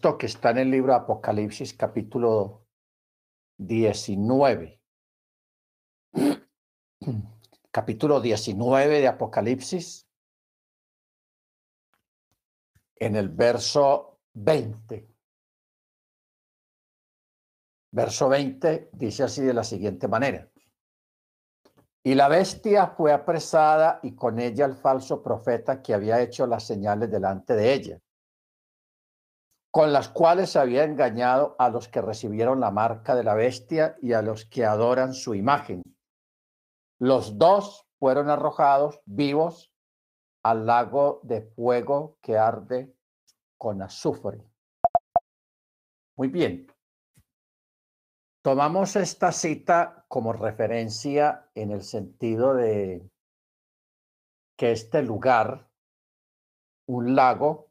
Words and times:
Que 0.00 0.26
está 0.26 0.50
en 0.50 0.58
el 0.58 0.70
libro 0.70 0.92
de 0.92 1.00
Apocalipsis 1.00 1.74
capítulo 1.74 2.64
19. 3.56 4.80
Capítulo 7.72 8.20
19 8.20 9.00
de 9.00 9.08
Apocalipsis. 9.08 10.08
En 12.94 13.16
el 13.16 13.28
verso 13.28 14.20
20. 14.34 15.08
Verso 17.90 18.28
20 18.28 18.90
dice 18.92 19.24
así 19.24 19.42
de 19.42 19.54
la 19.54 19.64
siguiente 19.64 20.06
manera. 20.06 20.48
Y 22.04 22.14
la 22.14 22.28
bestia 22.28 22.86
fue 22.86 23.12
apresada 23.12 23.98
y 24.04 24.14
con 24.14 24.38
ella 24.38 24.64
el 24.64 24.76
falso 24.76 25.24
profeta 25.24 25.82
que 25.82 25.92
había 25.92 26.20
hecho 26.20 26.46
las 26.46 26.64
señales 26.64 27.10
delante 27.10 27.56
de 27.56 27.74
ella 27.74 28.00
con 29.78 29.92
las 29.92 30.08
cuales 30.08 30.56
había 30.56 30.82
engañado 30.82 31.54
a 31.56 31.68
los 31.68 31.86
que 31.86 32.02
recibieron 32.02 32.58
la 32.58 32.72
marca 32.72 33.14
de 33.14 33.22
la 33.22 33.34
bestia 33.34 33.96
y 34.02 34.12
a 34.12 34.22
los 34.22 34.44
que 34.44 34.64
adoran 34.64 35.14
su 35.14 35.36
imagen. 35.36 35.84
Los 36.98 37.38
dos 37.38 37.86
fueron 38.00 38.28
arrojados 38.28 39.00
vivos 39.04 39.72
al 40.42 40.66
lago 40.66 41.20
de 41.22 41.42
fuego 41.42 42.18
que 42.20 42.36
arde 42.36 42.92
con 43.56 43.80
azufre. 43.80 44.42
Muy 46.16 46.26
bien. 46.26 46.66
Tomamos 48.42 48.96
esta 48.96 49.30
cita 49.30 50.04
como 50.08 50.32
referencia 50.32 51.50
en 51.54 51.70
el 51.70 51.84
sentido 51.84 52.52
de 52.52 53.08
que 54.56 54.72
este 54.72 55.02
lugar, 55.02 55.70
un 56.88 57.14
lago, 57.14 57.67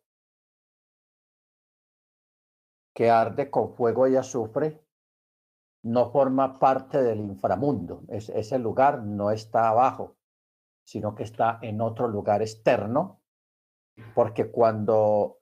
que 2.98 3.12
arde 3.12 3.52
con 3.52 3.76
fuego 3.76 4.08
y 4.08 4.16
azufre 4.16 4.84
no 5.84 6.10
forma 6.10 6.58
parte 6.58 7.04
del 7.04 7.20
inframundo. 7.20 8.02
ese 8.10 8.58
lugar 8.58 9.04
no 9.04 9.30
está 9.30 9.70
abajo, 9.70 10.18
sino 10.84 11.14
que 11.14 11.22
está 11.22 11.60
en 11.62 11.80
otro 11.80 12.08
lugar 12.08 12.42
externo, 12.42 13.22
porque 14.16 14.50
cuando 14.50 15.42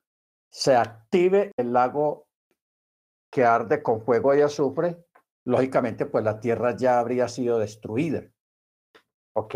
se 0.52 0.76
active 0.76 1.54
el 1.56 1.72
lago 1.72 2.28
que 3.32 3.46
arde 3.46 3.82
con 3.82 4.02
fuego 4.02 4.36
y 4.36 4.42
azufre, 4.42 5.06
lógicamente 5.46 6.06
pues 6.06 6.26
la 6.26 6.42
tierra 6.42 6.76
ya 6.76 7.00
habría 7.00 7.30
sido 7.30 7.58
destruida. 7.58 8.30
¿Ok? 9.34 9.56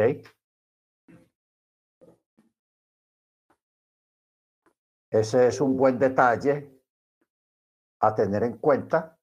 Ese 5.11 5.47
es 5.47 5.59
un 5.59 5.75
buen 5.75 5.99
detalle 5.99 6.78
a 7.99 8.15
tener 8.15 8.43
en 8.43 8.57
cuenta. 8.57 9.17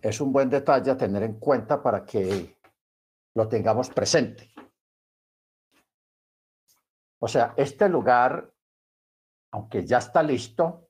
Es 0.00 0.20
un 0.20 0.32
buen 0.32 0.48
detalle 0.48 0.90
a 0.92 0.96
tener 0.96 1.24
en 1.24 1.40
cuenta 1.40 1.82
para 1.82 2.04
que 2.04 2.56
lo 3.34 3.48
tengamos 3.48 3.90
presente. 3.90 4.52
O 7.20 7.26
sea, 7.26 7.52
este 7.56 7.88
lugar, 7.88 8.52
aunque 9.50 9.84
ya 9.84 9.98
está 9.98 10.22
listo, 10.22 10.88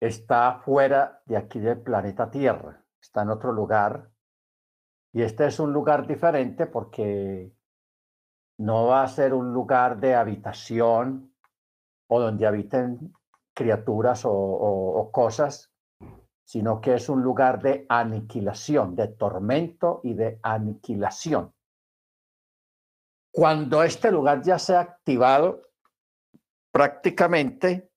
está 0.00 0.60
fuera 0.60 1.20
de 1.24 1.36
aquí 1.36 1.58
del 1.58 1.82
planeta 1.82 2.30
Tierra, 2.30 2.84
está 3.00 3.22
en 3.22 3.30
otro 3.30 3.52
lugar 3.52 4.12
y 5.16 5.22
este 5.22 5.46
es 5.46 5.58
un 5.60 5.72
lugar 5.72 6.06
diferente 6.06 6.66
porque 6.66 7.50
no 8.58 8.88
va 8.88 9.02
a 9.02 9.08
ser 9.08 9.32
un 9.32 9.50
lugar 9.50 9.98
de 9.98 10.14
habitación 10.14 11.34
o 12.10 12.20
donde 12.20 12.46
habiten 12.46 13.14
criaturas 13.54 14.24
o, 14.26 15.08
cosas, 15.14 15.72
sino 16.44 16.82
que 16.82 16.96
es 16.96 17.08
un 17.08 17.22
lugar 17.22 17.62
de 17.62 17.86
aniquilación, 17.88 18.94
de 18.94 19.08
tormento 19.08 20.02
y 20.04 20.12
de 20.12 20.38
aniquilación. 20.42 21.50
Cuando 23.32 23.82
este 23.82 24.12
lugar 24.12 24.42
ya 24.42 24.58
sea 24.58 24.80
activado, 24.80 25.62
prácticamente 26.70 27.90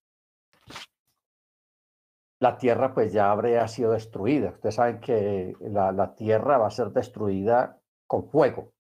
la 2.40 2.58
tierra 2.58 2.94
pues 2.94 3.12
ya 3.12 3.32
habría 3.32 3.68
sido 3.68 3.92
destruida. 3.92 4.52
Ustedes 4.52 4.76
saben 4.76 5.00
que 5.00 5.56
la, 5.62 6.16
tierra 6.16 6.58
va 6.58 6.68
a 6.68 6.72
ser 6.72 6.92
destruida 6.92 7.78
con 8.08 8.30
fuego, 8.30 8.72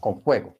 con 0.00 0.20
fuego. 0.22 0.56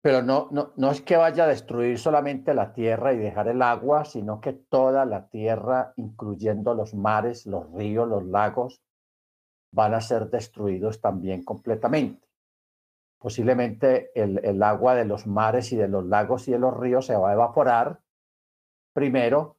Pero 0.00 0.22
no, 0.22 0.48
no, 0.50 0.72
no 0.76 0.90
es 0.90 1.00
que 1.02 1.16
vaya 1.16 1.44
a 1.44 1.48
destruir 1.48 1.98
solamente 1.98 2.54
la 2.54 2.72
tierra 2.72 3.12
y 3.12 3.18
dejar 3.18 3.48
el 3.48 3.62
agua, 3.62 4.04
sino 4.04 4.40
que 4.40 4.52
toda 4.52 5.04
la 5.04 5.28
tierra, 5.28 5.92
incluyendo 5.96 6.74
los 6.74 6.94
mares, 6.94 7.46
los 7.46 7.70
ríos, 7.72 8.08
los 8.08 8.24
lagos, 8.24 8.82
van 9.70 9.94
a 9.94 10.00
ser 10.00 10.28
destruidos 10.30 11.00
también 11.00 11.44
completamente. 11.44 12.26
Posiblemente 13.18 14.10
el, 14.20 14.44
el 14.44 14.60
agua 14.64 14.96
de 14.96 15.04
los 15.04 15.28
mares 15.28 15.70
y 15.72 15.76
de 15.76 15.86
los 15.86 16.04
lagos 16.04 16.48
y 16.48 16.52
de 16.52 16.58
los 16.58 16.76
ríos 16.76 17.06
se 17.06 17.14
va 17.14 17.30
a 17.30 17.34
evaporar 17.34 18.00
primero 18.92 19.56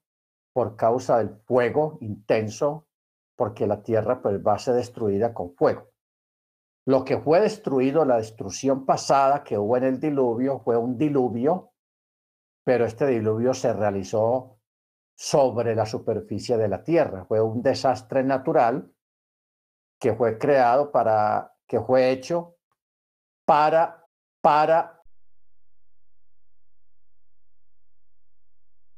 por 0.54 0.76
causa 0.76 1.18
del 1.18 1.36
fuego 1.46 1.98
intenso, 2.02 2.88
porque 3.36 3.68
la 3.68 3.82
tierra 3.82 4.22
pues, 4.22 4.40
va 4.46 4.54
a 4.54 4.60
ser 4.60 4.76
destruida 4.76 5.34
con 5.34 5.56
fuego. 5.56 5.90
Lo 6.86 7.04
que 7.04 7.18
fue 7.18 7.40
destruido, 7.40 8.06
la 8.06 8.18
destrucción 8.18 8.86
pasada 8.86 9.44
que 9.44 9.58
hubo 9.58 9.78
en 9.78 9.86
el 9.86 10.00
diluvio, 10.00 10.60
fue 10.60 10.78
un 10.78 10.98
diluvio, 10.98 11.72
pero 12.64 12.86
este 12.86 13.08
diluvio 13.08 13.54
se 13.54 13.74
realizó 13.74 14.60
sobre 15.16 15.76
la 15.76 15.86
superficie 15.86 16.58
de 16.58 16.68
la 16.68 16.84
tierra. 16.84 17.26
Fue 17.26 17.42
un 17.42 17.62
desastre 17.62 18.24
natural 18.24 18.92
que 20.00 20.14
fue 20.14 20.38
creado 20.38 20.92
para, 20.92 21.56
que 21.66 21.80
fue 21.80 22.12
hecho 22.12 22.58
para, 23.46 24.06
para 24.42 25.02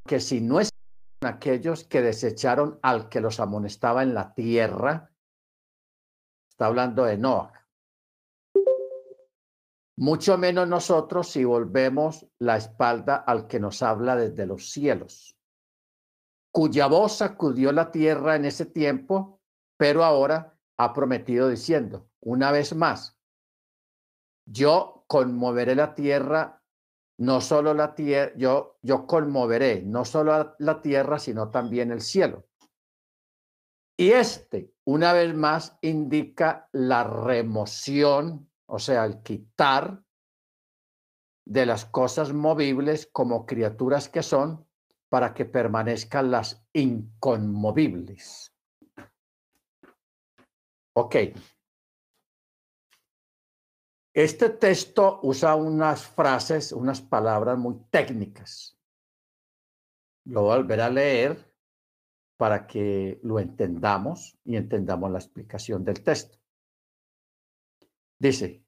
que 0.06 0.20
si 0.20 0.40
no 0.40 0.60
es 0.60 0.70
aquellos 1.20 1.84
que 1.84 2.02
desecharon 2.02 2.78
al 2.82 3.08
que 3.08 3.20
los 3.20 3.40
amonestaba 3.40 4.02
en 4.02 4.14
la 4.14 4.34
tierra. 4.34 5.10
Está 6.50 6.66
hablando 6.66 7.04
de 7.04 7.18
Noah. 7.18 7.52
Mucho 9.98 10.36
menos 10.36 10.68
nosotros 10.68 11.28
si 11.28 11.44
volvemos 11.44 12.26
la 12.38 12.56
espalda 12.56 13.16
al 13.16 13.46
que 13.46 13.58
nos 13.58 13.82
habla 13.82 14.14
desde 14.14 14.44
los 14.44 14.70
cielos, 14.70 15.38
cuya 16.52 16.86
voz 16.86 17.16
sacudió 17.16 17.72
la 17.72 17.90
tierra 17.90 18.36
en 18.36 18.44
ese 18.44 18.66
tiempo, 18.66 19.40
pero 19.78 20.04
ahora 20.04 20.58
ha 20.76 20.92
prometido 20.92 21.48
diciendo, 21.48 22.10
una 22.20 22.52
vez 22.52 22.74
más, 22.74 23.18
yo 24.44 25.04
conmoveré 25.06 25.74
la 25.74 25.94
tierra 25.94 26.62
no 27.18 27.40
solo 27.40 27.74
la 27.74 27.94
tierra, 27.94 28.32
yo, 28.36 28.78
yo 28.82 29.06
conmoveré 29.06 29.82
no 29.82 30.04
solo 30.04 30.54
la 30.58 30.82
tierra, 30.82 31.18
sino 31.18 31.50
también 31.50 31.90
el 31.90 32.00
cielo. 32.00 32.46
Y 33.98 34.10
este, 34.10 34.74
una 34.84 35.12
vez 35.14 35.34
más, 35.34 35.78
indica 35.80 36.68
la 36.72 37.04
remoción, 37.04 38.50
o 38.66 38.78
sea, 38.78 39.06
el 39.06 39.22
quitar 39.22 40.02
de 41.46 41.64
las 41.64 41.86
cosas 41.86 42.32
movibles 42.32 43.08
como 43.10 43.46
criaturas 43.46 44.08
que 44.08 44.22
son 44.22 44.66
para 45.08 45.32
que 45.32 45.46
permanezcan 45.46 46.30
las 46.30 46.62
inconmovibles. 46.72 48.52
Ok. 50.94 51.16
Este 54.16 54.48
texto 54.48 55.20
usa 55.24 55.54
unas 55.56 56.06
frases, 56.06 56.72
unas 56.72 57.02
palabras 57.02 57.58
muy 57.58 57.74
técnicas. 57.90 58.74
Lo 60.24 60.40
voy 60.40 60.54
a 60.54 60.56
volver 60.56 60.80
a 60.80 60.88
leer 60.88 61.54
para 62.38 62.66
que 62.66 63.20
lo 63.22 63.38
entendamos 63.38 64.38
y 64.42 64.56
entendamos 64.56 65.10
la 65.10 65.18
explicación 65.18 65.84
del 65.84 66.02
texto. 66.02 66.38
Dice, 68.18 68.64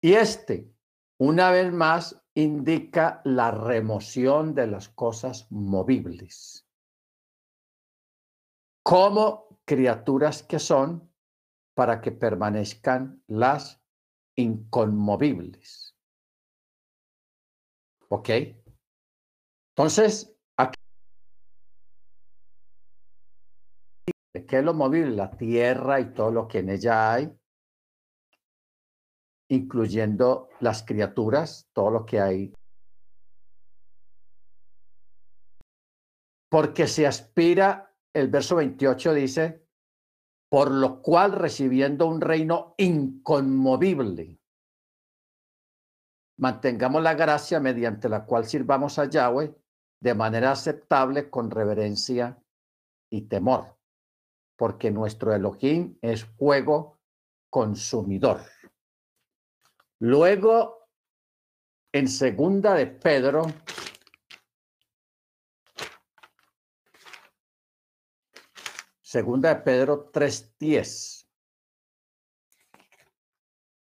y 0.00 0.14
este, 0.14 0.72
una 1.18 1.50
vez 1.50 1.70
más, 1.70 2.18
indica 2.32 3.20
la 3.24 3.50
remoción 3.50 4.54
de 4.54 4.66
las 4.66 4.88
cosas 4.88 5.46
movibles. 5.50 6.66
Como 8.82 9.60
criaturas 9.66 10.42
que 10.42 10.58
son 10.58 11.12
para 11.74 12.00
que 12.00 12.12
permanezcan 12.12 13.22
las 13.26 13.77
inconmovibles. 14.38 15.96
¿Ok? 18.08 18.30
Entonces, 19.70 20.34
aquí, 20.56 20.80
¿qué 24.46 24.58
es 24.58 24.64
lo 24.64 24.74
movible? 24.74 25.10
La 25.16 25.30
tierra 25.30 26.00
y 26.00 26.14
todo 26.14 26.30
lo 26.30 26.48
que 26.48 26.60
en 26.60 26.70
ella 26.70 27.12
hay. 27.12 27.38
incluyendo 29.50 30.50
las 30.60 30.82
criaturas, 30.82 31.70
todo 31.72 31.90
lo 31.90 32.04
que 32.04 32.20
hay. 32.20 32.52
Porque 36.50 36.86
se 36.86 37.06
aspira, 37.06 37.94
el 38.12 38.28
verso 38.28 38.56
28 38.56 39.14
dice, 39.14 39.67
por 40.48 40.70
lo 40.70 41.02
cual 41.02 41.32
recibiendo 41.32 42.06
un 42.06 42.20
reino 42.20 42.74
inconmovible, 42.78 44.38
mantengamos 46.38 47.02
la 47.02 47.14
gracia 47.14 47.60
mediante 47.60 48.08
la 48.08 48.24
cual 48.24 48.46
sirvamos 48.46 48.98
a 48.98 49.06
Yahweh 49.06 49.54
de 50.00 50.14
manera 50.14 50.52
aceptable 50.52 51.28
con 51.28 51.50
reverencia 51.50 52.38
y 53.10 53.22
temor, 53.22 53.76
porque 54.56 54.90
nuestro 54.90 55.34
Elohim 55.34 55.98
es 56.00 56.24
fuego 56.24 56.98
consumidor. 57.50 58.40
Luego, 60.00 60.88
en 61.92 62.06
segunda 62.06 62.74
de 62.74 62.86
Pedro, 62.86 63.46
segunda 69.08 69.54
de 69.54 69.62
Pedro 69.62 70.12
3.10, 70.12 71.26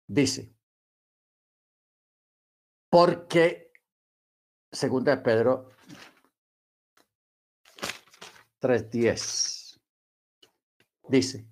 dice, 0.06 0.54
porque, 2.90 3.72
segunda 4.70 5.16
de 5.16 5.22
Pedro 5.22 5.70
3.10, 8.60 9.80
dice, 11.08 11.48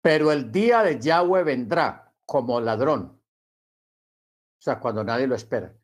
pero 0.00 0.32
el 0.32 0.50
día 0.50 0.82
de 0.82 0.98
Yahweh 0.98 1.44
vendrá 1.44 2.14
como 2.24 2.62
ladrón 2.62 3.20
o 4.58 4.62
sea, 4.62 4.80
cuando 4.80 5.04
nadie 5.04 5.26
lo 5.26 5.34
espera, 5.34 5.74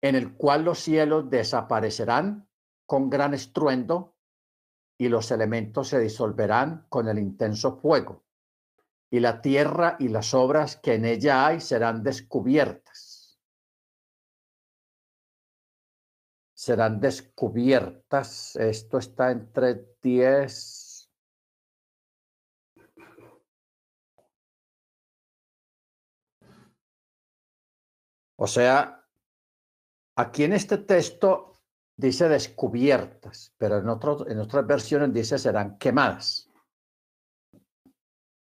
en 0.00 0.14
el 0.14 0.34
cual 0.38 0.64
los 0.64 0.78
cielos 0.78 1.28
desaparecerán 1.28 2.48
con 2.86 3.10
gran 3.10 3.34
estruendo 3.34 4.13
y 4.98 5.08
los 5.08 5.30
elementos 5.30 5.88
se 5.88 5.98
disolverán 5.98 6.86
con 6.88 7.08
el 7.08 7.18
intenso 7.18 7.76
fuego, 7.76 8.24
y 9.10 9.20
la 9.20 9.40
tierra 9.40 9.96
y 9.98 10.08
las 10.08 10.34
obras 10.34 10.76
que 10.76 10.94
en 10.94 11.04
ella 11.04 11.46
hay 11.46 11.60
serán 11.60 12.02
descubiertas. 12.02 13.38
Serán 16.54 16.98
descubiertas. 17.00 18.56
Esto 18.56 18.98
está 18.98 19.30
entre 19.30 19.96
10 20.02 20.84
O 28.36 28.46
sea, 28.46 29.06
aquí 30.16 30.44
en 30.44 30.52
este 30.52 30.78
texto 30.78 31.53
dice 31.96 32.28
descubiertas, 32.28 33.54
pero 33.56 33.78
en, 33.78 33.88
otras 34.38 34.66
versiones 34.66 35.12
dice 35.12 35.38
serán 35.38 35.78
quemadas. 35.78 36.50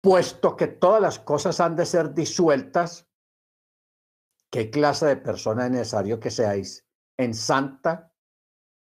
Puesto 0.00 0.56
que 0.56 0.68
todas 0.68 1.00
las 1.00 1.18
cosas 1.18 1.60
han 1.60 1.76
de 1.76 1.84
ser 1.84 2.14
disueltas, 2.14 3.08
¿qué 4.50 4.70
clase 4.70 5.06
de 5.06 5.16
persona 5.16 5.66
es 5.66 5.72
necesario 5.72 6.20
que 6.20 6.30
seáis 6.30 6.86
en 7.18 7.34
santa 7.34 8.12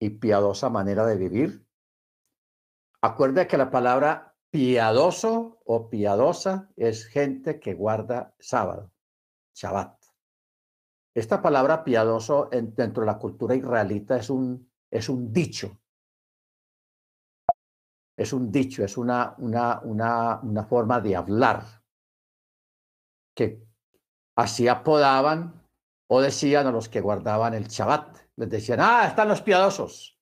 y 0.00 0.10
piadosa 0.10 0.70
manera 0.70 1.04
de 1.06 1.16
vivir? 1.16 1.66
Acuerde 3.02 3.46
que 3.46 3.58
la 3.58 3.70
palabra 3.70 4.36
piadoso 4.50 5.60
o 5.64 5.90
piadosa 5.90 6.70
es 6.76 7.06
gente 7.06 7.60
que 7.60 7.74
guarda 7.74 8.34
sábado, 8.38 8.92
Shabbat. 9.54 9.97
Esta 11.18 11.42
palabra 11.42 11.82
piadoso 11.82 12.48
dentro 12.48 13.00
de 13.00 13.06
la 13.06 13.18
cultura 13.18 13.56
israelita 13.56 14.18
es 14.18 14.30
un, 14.30 14.70
es 14.88 15.08
un 15.08 15.32
dicho. 15.32 15.80
Es 18.16 18.32
un 18.32 18.52
dicho, 18.52 18.84
es 18.84 18.96
una, 18.96 19.34
una, 19.38 19.80
una, 19.80 20.40
una 20.40 20.64
forma 20.64 21.00
de 21.00 21.16
hablar 21.16 21.64
que 23.34 23.66
así 24.36 24.68
apodaban 24.68 25.60
o 26.08 26.20
decían 26.20 26.68
a 26.68 26.70
los 26.70 26.88
que 26.88 27.00
guardaban 27.00 27.54
el 27.54 27.66
Shabbat. 27.66 28.16
Les 28.36 28.48
decían, 28.48 28.78
ah, 28.80 29.08
están 29.08 29.26
los 29.26 29.42
piadosos. 29.42 30.20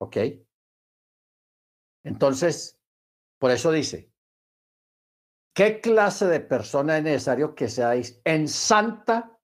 ¿Ok? 0.00 0.16
Entonces, 2.04 2.80
por 3.40 3.50
eso 3.50 3.72
dice, 3.72 4.12
¿qué 5.52 5.80
clase 5.80 6.26
de 6.26 6.38
persona 6.38 6.98
es 6.98 7.02
necesario 7.02 7.56
que 7.56 7.68
seáis 7.68 8.20
en 8.24 8.46
santa 8.46 9.35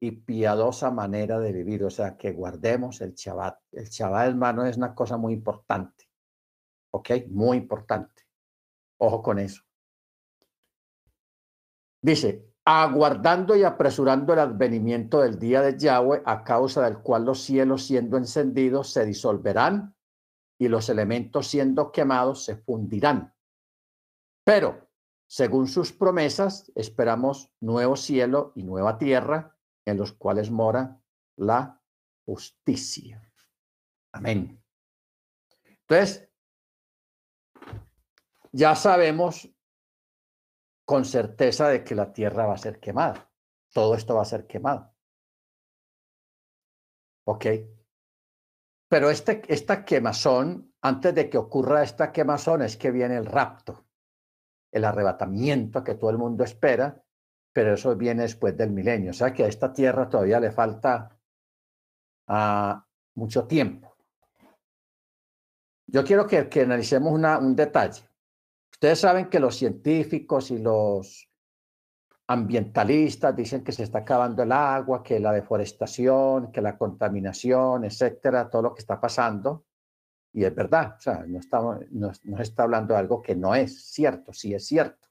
y 0.00 0.12
piadosa 0.12 0.90
manera 0.90 1.40
de 1.40 1.52
vivir, 1.52 1.84
o 1.84 1.90
sea, 1.90 2.16
que 2.16 2.32
guardemos 2.32 3.00
el 3.00 3.14
Shabbat. 3.14 3.58
El 3.72 3.86
Shabbat, 3.86 4.28
hermano, 4.28 4.64
es 4.64 4.76
una 4.76 4.94
cosa 4.94 5.16
muy 5.16 5.32
importante, 5.32 6.08
¿ok? 6.92 7.10
Muy 7.30 7.56
importante. 7.56 8.22
Ojo 8.98 9.22
con 9.22 9.38
eso. 9.38 9.62
Dice, 12.00 12.48
aguardando 12.64 13.56
y 13.56 13.64
apresurando 13.64 14.32
el 14.34 14.38
advenimiento 14.38 15.20
del 15.20 15.38
día 15.38 15.62
de 15.62 15.76
Yahweh, 15.76 16.22
a 16.24 16.44
causa 16.44 16.84
del 16.84 16.98
cual 16.98 17.24
los 17.24 17.42
cielos 17.42 17.84
siendo 17.84 18.16
encendidos 18.16 18.92
se 18.92 19.04
disolverán 19.04 19.96
y 20.58 20.68
los 20.68 20.88
elementos 20.88 21.48
siendo 21.48 21.90
quemados 21.90 22.44
se 22.44 22.56
fundirán. 22.56 23.34
Pero, 24.44 24.88
según 25.26 25.66
sus 25.66 25.92
promesas, 25.92 26.70
esperamos 26.74 27.50
nuevo 27.60 27.96
cielo 27.96 28.52
y 28.54 28.62
nueva 28.62 28.96
tierra 28.96 29.57
en 29.88 29.96
los 29.96 30.12
cuales 30.12 30.50
mora 30.50 31.00
la 31.36 31.80
justicia. 32.24 33.22
Amén. 34.12 34.62
Entonces, 35.64 36.28
ya 38.52 38.74
sabemos 38.74 39.48
con 40.84 41.04
certeza 41.04 41.68
de 41.68 41.84
que 41.84 41.94
la 41.94 42.12
tierra 42.12 42.46
va 42.46 42.54
a 42.54 42.58
ser 42.58 42.80
quemada. 42.80 43.30
Todo 43.72 43.94
esto 43.94 44.14
va 44.14 44.22
a 44.22 44.26
ser 44.26 44.46
quemado. 44.46 44.94
¿Ok? 47.26 47.46
Pero 48.88 49.10
este, 49.10 49.42
esta 49.48 49.84
quemazón, 49.84 50.74
antes 50.80 51.14
de 51.14 51.28
que 51.28 51.36
ocurra 51.36 51.82
esta 51.82 52.10
quemazón, 52.10 52.62
es 52.62 52.76
que 52.78 52.90
viene 52.90 53.16
el 53.16 53.26
rapto, 53.26 53.86
el 54.72 54.84
arrebatamiento 54.84 55.84
que 55.84 55.94
todo 55.94 56.10
el 56.10 56.18
mundo 56.18 56.42
espera, 56.42 57.04
pero 57.58 57.74
eso 57.74 57.96
viene 57.96 58.22
después 58.22 58.56
del 58.56 58.70
milenio. 58.70 59.10
O 59.10 59.12
sea 59.12 59.32
que 59.32 59.42
a 59.42 59.48
esta 59.48 59.72
tierra 59.72 60.08
todavía 60.08 60.38
le 60.38 60.52
falta 60.52 61.18
uh, 62.28 62.74
mucho 63.16 63.48
tiempo. 63.48 63.96
Yo 65.88 66.04
quiero 66.04 66.24
que, 66.24 66.48
analicemos 66.60 67.12
un 67.12 67.56
detalle. 67.56 68.08
Ustedes 68.70 69.00
saben 69.00 69.28
que 69.28 69.40
los 69.40 69.56
científicos 69.56 70.52
y 70.52 70.58
los 70.58 71.28
ambientalistas 72.28 73.34
dicen 73.34 73.64
que 73.64 73.72
se 73.72 73.82
está 73.82 73.98
acabando 73.98 74.44
el 74.44 74.52
agua, 74.52 75.02
que 75.02 75.18
la 75.18 75.32
deforestación, 75.32 76.52
que 76.52 76.60
la 76.60 76.78
contaminación, 76.78 77.86
etcétera, 77.86 78.48
todo 78.48 78.62
lo 78.62 78.72
que 78.72 78.82
está 78.82 79.00
pasando. 79.00 79.64
Y 80.32 80.44
es 80.44 80.54
verdad, 80.54 80.94
o 80.96 81.00
sea, 81.00 81.24
no, 81.26 81.40
estamos, 81.40 81.78
no, 81.90 82.12
no 82.22 82.40
está 82.40 82.62
hablando 82.62 82.94
de 82.94 83.00
algo 83.00 83.20
que 83.20 83.34
no 83.34 83.52
es 83.52 83.90
cierto, 83.90 84.32
sí 84.32 84.54
es 84.54 84.64
cierto 84.64 85.07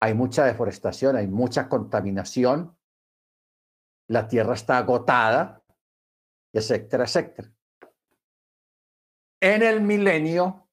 hay 0.00 0.14
mucha 0.14 0.46
deforestación, 0.46 1.16
hay 1.16 1.26
mucha 1.26 1.68
contaminación, 1.68 2.76
la 4.08 4.26
tierra 4.26 4.54
está 4.54 4.78
agotada, 4.78 5.62
etcétera, 6.52 7.04
etcétera. 7.04 7.52
En 9.42 9.62
el 9.62 9.82
milenio, 9.82 10.68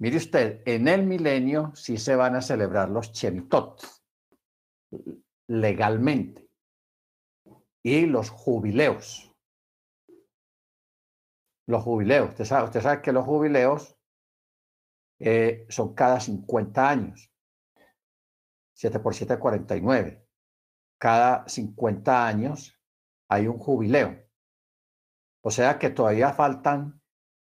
mire 0.00 0.16
usted, 0.16 0.62
en 0.64 0.88
el 0.88 1.04
milenio 1.04 1.72
sí 1.74 1.98
se 1.98 2.16
van 2.16 2.36
a 2.36 2.42
celebrar 2.42 2.88
los 2.88 3.12
chemitot 3.12 3.82
legalmente 5.48 6.48
y 7.84 8.06
los 8.06 8.30
jubileos. 8.30 9.32
Los 11.68 11.82
jubileos, 11.82 12.30
usted 12.30 12.44
sabe, 12.44 12.64
usted 12.64 12.80
sabe 12.80 13.02
que 13.02 13.12
los 13.12 13.24
jubileos 13.24 13.96
eh, 15.18 15.66
son 15.68 15.94
cada 15.94 16.20
50 16.20 16.88
años. 16.88 17.30
7 18.76 19.00
por 19.00 19.14
7, 19.14 19.38
49. 19.38 20.22
Cada 20.98 21.48
50 21.48 22.26
años 22.26 22.78
hay 23.28 23.46
un 23.46 23.58
jubileo. 23.58 24.22
O 25.40 25.50
sea 25.50 25.78
que 25.78 25.88
todavía 25.88 26.34
faltan, 26.34 27.00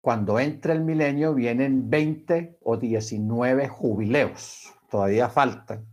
cuando 0.00 0.38
entre 0.38 0.72
el 0.72 0.82
milenio, 0.82 1.34
vienen 1.34 1.90
20 1.90 2.58
o 2.62 2.76
19 2.76 3.68
jubileos. 3.68 4.72
Todavía 4.88 5.28
faltan 5.28 5.86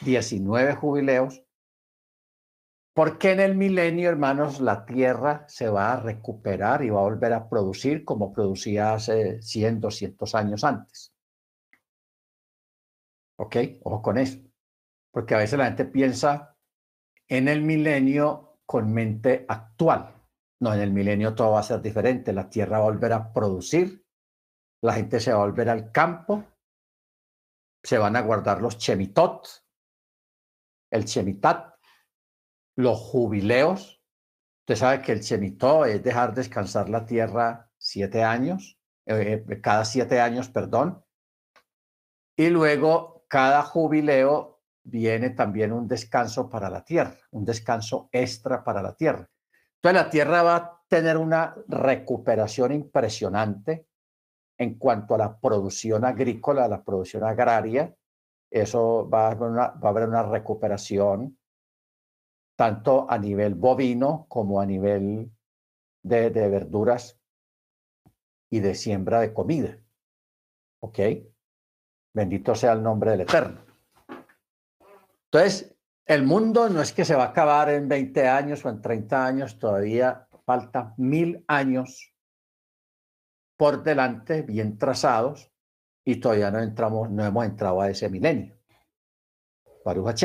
19 0.00 0.74
jubileos. 0.76 1.42
Porque 2.94 3.32
en 3.32 3.40
el 3.40 3.56
milenio, 3.56 4.08
hermanos, 4.08 4.60
la 4.60 4.86
tierra 4.86 5.44
se 5.48 5.68
va 5.68 5.92
a 5.92 6.00
recuperar 6.00 6.82
y 6.82 6.88
va 6.88 7.00
a 7.00 7.04
volver 7.04 7.34
a 7.34 7.48
producir 7.48 8.04
como 8.06 8.32
producía 8.32 8.94
hace 8.94 9.42
100, 9.42 9.80
200 9.80 10.34
años 10.34 10.64
antes. 10.64 11.12
¿Ok? 13.42 13.56
Ojo 13.82 14.02
con 14.02 14.18
eso. 14.18 14.38
Porque 15.10 15.34
a 15.34 15.38
veces 15.38 15.58
la 15.58 15.64
gente 15.64 15.84
piensa 15.84 16.56
en 17.28 17.48
el 17.48 17.62
milenio 17.62 18.60
con 18.64 18.92
mente 18.92 19.44
actual. 19.48 20.14
No, 20.60 20.72
en 20.72 20.80
el 20.80 20.92
milenio 20.92 21.34
todo 21.34 21.50
va 21.52 21.60
a 21.60 21.64
ser 21.64 21.82
diferente. 21.82 22.32
La 22.32 22.48
tierra 22.48 22.78
va 22.78 22.84
a 22.84 22.90
volver 22.90 23.12
a 23.12 23.32
producir, 23.32 24.06
la 24.80 24.94
gente 24.94 25.18
se 25.18 25.32
va 25.32 25.42
a 25.42 25.46
volver 25.46 25.68
al 25.68 25.90
campo, 25.90 26.44
se 27.82 27.98
van 27.98 28.14
a 28.14 28.20
guardar 28.20 28.62
los 28.62 28.78
chemitot, 28.78 29.48
el 30.92 31.04
chemitat, 31.04 31.74
los 32.76 32.96
jubileos. 32.96 34.00
Usted 34.60 34.76
sabe 34.76 35.02
que 35.02 35.12
el 35.12 35.20
chemitó 35.20 35.84
es 35.84 36.00
dejar 36.00 36.32
descansar 36.32 36.88
la 36.88 37.04
tierra 37.04 37.72
siete 37.76 38.22
años, 38.22 38.78
eh, 39.06 39.44
cada 39.60 39.84
siete 39.84 40.20
años, 40.20 40.48
perdón. 40.48 41.04
Y 42.36 42.48
luego 42.48 43.12
cada 43.32 43.62
jubileo 43.62 44.60
viene 44.82 45.30
también 45.30 45.72
un 45.72 45.88
descanso 45.88 46.50
para 46.50 46.68
la 46.68 46.84
tierra, 46.84 47.16
un 47.30 47.46
descanso 47.46 48.10
extra 48.12 48.62
para 48.62 48.82
la 48.82 48.94
tierra. 48.94 49.26
Entonces 49.76 50.02
la 50.02 50.10
tierra 50.10 50.42
va 50.42 50.56
a 50.56 50.82
tener 50.86 51.16
una 51.16 51.56
recuperación 51.66 52.72
impresionante 52.72 53.86
en 54.58 54.74
cuanto 54.74 55.14
a 55.14 55.18
la 55.18 55.40
producción 55.40 56.04
agrícola, 56.04 56.68
la 56.68 56.84
producción 56.84 57.24
agraria. 57.24 57.96
Eso 58.50 59.08
va 59.08 59.28
a 59.28 59.30
haber 59.30 59.48
una, 59.48 59.68
va 59.68 59.88
a 59.88 59.92
haber 59.92 60.08
una 60.10 60.24
recuperación 60.24 61.38
tanto 62.54 63.10
a 63.10 63.16
nivel 63.16 63.54
bovino 63.54 64.26
como 64.28 64.60
a 64.60 64.66
nivel 64.66 65.32
de, 66.02 66.28
de 66.28 66.48
verduras 66.50 67.18
y 68.50 68.60
de 68.60 68.74
siembra 68.74 69.20
de 69.20 69.32
comida. 69.32 69.78
¿Ok? 70.80 70.98
Bendito 72.14 72.54
sea 72.54 72.72
el 72.72 72.82
nombre 72.82 73.12
del 73.12 73.22
Eterno. 73.22 73.60
Entonces, 75.24 75.74
el 76.04 76.24
mundo 76.24 76.68
no 76.68 76.82
es 76.82 76.92
que 76.92 77.04
se 77.04 77.14
va 77.14 77.24
a 77.24 77.28
acabar 77.28 77.70
en 77.70 77.88
20 77.88 78.28
años 78.28 78.64
o 78.64 78.68
en 78.68 78.82
30 78.82 79.26
años, 79.26 79.58
todavía 79.58 80.28
falta 80.44 80.94
mil 80.98 81.44
años 81.46 82.12
por 83.56 83.82
delante, 83.82 84.42
bien 84.42 84.76
trazados, 84.76 85.50
y 86.04 86.16
todavía 86.16 86.50
no, 86.50 86.60
entramos, 86.60 87.10
no 87.10 87.24
hemos 87.24 87.46
entrado 87.46 87.80
a 87.80 87.88
ese 87.88 88.08
milenio. 88.10 88.58
Baruch 89.84 90.22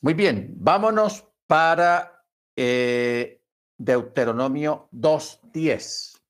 Muy 0.00 0.14
bien, 0.14 0.54
vámonos 0.56 1.28
para 1.46 2.24
eh, 2.56 3.42
Deuteronomio 3.76 4.88
2.10. 4.92 6.21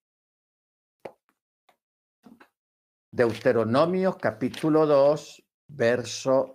Deuteronomio 3.15 4.17
capítulo 4.17 4.87
2, 4.87 5.45
verso 5.67 6.55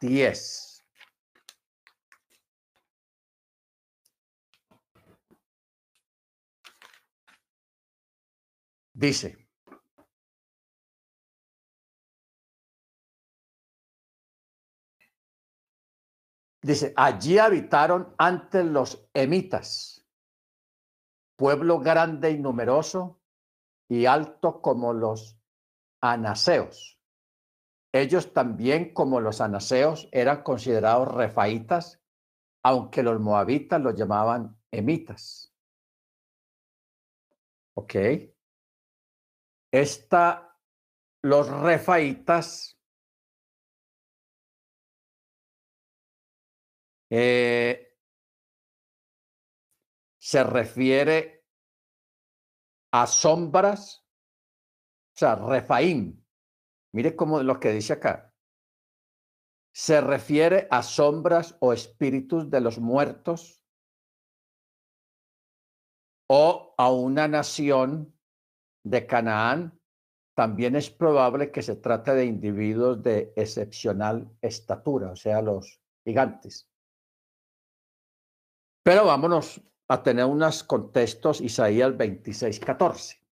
10. 0.00 0.84
Dice, 8.92 9.48
dice, 16.62 16.92
allí 16.94 17.38
habitaron 17.38 18.14
antes 18.18 18.64
los 18.64 19.08
emitas, 19.14 20.06
pueblo 21.34 21.80
grande 21.80 22.30
y 22.30 22.38
numeroso 22.38 23.20
y 23.88 24.06
alto 24.06 24.62
como 24.62 24.92
los 24.92 25.37
anaseos 26.00 26.98
ellos 27.92 28.32
también, 28.32 28.92
como 28.92 29.20
los 29.20 29.40
anaseos, 29.40 30.08
eran 30.12 30.42
considerados 30.42 31.08
refaitas, 31.08 32.02
aunque 32.62 33.02
los 33.02 33.18
moabitas 33.20 33.80
los 33.80 33.94
llamaban 33.94 34.60
emitas. 34.70 35.54
¿Ok? 37.74 37.94
Esta, 39.72 40.58
los 41.22 41.48
refaitas 41.48 42.78
eh, 47.10 47.96
se 50.18 50.44
refiere 50.44 51.46
a 52.92 53.06
sombras, 53.06 54.07
sea, 55.18 55.34
refaín, 55.34 56.24
Mire 56.92 57.14
cómo 57.14 57.42
lo 57.42 57.60
que 57.60 57.72
dice 57.72 57.94
acá. 57.94 58.34
Se 59.74 60.00
refiere 60.00 60.66
a 60.70 60.82
sombras 60.82 61.56
o 61.60 61.72
espíritus 61.72 62.50
de 62.50 62.60
los 62.60 62.78
muertos 62.78 63.62
o 66.28 66.74
a 66.76 66.90
una 66.90 67.28
nación 67.28 68.18
de 68.84 69.06
Canaán. 69.06 69.78
También 70.34 70.76
es 70.76 70.90
probable 70.90 71.52
que 71.52 71.62
se 71.62 71.76
trate 71.76 72.14
de 72.14 72.24
individuos 72.24 73.02
de 73.02 73.32
excepcional 73.36 74.30
estatura, 74.40 75.12
o 75.12 75.16
sea, 75.16 75.42
los 75.42 75.80
gigantes. 76.04 76.70
Pero 78.82 79.04
vámonos 79.04 79.60
a 79.88 80.02
tener 80.02 80.24
unos 80.24 80.64
contextos, 80.64 81.40
Isaías 81.40 81.96
26, 81.96 82.60
14. 82.60 83.27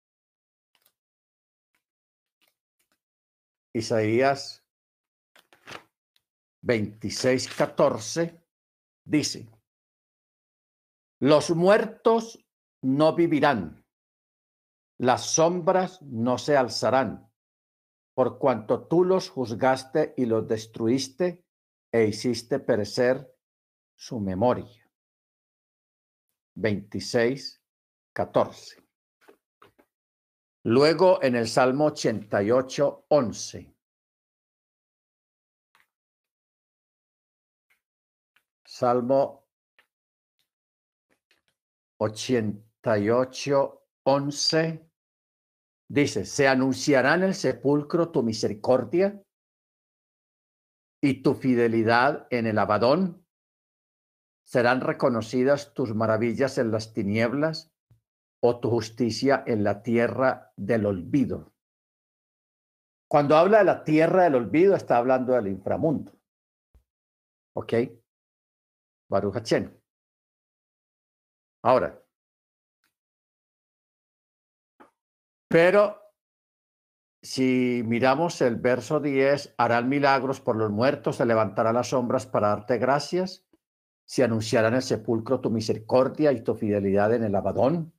Isaías 3.74 4.64
26, 6.62 7.48
14 7.56 8.40
dice, 9.04 9.50
los 11.20 11.50
muertos 11.52 12.46
no 12.82 13.16
vivirán, 13.16 13.86
las 15.00 15.26
sombras 15.26 16.02
no 16.04 16.38
se 16.38 16.56
alzarán, 16.56 17.30
por 18.14 18.38
cuanto 18.38 18.88
tú 18.88 19.04
los 19.04 19.30
juzgaste 19.30 20.14
y 20.18 20.26
los 20.26 20.48
destruiste 20.48 21.44
e 21.92 22.06
hiciste 22.06 22.60
perecer 22.60 23.36
su 23.96 24.20
memoria. 24.20 24.90
26, 26.56 27.62
14. 28.14 28.83
Luego 30.66 31.22
en 31.22 31.36
el 31.36 31.50
Salmo 31.50 31.88
88, 31.88 33.08
11. 33.10 33.76
Salmo 38.64 39.46
88, 41.98 43.88
11. 44.04 44.90
Dice, 45.90 46.26
se 46.26 46.48
anunciará 46.48 47.16
en 47.16 47.24
el 47.24 47.36
sepulcro 47.36 48.10
tu 48.10 48.24
misericordia 48.24 49.22
y 51.02 51.22
tu 51.22 51.34
fidelidad 51.36 52.26
en 52.30 52.48
el 52.48 52.58
abadón. 52.58 53.28
Serán 54.46 54.80
reconocidas 54.80 55.74
tus 55.74 55.94
maravillas 55.94 56.58
en 56.58 56.72
las 56.72 56.94
tinieblas 56.94 57.73
o 58.46 58.60
tu 58.60 58.70
justicia 58.70 59.42
en 59.48 59.64
la 59.64 59.82
tierra 59.82 60.52
del 60.58 60.86
olvido. 60.86 61.54
Cuando 63.08 63.38
habla 63.38 63.60
de 63.60 63.64
la 63.64 63.84
tierra 63.86 64.24
del 64.24 64.36
olvido, 64.36 64.76
está 64.76 64.98
hablando 64.98 65.32
del 65.32 65.48
inframundo. 65.48 66.12
¿Ok? 67.56 67.74
Baruch 69.10 69.38
Ahora, 71.62 72.04
pero 75.48 76.02
si 77.22 77.82
miramos 77.86 78.42
el 78.42 78.58
verso 78.58 79.00
10, 79.00 79.56
harán 79.58 79.88
milagros 79.88 80.42
por 80.42 80.58
los 80.58 80.70
muertos, 80.70 81.16
se 81.16 81.26
levantarán 81.26 81.76
las 81.76 81.90
sombras 81.90 82.26
para 82.26 82.50
darte 82.50 82.78
gracias, 82.78 83.48
si 84.04 84.22
anunciarán 84.22 84.74
el 84.74 84.82
sepulcro 84.82 85.40
tu 85.40 85.50
misericordia 85.50 86.34
y 86.34 86.42
tu 86.42 86.56
fidelidad 86.56 87.14
en 87.14 87.24
el 87.24 87.36
abadón, 87.36 87.93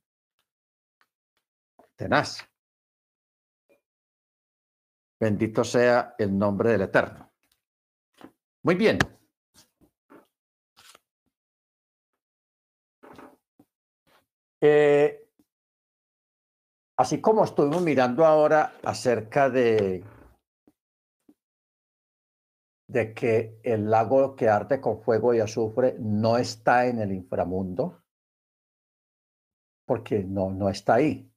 tenaz. 1.95 2.39
Bendito 5.19 5.63
sea 5.63 6.15
el 6.17 6.37
nombre 6.37 6.71
del 6.71 6.81
Eterno. 6.81 7.31
Muy 8.63 8.75
bien. 8.75 8.99
Eh, 14.61 15.29
así 16.97 17.21
como 17.21 17.43
estuvimos 17.43 17.81
mirando 17.81 18.25
ahora 18.25 18.73
acerca 18.83 19.49
de, 19.49 20.03
de 22.87 23.13
que 23.13 23.59
el 23.63 23.89
lago 23.89 24.35
que 24.35 24.49
arde 24.49 24.81
con 24.81 25.01
fuego 25.01 25.33
y 25.33 25.39
azufre 25.39 25.95
no 25.99 26.37
está 26.37 26.87
en 26.87 26.99
el 26.99 27.11
inframundo, 27.11 28.03
porque 29.85 30.23
no, 30.23 30.49
no 30.49 30.69
está 30.69 30.95
ahí. 30.95 31.31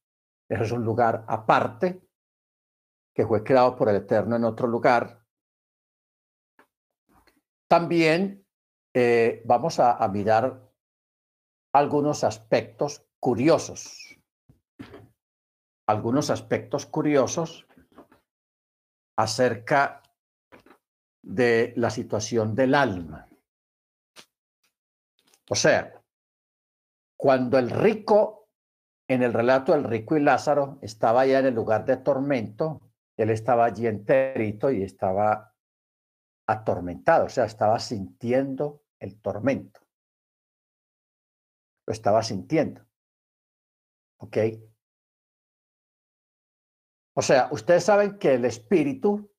Eso 0.49 0.63
es 0.65 0.73
un 0.73 0.85
lugar 0.85 1.25
aparte 1.29 2.09
que 3.15 3.27
fue 3.27 3.43
creado 3.43 3.77
por 3.77 3.89
el 3.89 3.97
Eterno 3.97 4.37
en 4.37 4.45
otro 4.45 4.67
lugar. 4.67 5.25
También 7.69 8.47
eh, 8.95 9.43
vamos 9.45 9.79
a, 9.79 10.03
a 10.03 10.09
mirar 10.09 10.71
algunos 11.75 12.25
aspectos 12.25 13.05
curiosos. 13.21 14.17
Algunos 15.87 16.31
aspectos 16.31 16.87
curiosos 16.87 17.67
acerca 19.17 20.03
de 21.23 21.75
la 21.77 21.91
situación 21.91 22.55
del 22.55 22.75
alma. 22.75 23.29
O 25.51 25.55
sea, 25.55 26.01
cuando 27.17 27.59
el 27.59 27.71
rico, 27.71 28.48
en 29.09 29.23
el 29.23 29.33
relato 29.33 29.73
del 29.73 29.85
rico 29.85 30.17
y 30.17 30.21
Lázaro, 30.21 30.79
estaba 30.83 31.27
ya 31.27 31.39
en 31.39 31.47
el 31.47 31.55
lugar 31.55 31.87
de 31.87 31.97
tormento, 31.97 32.83
él 33.17 33.31
estaba 33.31 33.65
allí 33.65 33.87
enterito 33.87 34.71
y 34.71 34.83
estaba 34.83 35.55
atormentado, 36.47 37.25
o 37.27 37.29
sea, 37.29 37.47
estaba 37.47 37.79
sintiendo 37.79 38.85
el 39.01 39.21
tormento. 39.21 39.81
Lo 41.87 41.93
estaba 41.93 42.23
sintiendo. 42.23 42.87
¿Ok? 44.19 44.37
O 47.15 47.23
sea, 47.23 47.49
ustedes 47.51 47.85
saben 47.85 48.19
que 48.19 48.35
el 48.35 48.45
espíritu 48.45 49.31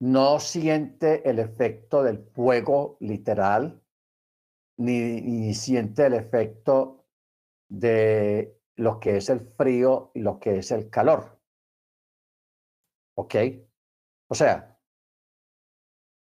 no 0.00 0.40
siente 0.40 1.28
el 1.28 1.38
efecto 1.38 2.02
del 2.02 2.18
fuego 2.18 2.96
literal, 3.00 3.82
ni, 4.76 5.20
ni, 5.20 5.54
siente 5.54 6.06
el 6.06 6.14
efecto 6.14 7.03
de 7.68 8.60
lo 8.76 8.98
que 8.98 9.16
es 9.16 9.28
el 9.28 9.40
frío 9.40 10.10
y 10.14 10.20
lo 10.20 10.38
que 10.38 10.58
es 10.58 10.70
el 10.70 10.90
calor. 10.90 11.40
¿Ok? 13.16 13.34
O 14.28 14.34
sea, 14.34 14.78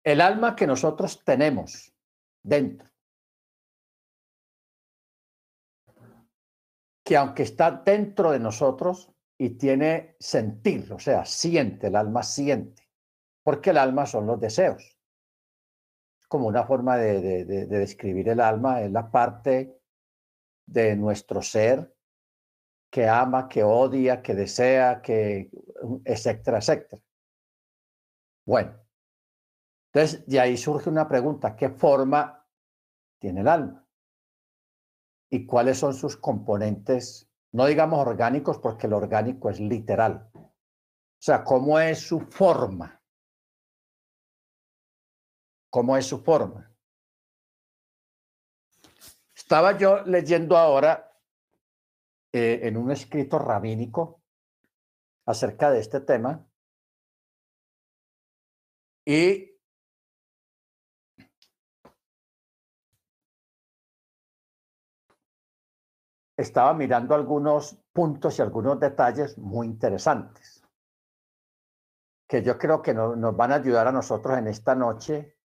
el 0.04 0.20
alma 0.20 0.56
que 0.56 0.66
nosotros 0.66 1.22
tenemos 1.24 1.92
dentro, 2.42 2.88
que 7.04 7.16
aunque 7.16 7.42
está 7.42 7.70
dentro 7.70 8.30
de 8.30 8.38
nosotros 8.38 9.12
y 9.36 9.50
tiene 9.50 10.16
sentir, 10.18 10.92
o 10.92 10.98
sea, 10.98 11.24
siente, 11.24 11.88
el 11.88 11.96
alma 11.96 12.22
siente, 12.22 12.88
porque 13.42 13.70
el 13.70 13.78
alma 13.78 14.06
son 14.06 14.26
los 14.26 14.40
deseos. 14.40 14.98
Como 16.28 16.46
una 16.46 16.64
forma 16.64 16.96
de, 16.96 17.20
de, 17.20 17.44
de, 17.44 17.66
de 17.66 17.78
describir 17.78 18.28
el 18.28 18.40
alma, 18.40 18.82
es 18.82 18.90
la 18.90 19.10
parte 19.10 19.77
de 20.68 20.96
nuestro 20.96 21.40
ser 21.42 21.94
que 22.90 23.08
ama, 23.08 23.48
que 23.48 23.62
odia, 23.62 24.22
que 24.22 24.34
desea, 24.34 25.00
que 25.02 25.50
etcétera, 26.04 26.58
etcétera. 26.58 27.02
Bueno, 28.46 28.78
entonces 29.92 30.26
de 30.26 30.40
ahí 30.40 30.56
surge 30.56 30.88
una 30.88 31.08
pregunta, 31.08 31.56
¿qué 31.56 31.70
forma 31.70 32.46
tiene 33.18 33.40
el 33.40 33.48
alma? 33.48 33.86
¿Y 35.30 35.46
cuáles 35.46 35.78
son 35.78 35.94
sus 35.94 36.16
componentes, 36.16 37.30
no 37.52 37.66
digamos 37.66 37.98
orgánicos, 38.06 38.58
porque 38.58 38.88
lo 38.88 38.96
orgánico 38.96 39.50
es 39.50 39.60
literal? 39.60 40.30
O 40.34 41.20
sea, 41.20 41.44
¿cómo 41.44 41.78
es 41.78 41.98
su 41.98 42.20
forma? 42.20 43.02
¿Cómo 45.70 45.96
es 45.96 46.06
su 46.06 46.22
forma? 46.22 46.74
Estaba 49.48 49.78
yo 49.78 50.02
leyendo 50.04 50.58
ahora 50.58 51.10
eh, 52.34 52.60
en 52.64 52.76
un 52.76 52.90
escrito 52.90 53.38
rabínico 53.38 54.20
acerca 55.24 55.70
de 55.70 55.80
este 55.80 56.02
tema. 56.02 56.46
Y 59.06 59.58
estaba 66.36 66.74
mirando 66.74 67.14
algunos 67.14 67.74
puntos 67.90 68.38
y 68.38 68.42
algunos 68.42 68.78
detalles 68.78 69.38
muy 69.38 69.66
interesantes 69.66 70.62
que 72.28 72.42
yo 72.42 72.58
creo 72.58 72.82
que 72.82 72.92
no, 72.92 73.16
nos 73.16 73.34
van 73.34 73.52
a 73.52 73.54
ayudar 73.54 73.88
a 73.88 73.92
nosotros 73.92 74.36
en 74.36 74.48
esta 74.48 74.74
noche 74.74 75.37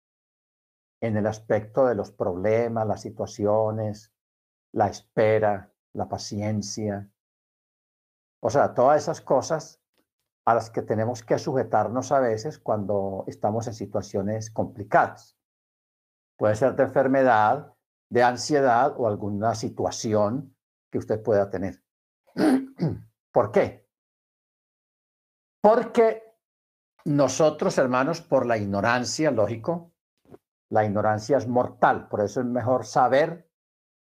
en 1.04 1.18
el 1.18 1.28
aspecto 1.28 1.86
de 1.86 1.96
los 1.96 2.12
problemas, 2.12 2.88
las 2.88 3.02
situaciones, 3.02 4.14
la 4.72 4.88
espera, 4.88 5.70
la 5.92 6.08
paciencia. 6.08 7.12
O 8.42 8.50
sea, 8.50 8.74
todas 8.74 9.04
esas 9.04 9.20
cosas 9.20 9.82
a 10.46 10.56
las 10.56 10.70
que 10.70 10.82
tenemos 10.82 11.22
que 11.22 11.38
sujetarnos 11.38 12.14
a 12.14 12.22
veces 12.22 12.58
cuando 12.58 13.26
estamos 13.28 13.68
en 13.68 13.74
situaciones 13.74 14.50
complicadas. 14.50 15.38
Puede 16.38 16.56
ser 16.56 16.74
de 16.78 16.84
enfermedad, 16.84 17.74
de 18.10 18.24
ansiedad 18.24 18.94
o 18.98 19.06
alguna 19.06 19.56
situación 19.56 20.56
que 20.90 21.00
usted 21.00 21.22
pueda 21.22 21.50
tener. 21.50 21.84
¿Por 23.34 23.52
qué? 23.52 23.90
Porque 25.62 26.24
nosotros, 27.04 27.78
hermanos, 27.78 28.22
por 28.22 28.46
la 28.46 28.58
ignorancia, 28.58 29.32
lógico, 29.32 29.93
la 30.74 30.86
ignorancia 30.86 31.38
es 31.38 31.48
mortal, 31.48 32.08
por 32.10 32.22
eso 32.22 32.42
es 32.42 32.46
mejor 32.46 32.86
saber 32.86 33.50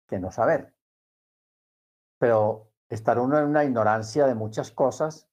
que 0.08 0.20
no 0.20 0.32
saber 0.32 0.80
pero 2.20 2.74
estar 2.90 3.18
uno 3.18 3.40
en 3.40 3.46
una 3.46 3.64
ignorancia 3.64 4.28
de 4.28 4.36
muchas 4.36 4.72
cosas, 4.72 5.28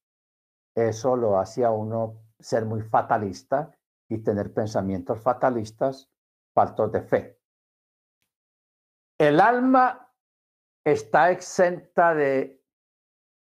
eso 0.73 1.15
lo 1.15 1.37
hace 1.37 1.63
a 1.63 1.71
uno 1.71 2.23
ser 2.39 2.65
muy 2.65 2.81
fatalista 2.81 3.77
y 4.09 4.19
tener 4.19 4.53
pensamientos 4.53 5.19
fatalistas, 5.21 6.09
faltos 6.53 6.91
de 6.91 7.01
fe. 7.01 7.41
El 9.19 9.39
alma 9.41 10.13
está 10.83 11.31
exenta 11.31 12.15
de 12.15 12.63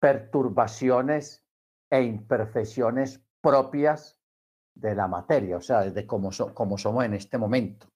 perturbaciones 0.01 1.45
e 1.89 2.03
imperfecciones 2.03 3.23
propias 3.41 4.20
de 4.75 4.95
la 4.95 5.07
materia, 5.09 5.57
o 5.57 5.61
sea, 5.61 5.83
de 5.83 6.07
cómo, 6.07 6.33
so, 6.33 6.55
cómo 6.55 6.79
somos 6.79 7.05
en 7.05 7.15
este 7.15 7.39
momento. 7.39 7.89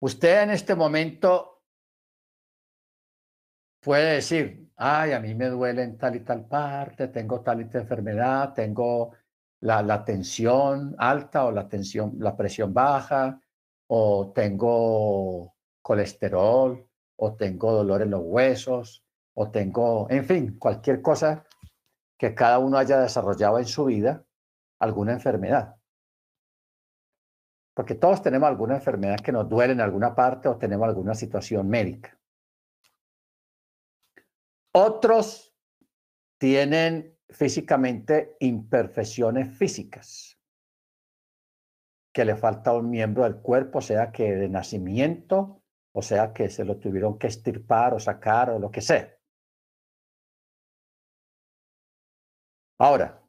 Usted 0.00 0.42
en 0.42 0.50
este 0.50 0.74
momento 0.74 1.62
puede 3.80 4.14
decir, 4.14 4.72
ay, 4.76 5.12
a 5.12 5.20
mí 5.20 5.34
me 5.34 5.48
duele 5.48 5.82
en 5.82 5.96
tal 5.96 6.16
y 6.16 6.20
tal 6.20 6.46
parte, 6.46 7.08
tengo 7.08 7.40
tal 7.40 7.60
y 7.60 7.64
tal 7.66 7.82
enfermedad, 7.82 8.52
tengo 8.52 9.12
la, 9.60 9.82
la 9.82 10.04
tensión 10.04 10.94
alta 10.98 11.44
o 11.44 11.52
la, 11.52 11.68
tensión, 11.68 12.14
la 12.18 12.36
presión 12.36 12.74
baja, 12.74 13.40
o 13.88 14.32
tengo 14.34 15.54
colesterol, 15.82 16.88
o 17.16 17.34
tengo 17.34 17.72
dolor 17.72 18.02
en 18.02 18.10
los 18.10 18.22
huesos, 18.24 19.04
o 19.34 19.50
tengo, 19.50 20.08
en 20.10 20.24
fin, 20.24 20.58
cualquier 20.58 21.00
cosa 21.02 21.44
que 22.18 22.34
cada 22.34 22.58
uno 22.58 22.78
haya 22.78 23.00
desarrollado 23.00 23.58
en 23.58 23.66
su 23.66 23.84
vida, 23.84 24.24
alguna 24.82 25.12
enfermedad. 25.12 25.76
Porque 27.74 27.94
todos 27.94 28.20
tenemos 28.20 28.48
alguna 28.48 28.74
enfermedad 28.74 29.20
que 29.20 29.32
nos 29.32 29.48
duele 29.48 29.72
en 29.72 29.80
alguna 29.80 30.14
parte 30.14 30.48
o 30.48 30.58
tenemos 30.58 30.88
alguna 30.88 31.14
situación 31.14 31.68
médica. 31.68 32.18
Otros 34.74 35.54
tienen 36.38 37.16
físicamente 37.30 38.36
imperfecciones 38.40 39.56
físicas, 39.56 40.38
que 42.12 42.24
le 42.24 42.36
falta 42.36 42.72
un 42.72 42.90
miembro 42.90 43.22
del 43.22 43.36
cuerpo, 43.36 43.80
sea 43.80 44.10
que 44.10 44.34
de 44.34 44.48
nacimiento, 44.48 45.62
o 45.94 46.02
sea 46.02 46.32
que 46.32 46.50
se 46.50 46.64
lo 46.64 46.78
tuvieron 46.78 47.18
que 47.18 47.28
estirpar 47.28 47.94
o 47.94 48.00
sacar 48.00 48.50
o 48.50 48.58
lo 48.58 48.70
que 48.70 48.80
sea. 48.80 49.16
Ahora, 52.78 53.21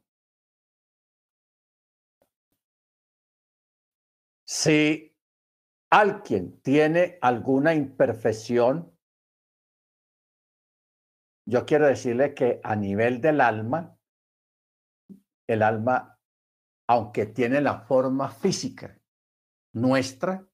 si 4.64 5.14
alguien 5.90 6.58
tiene 6.62 7.18
alguna 7.20 7.74
imperfección 7.74 8.90
yo 11.46 11.66
quiero 11.66 11.86
decirle 11.86 12.32
que 12.32 12.62
a 12.64 12.74
nivel 12.74 13.20
del 13.20 13.42
alma, 13.42 13.98
el 15.46 15.62
alma, 15.62 16.18
aunque 16.88 17.26
tiene 17.26 17.60
la 17.60 17.80
forma 17.80 18.30
física 18.30 18.98
nuestra, 19.74 20.48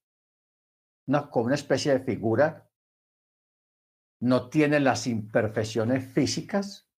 una, 1.07 1.29
como 1.29 1.45
una 1.45 1.55
especie 1.55 1.93
de 1.93 2.03
figura, 2.03 2.69
no 4.19 4.49
tiene 4.49 4.81
las 4.81 5.07
imperfecciones 5.07 6.05
físicas 6.11 6.91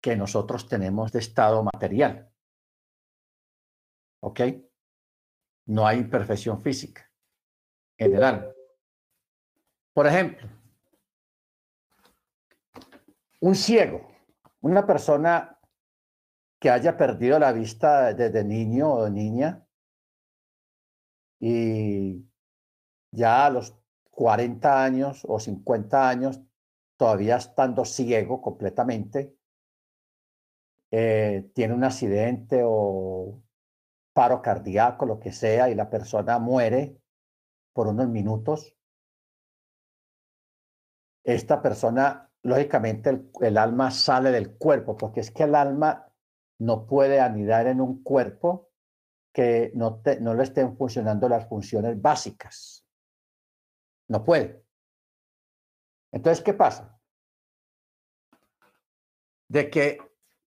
que 0.00 0.14
nosotros 0.14 0.68
tenemos 0.68 1.10
de 1.10 1.18
estado 1.18 1.64
material. 1.64 2.32
¿Ok? 4.22 4.40
No 5.66 5.86
hay 5.86 5.98
imperfección 5.98 6.60
física 6.60 7.10
en 7.98 8.14
el 8.14 8.22
alma. 8.22 8.46
Por 9.92 10.06
ejemplo, 10.06 10.48
un 13.40 13.54
ciego, 13.54 14.06
una 14.60 14.86
persona 14.86 15.58
que 16.58 16.70
haya 16.70 16.96
perdido 16.96 17.38
la 17.38 17.52
vista 17.52 18.12
desde 18.14 18.44
niño 18.44 18.92
o 18.92 19.08
niña 19.08 19.66
y 21.38 22.24
ya 23.10 23.46
a 23.46 23.50
los 23.50 23.76
40 24.10 24.82
años 24.82 25.22
o 25.28 25.38
50 25.38 26.08
años, 26.08 26.40
todavía 26.96 27.36
estando 27.36 27.84
ciego 27.84 28.40
completamente, 28.40 29.36
eh, 30.90 31.50
tiene 31.54 31.74
un 31.74 31.84
accidente 31.84 32.62
o 32.64 33.42
paro 34.16 34.40
cardíaco, 34.40 35.04
lo 35.04 35.20
que 35.20 35.30
sea, 35.30 35.68
y 35.68 35.74
la 35.74 35.90
persona 35.90 36.38
muere 36.38 36.98
por 37.74 37.86
unos 37.86 38.08
minutos, 38.08 38.74
esta 41.22 41.60
persona, 41.60 42.32
lógicamente, 42.42 43.28
el, 43.42 43.58
alma 43.58 43.90
sale 43.90 44.30
del 44.30 44.56
cuerpo, 44.56 44.96
porque 44.96 45.20
es 45.20 45.30
que 45.30 45.42
el 45.42 45.54
alma 45.54 46.10
no 46.58 46.86
puede 46.86 47.20
anidar 47.20 47.66
en 47.66 47.82
un 47.82 48.02
cuerpo 48.02 48.70
que 49.34 49.70
no, 49.74 50.00
no 50.22 50.32
le 50.32 50.44
estén 50.44 50.78
funcionando 50.78 51.28
las 51.28 51.46
funciones 51.46 52.00
básicas. 52.00 52.86
No 54.08 54.24
puede. 54.24 54.64
Entonces, 56.10 56.42
¿qué 56.42 56.54
pasa? 56.54 56.98
De 59.46 59.68
que 59.68 59.98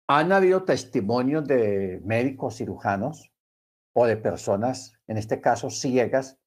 han 0.08 0.30
habido 0.30 0.64
testimonios 0.64 1.46
de 1.46 2.02
médicos 2.04 2.56
cirujanos 2.56 3.32
o 3.98 4.04
de 4.04 4.18
personas, 4.18 4.92
en 5.06 5.16
este 5.16 5.40
caso 5.40 5.70
ciegas, 5.70 6.38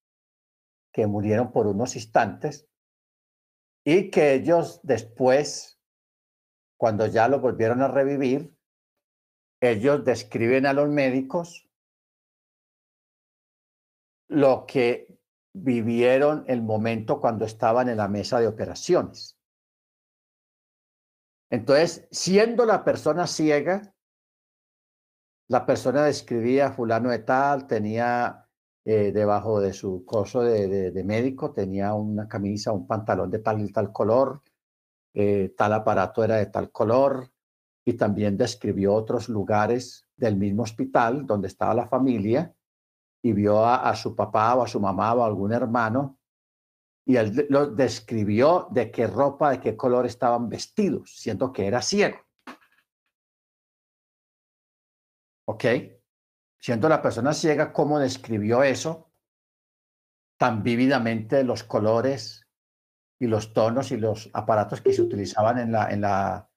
que 0.94 1.08
murieron 1.08 1.52
por 1.52 1.66
unos 1.66 1.96
instantes 1.96 2.70
y 3.84 4.12
que 4.12 4.36
ellos 4.36 4.80
después, 4.84 5.82
cuando 6.78 7.08
ya 7.08 7.28
lo 7.28 7.40
volvieron 7.40 7.82
a 7.82 7.88
revivir, 7.88 8.56
ellos 9.62 10.06
describen 10.06 10.68
a 10.68 10.74
los 10.74 10.90
médicos 10.90 11.68
lo 14.28 14.68
que 14.68 15.20
vivieron 15.52 16.46
el 16.48 16.62
momento 16.62 17.20
cuando 17.20 17.46
estaban 17.46 17.90
en 17.90 17.98
la 17.98 18.08
mesa 18.08 18.40
de 18.40 18.48
operaciones. 18.48 19.40
Entonces, 21.50 22.08
siendo 22.12 22.68
la 22.68 22.84
persona 22.84 23.26
ciega, 23.26 23.96
la 25.50 25.66
persona 25.66 26.06
describía 26.06 26.72
fulano 26.72 27.10
de 27.10 27.20
tal, 27.20 27.66
tenía 27.66 28.46
eh, 28.86 29.12
debajo 29.12 29.60
de 29.60 29.74
su 29.74 30.06
coso 30.06 30.42
de, 30.42 31.04
médico, 31.04 31.52
tenía 31.52 31.94
una 31.96 32.28
camisa, 32.28 32.72
un 32.72 32.86
pantalón 32.86 33.32
de 33.32 33.40
tal 33.40 33.60
y 33.62 33.72
tal 33.72 33.92
color, 33.92 34.44
eh, 35.14 35.54
tal 35.58 35.74
aparato 35.74 36.24
era 36.24 36.36
de 36.36 36.46
tal 36.46 36.72
color, 36.72 37.32
y 37.84 37.94
también 37.94 38.38
describió 38.38 38.94
otros 38.94 39.28
lugares 39.28 40.06
del 40.16 40.36
mismo 40.36 40.64
hospital 40.64 41.26
donde 41.26 41.48
estaba 41.48 41.74
la 41.74 41.88
familia, 41.88 42.54
y 43.24 43.34
vio 43.34 43.66
a, 43.66 43.90
a 43.90 43.96
su 43.96 44.16
papá 44.16 44.56
o 44.56 44.64
a 44.64 44.68
su 44.68 44.80
mamá 44.80 45.16
o 45.16 45.24
a 45.24 45.26
algún 45.26 45.52
hermano, 45.52 46.20
y 47.06 47.16
él 47.16 47.48
lo 47.50 47.66
describió 47.66 48.68
de 48.70 48.92
qué 48.92 49.08
ropa, 49.08 49.50
de 49.50 49.60
qué 49.60 49.76
color 49.76 50.06
estaban 50.06 50.48
vestidos, 50.48 51.16
siendo 51.16 51.52
que 51.52 51.66
era 51.66 51.82
ciego. 51.82 52.29
¿Ok? 55.50 55.66
Siendo 56.60 56.88
la 56.90 57.02
persona 57.02 57.34
ciega, 57.34 57.74
¿cómo 57.74 57.98
describió 57.98 58.62
eso 58.62 59.12
tan 60.38 60.62
vívidamente 60.62 61.44
los 61.44 61.64
colores 61.64 62.46
y 63.20 63.26
los 63.26 63.52
tonos 63.52 63.92
y 63.92 63.98
los 63.98 64.30
aparatos 64.34 64.80
que 64.82 64.94
se 64.94 65.02
utilizaban 65.02 65.58
en 65.58 65.72
la, 65.72 65.90
en 65.90 66.02
la, 66.02 66.50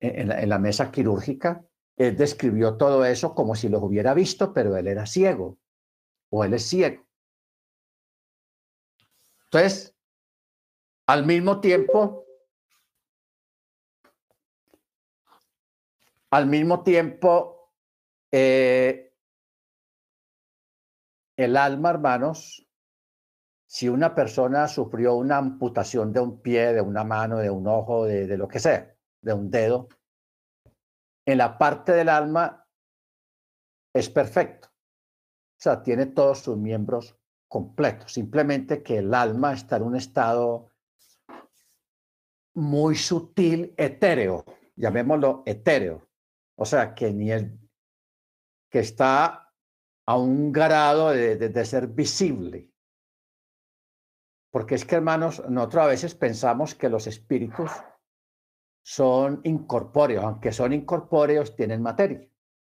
en 0.00 0.48
la, 0.48 0.58
mesa 0.58 0.90
quirúrgica? 0.90 1.64
Él 1.96 2.16
describió 2.16 2.76
todo 2.76 3.04
eso 3.04 3.32
como 3.32 3.54
si 3.54 3.68
lo 3.68 3.78
hubiera 3.78 4.12
visto, 4.12 4.52
pero 4.52 4.76
él 4.76 4.88
era 4.88 5.06
ciego 5.06 5.60
o 6.28 6.42
él 6.42 6.54
es 6.54 6.66
ciego. 6.66 7.06
Entonces, 9.44 9.94
al 11.06 11.24
mismo 11.24 11.60
tiempo, 11.60 12.26
al 16.30 16.46
mismo 16.46 16.82
tiempo, 16.82 17.55
eh, 18.32 19.12
el 21.36 21.56
alma, 21.56 21.90
hermanos, 21.90 22.66
si 23.66 23.88
una 23.88 24.14
persona 24.14 24.68
sufrió 24.68 25.14
una 25.14 25.38
amputación 25.38 26.12
de 26.12 26.20
un 26.20 26.40
pie, 26.40 26.72
de 26.72 26.80
una 26.80 27.04
mano, 27.04 27.38
de 27.38 27.50
un 27.50 27.66
ojo, 27.66 28.04
de, 28.04 28.26
de 28.26 28.38
lo 28.38 28.48
que 28.48 28.60
sea, 28.60 28.94
de 29.20 29.32
un 29.32 29.50
dedo, 29.50 29.88
en 31.26 31.38
la 31.38 31.58
parte 31.58 31.92
del 31.92 32.08
alma 32.08 32.66
es 33.92 34.08
perfecto. 34.08 34.68
O 34.68 35.58
sea, 35.58 35.82
tiene 35.82 36.06
todos 36.06 36.40
sus 36.40 36.56
miembros 36.56 37.18
completos. 37.48 38.12
Simplemente 38.12 38.82
que 38.82 38.98
el 38.98 39.12
alma 39.12 39.52
está 39.52 39.76
en 39.76 39.82
un 39.82 39.96
estado 39.96 40.70
muy 42.54 42.94
sutil, 42.94 43.74
etéreo, 43.76 44.44
llamémoslo 44.76 45.42
etéreo. 45.46 46.08
O 46.56 46.64
sea, 46.64 46.94
que 46.94 47.12
ni 47.12 47.30
el, 47.30 47.58
que 48.68 48.80
está 48.80 49.46
a 50.06 50.16
un 50.16 50.52
grado 50.52 51.10
de, 51.10 51.64
ser 51.64 51.88
visible. 51.88 52.70
Porque 54.50 54.76
es 54.76 54.84
que, 54.84 54.94
hermanos, 54.94 55.42
nosotros 55.48 55.84
a 55.84 55.88
veces 55.88 56.14
pensamos 56.14 56.74
que 56.74 56.88
los 56.88 57.06
espíritus 57.06 57.70
son 58.82 59.40
incorpóreos, 59.42 60.24
aunque 60.24 60.52
son 60.52 60.72
incorpóreos, 60.72 61.56
tienen 61.56 61.82
materia. 61.82 62.26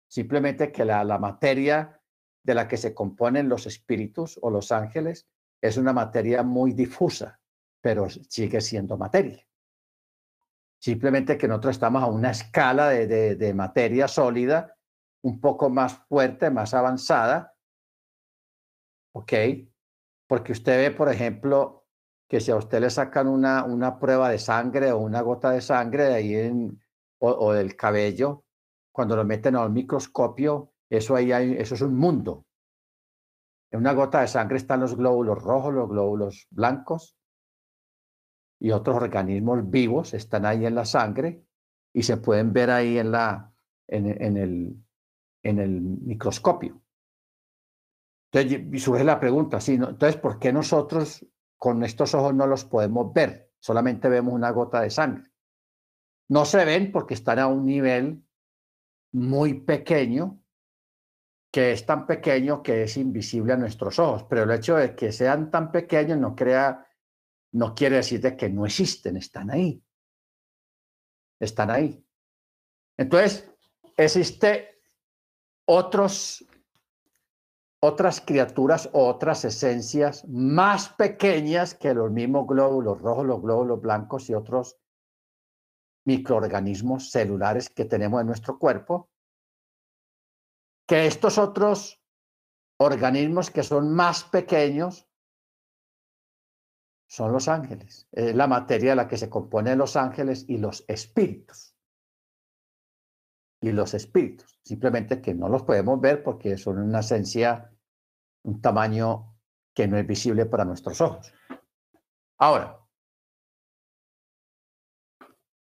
Simplemente 0.08 0.70
que 0.70 0.84
la, 0.84 1.04
materia 1.18 2.00
de 2.42 2.54
la 2.54 2.68
que 2.68 2.76
se 2.76 2.94
componen 2.94 3.48
los 3.48 3.66
espíritus 3.66 4.38
o 4.40 4.50
los 4.50 4.70
ángeles 4.70 5.28
es 5.60 5.76
una 5.76 5.92
materia 5.92 6.42
muy 6.42 6.72
difusa, 6.72 7.40
pero 7.80 8.08
sigue 8.08 8.60
siendo 8.60 8.96
materia. 8.96 9.44
Simplemente 10.78 11.36
que 11.36 11.48
nosotros 11.48 11.76
estamos 11.76 12.02
a 12.02 12.06
una 12.06 12.30
escala 12.30 12.90
de 12.90 13.54
materia 13.54 14.06
sólida 14.06 14.73
un 15.24 15.40
poco 15.40 15.70
más 15.70 15.94
fuerte, 16.06 16.50
más 16.50 16.74
avanzada, 16.74 17.54
¿ok? 19.14 19.32
Porque 20.26 20.52
usted 20.52 20.76
ve, 20.76 20.94
por 20.94 21.08
ejemplo, 21.08 21.86
que 22.28 22.40
si 22.40 22.50
a 22.50 22.56
usted 22.56 22.80
le 22.80 22.90
sacan 22.90 23.28
una, 23.28 23.64
una 23.64 23.98
prueba 23.98 24.28
de 24.28 24.38
sangre 24.38 24.92
o 24.92 24.98
una 24.98 25.22
gota 25.22 25.50
de 25.50 25.62
sangre 25.62 26.04
de 26.04 26.14
ahí 26.14 26.34
en, 26.34 26.78
o, 27.18 27.52
del 27.54 27.74
cabello, 27.74 28.44
cuando 28.92 29.16
lo 29.16 29.24
meten 29.24 29.56
al 29.56 29.70
microscopio, 29.70 30.74
eso 30.90 31.16
ahí 31.16 31.32
hay, 31.32 31.54
eso 31.54 31.74
es 31.74 31.80
un 31.80 31.96
mundo. 31.96 32.44
En 33.70 33.80
una 33.80 33.94
gota 33.94 34.20
de 34.20 34.28
sangre 34.28 34.58
están 34.58 34.80
los 34.80 34.94
glóbulos 34.94 35.42
rojos, 35.42 35.72
los 35.72 35.88
glóbulos 35.88 36.46
blancos 36.50 37.16
y 38.60 38.72
otros 38.72 38.96
organismos 38.96 39.70
vivos 39.70 40.12
están 40.12 40.44
ahí 40.44 40.66
en 40.66 40.74
la 40.74 40.84
sangre 40.84 41.46
y 41.94 42.02
se 42.02 42.18
pueden 42.18 42.52
ver 42.52 42.70
ahí 42.70 42.98
en, 42.98 43.10
la, 43.10 43.52
en 43.88 44.36
el, 44.36 44.83
en 45.44 45.60
el 45.60 45.80
microscopio. 45.80 46.82
Entonces 48.32 48.82
surge 48.82 49.04
la 49.04 49.20
pregunta, 49.20 49.60
¿sí? 49.60 49.74
entonces, 49.74 50.16
¿por 50.16 50.40
qué 50.40 50.52
nosotros 50.52 51.24
con 51.56 51.84
estos 51.84 52.14
ojos 52.14 52.34
no 52.34 52.48
los 52.48 52.64
podemos 52.64 53.12
ver? 53.12 53.52
Solamente 53.60 54.08
vemos 54.08 54.34
una 54.34 54.50
gota 54.50 54.80
de 54.80 54.90
sangre. 54.90 55.30
No 56.28 56.44
se 56.44 56.64
ven 56.64 56.90
porque 56.90 57.14
están 57.14 57.38
a 57.38 57.46
un 57.46 57.64
nivel 57.64 58.24
muy 59.12 59.54
pequeño, 59.60 60.40
que 61.52 61.72
es 61.72 61.86
tan 61.86 62.06
pequeño 62.06 62.62
que 62.62 62.82
es 62.82 62.96
invisible 62.96 63.52
a 63.52 63.56
nuestros 63.56 63.98
ojos. 64.00 64.24
Pero 64.24 64.42
el 64.42 64.50
hecho 64.50 64.76
de 64.76 64.96
que 64.96 65.12
sean 65.12 65.50
tan 65.50 65.70
pequeños 65.70 66.18
no, 66.18 66.34
crea, 66.34 66.84
no 67.52 67.74
quiere 67.74 67.96
decir 67.96 68.20
de 68.20 68.36
que 68.36 68.50
no 68.50 68.66
existen, 68.66 69.16
están 69.16 69.50
ahí. 69.50 69.80
Están 71.38 71.70
ahí. 71.70 72.04
Entonces, 72.96 73.48
existe 73.96 74.73
otros, 75.66 76.44
otras 77.80 78.20
criaturas 78.20 78.88
o 78.92 79.08
otras 79.08 79.44
esencias 79.44 80.26
más 80.28 80.88
pequeñas 80.90 81.74
que 81.74 81.94
los 81.94 82.10
mismos 82.10 82.46
glóbulos 82.46 83.00
rojos, 83.00 83.26
los 83.26 83.42
glóbulos 83.42 83.80
blancos 83.80 84.28
y 84.28 84.34
otros 84.34 84.78
microorganismos 86.06 87.10
celulares 87.10 87.70
que 87.70 87.86
tenemos 87.86 88.20
en 88.20 88.26
nuestro 88.26 88.58
cuerpo, 88.58 89.10
que 90.86 91.06
estos 91.06 91.38
otros 91.38 92.02
organismos 92.76 93.50
que 93.50 93.62
son 93.62 93.94
más 93.94 94.24
pequeños 94.24 95.08
son 97.06 97.32
los 97.32 97.48
ángeles. 97.48 98.06
Es 98.12 98.34
la 98.34 98.46
materia 98.46 98.90
de 98.90 98.96
la 98.96 99.08
que 99.08 99.16
se 99.16 99.30
componen 99.30 99.78
los 99.78 99.96
ángeles 99.96 100.44
y 100.48 100.58
los 100.58 100.84
espíritus 100.88 101.73
y 103.68 103.72
los 103.72 103.94
espíritus. 103.94 104.58
Simplemente 104.62 105.20
que 105.20 105.34
no 105.34 105.48
los 105.48 105.62
podemos 105.62 106.00
ver 106.00 106.22
porque 106.22 106.56
son 106.56 106.78
una 106.78 107.00
esencia, 107.00 107.72
un 108.44 108.60
tamaño 108.60 109.36
que 109.74 109.88
no 109.88 109.96
es 109.96 110.06
visible 110.06 110.46
para 110.46 110.64
nuestros 110.64 111.00
ojos. 111.00 111.32
Ahora, 112.38 112.78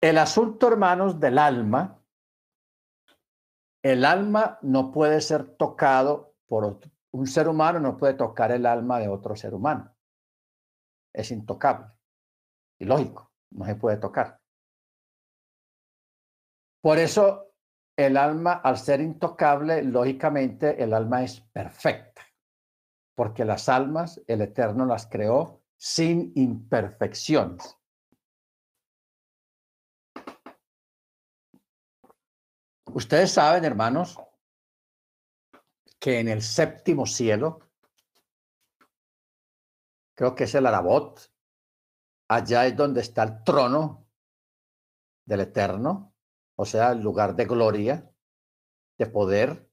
el 0.01 0.17
asunto, 0.17 0.67
hermanos, 0.67 1.19
del 1.19 1.37
alma 1.37 2.05
el 3.85 4.03
alma 4.03 4.57
no 4.63 4.91
puede 4.91 5.21
ser 5.21 5.57
tocado 5.57 6.33
por 6.47 6.79
un 7.11 7.27
ser 7.27 7.47
humano, 7.47 7.79
no 7.79 7.97
puede 7.97 8.15
tocar 8.15 8.51
el 8.51 8.65
alma 8.65 8.97
de 8.97 9.07
otro 9.07 9.35
ser 9.35 9.53
humano. 9.53 9.95
Es 11.13 11.29
intocable. 11.29 11.93
Y 12.79 12.85
lógico, 12.85 13.31
no 13.51 13.63
se 13.63 13.75
puede 13.75 13.97
tocar. 13.97 14.41
Por 16.81 16.97
eso 16.97 17.44
el 17.97 18.17
alma, 18.17 18.53
al 18.53 18.77
ser 18.77 18.99
intocable, 18.99 19.81
lógicamente 19.83 20.83
el 20.83 20.93
alma 20.93 21.23
es 21.23 21.39
perfecta, 21.39 22.21
porque 23.15 23.45
las 23.45 23.69
almas, 23.69 24.21
el 24.27 24.41
Eterno 24.41 24.85
las 24.85 25.07
creó 25.07 25.63
sin 25.77 26.31
imperfecciones. 26.35 27.77
Ustedes 32.87 33.31
saben, 33.31 33.65
hermanos, 33.65 34.17
que 35.99 36.19
en 36.19 36.29
el 36.29 36.41
séptimo 36.41 37.05
cielo, 37.05 37.59
creo 40.15 40.35
que 40.35 40.45
es 40.45 40.55
el 40.55 40.65
Arabot, 40.65 41.19
allá 42.29 42.65
es 42.65 42.75
donde 42.75 43.01
está 43.01 43.23
el 43.23 43.43
trono 43.43 44.07
del 45.25 45.41
Eterno, 45.41 46.14
o 46.55 46.65
sea, 46.65 46.93
lugar 46.93 47.35
de 47.35 47.45
gloria, 47.45 48.11
de 48.97 49.05
poder. 49.05 49.69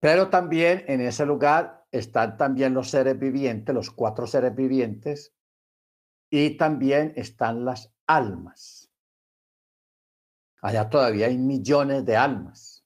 Pero 0.00 0.30
también 0.30 0.84
en 0.88 1.00
ese 1.00 1.24
lugar 1.24 1.86
están 1.90 2.36
también 2.36 2.74
los 2.74 2.90
seres 2.90 3.18
vivientes, 3.18 3.74
los 3.74 3.90
cuatro 3.90 4.26
seres 4.26 4.54
vivientes, 4.54 5.34
y 6.30 6.56
también 6.56 7.12
están 7.16 7.64
las 7.64 7.94
almas. 8.06 8.90
Allá 10.60 10.88
todavía 10.88 11.26
hay 11.26 11.38
millones 11.38 12.04
de 12.04 12.16
almas. 12.16 12.84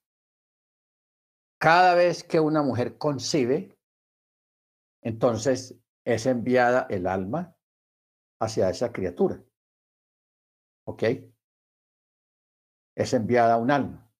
Cada 1.58 1.94
vez 1.94 2.22
que 2.22 2.38
una 2.38 2.62
mujer 2.62 2.98
concibe, 2.98 3.78
entonces 5.00 5.76
es 6.04 6.26
enviada 6.26 6.86
el 6.90 7.06
alma 7.06 7.56
hacia 8.40 8.70
esa 8.70 8.92
criatura. 8.92 9.42
¿Ok? 10.84 11.02
Es 12.98 13.14
enviada 13.14 13.58
un 13.58 13.70
alma 13.70 14.10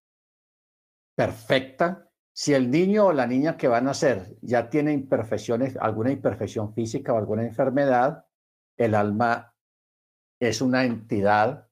perfecta. 1.16 2.08
Si 2.32 2.54
el 2.54 2.70
niño 2.70 3.06
o 3.06 3.12
la 3.12 3.26
niña 3.26 3.56
que 3.56 3.66
van 3.66 3.82
a 3.82 3.90
nacer 3.90 4.38
ya 4.40 4.70
tiene 4.70 4.92
imperfecciones, 4.92 5.76
alguna 5.76 6.12
imperfección 6.12 6.72
física 6.72 7.12
o 7.12 7.18
alguna 7.18 7.42
enfermedad, 7.42 8.24
el 8.76 8.94
alma 8.94 9.52
es 10.40 10.62
una 10.62 10.84
entidad 10.84 11.68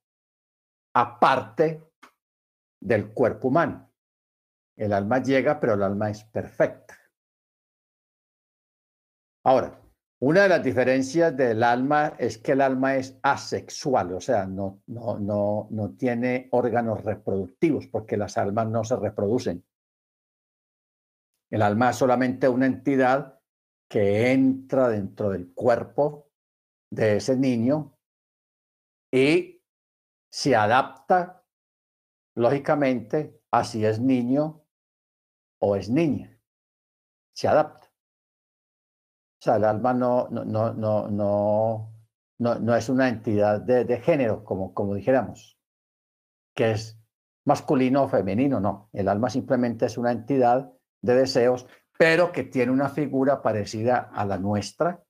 aparte 0.95 1.81
del 2.81 3.13
cuerpo 3.13 3.49
humano. 3.49 3.93
El 4.77 4.93
alma 4.93 5.23
llega, 5.23 5.61
pero 5.61 5.75
el 5.75 5.85
alma 5.85 6.11
es 6.11 6.25
perfecta. 6.25 6.99
Ahora, 9.45 9.81
una 10.19 10.43
de 10.43 10.49
las 10.49 10.63
diferencias 10.63 11.37
del 11.37 11.63
alma 11.63 12.15
es 12.19 12.39
que 12.39 12.53
el 12.53 12.63
alma 12.63 12.97
es 12.97 13.19
asexual, 13.23 14.15
o 14.15 14.21
sea, 14.21 14.47
no, 14.47 14.83
no, 14.87 15.19
no, 15.19 15.69
no 15.71 15.91
tiene 15.91 16.49
órganos 16.53 17.05
reproductivos, 17.05 17.87
porque 17.89 18.17
las 18.17 18.39
almas 18.39 18.69
no 18.69 18.83
se 18.83 18.97
reproducen. 18.97 19.65
El 21.51 21.63
alma 21.63 21.91
es 21.91 21.97
solamente 21.97 22.49
una 22.49 22.67
entidad 22.67 23.41
que 23.89 24.33
entra 24.33 24.89
dentro 24.89 25.31
del 25.31 25.53
cuerpo 25.53 26.31
de 26.91 27.19
ese 27.19 27.37
niño 27.37 27.97
y 29.13 29.63
se 30.31 30.57
adapta, 30.57 31.45
lógicamente, 32.35 33.41
a 33.51 33.65
si 33.65 33.85
es 33.85 34.01
niño 34.01 34.65
o 35.61 35.77
es 35.77 35.89
niña. 35.89 36.39
Se 37.33 37.49
adapta. 37.49 37.86
O 39.39 39.43
sea, 39.43 39.57
el 39.57 39.65
alma 39.65 39.93
no, 39.93 40.29
no, 40.31 40.45
no, 40.45 40.73
no, 40.73 41.09
no, 41.09 41.93
no, 42.39 42.77
es 42.77 42.89
una 42.89 43.09
entidad 43.09 43.61
de, 43.61 43.85
de 43.85 44.01
género, 44.01 44.45
como, 44.45 44.73
como 44.73 44.95
dijéramos, 44.95 45.59
que 46.55 46.73
es 46.73 46.99
masculino 47.45 48.05
o 48.05 48.09
femenino, 48.09 48.61
no. 48.61 48.89
El 48.93 49.09
alma 49.09 49.31
simplemente 49.31 49.87
es 49.87 49.99
una 49.99 50.13
entidad 50.13 50.73
de 51.03 51.15
deseos, 51.15 51.67
pero 51.99 52.33
que 52.33 52.45
tiene 52.45 52.73
una 52.73 52.89
figura 52.89 53.43
parecida 53.43 54.11
a 54.13 54.25
la 54.25 54.39
nuestra, 54.39 55.03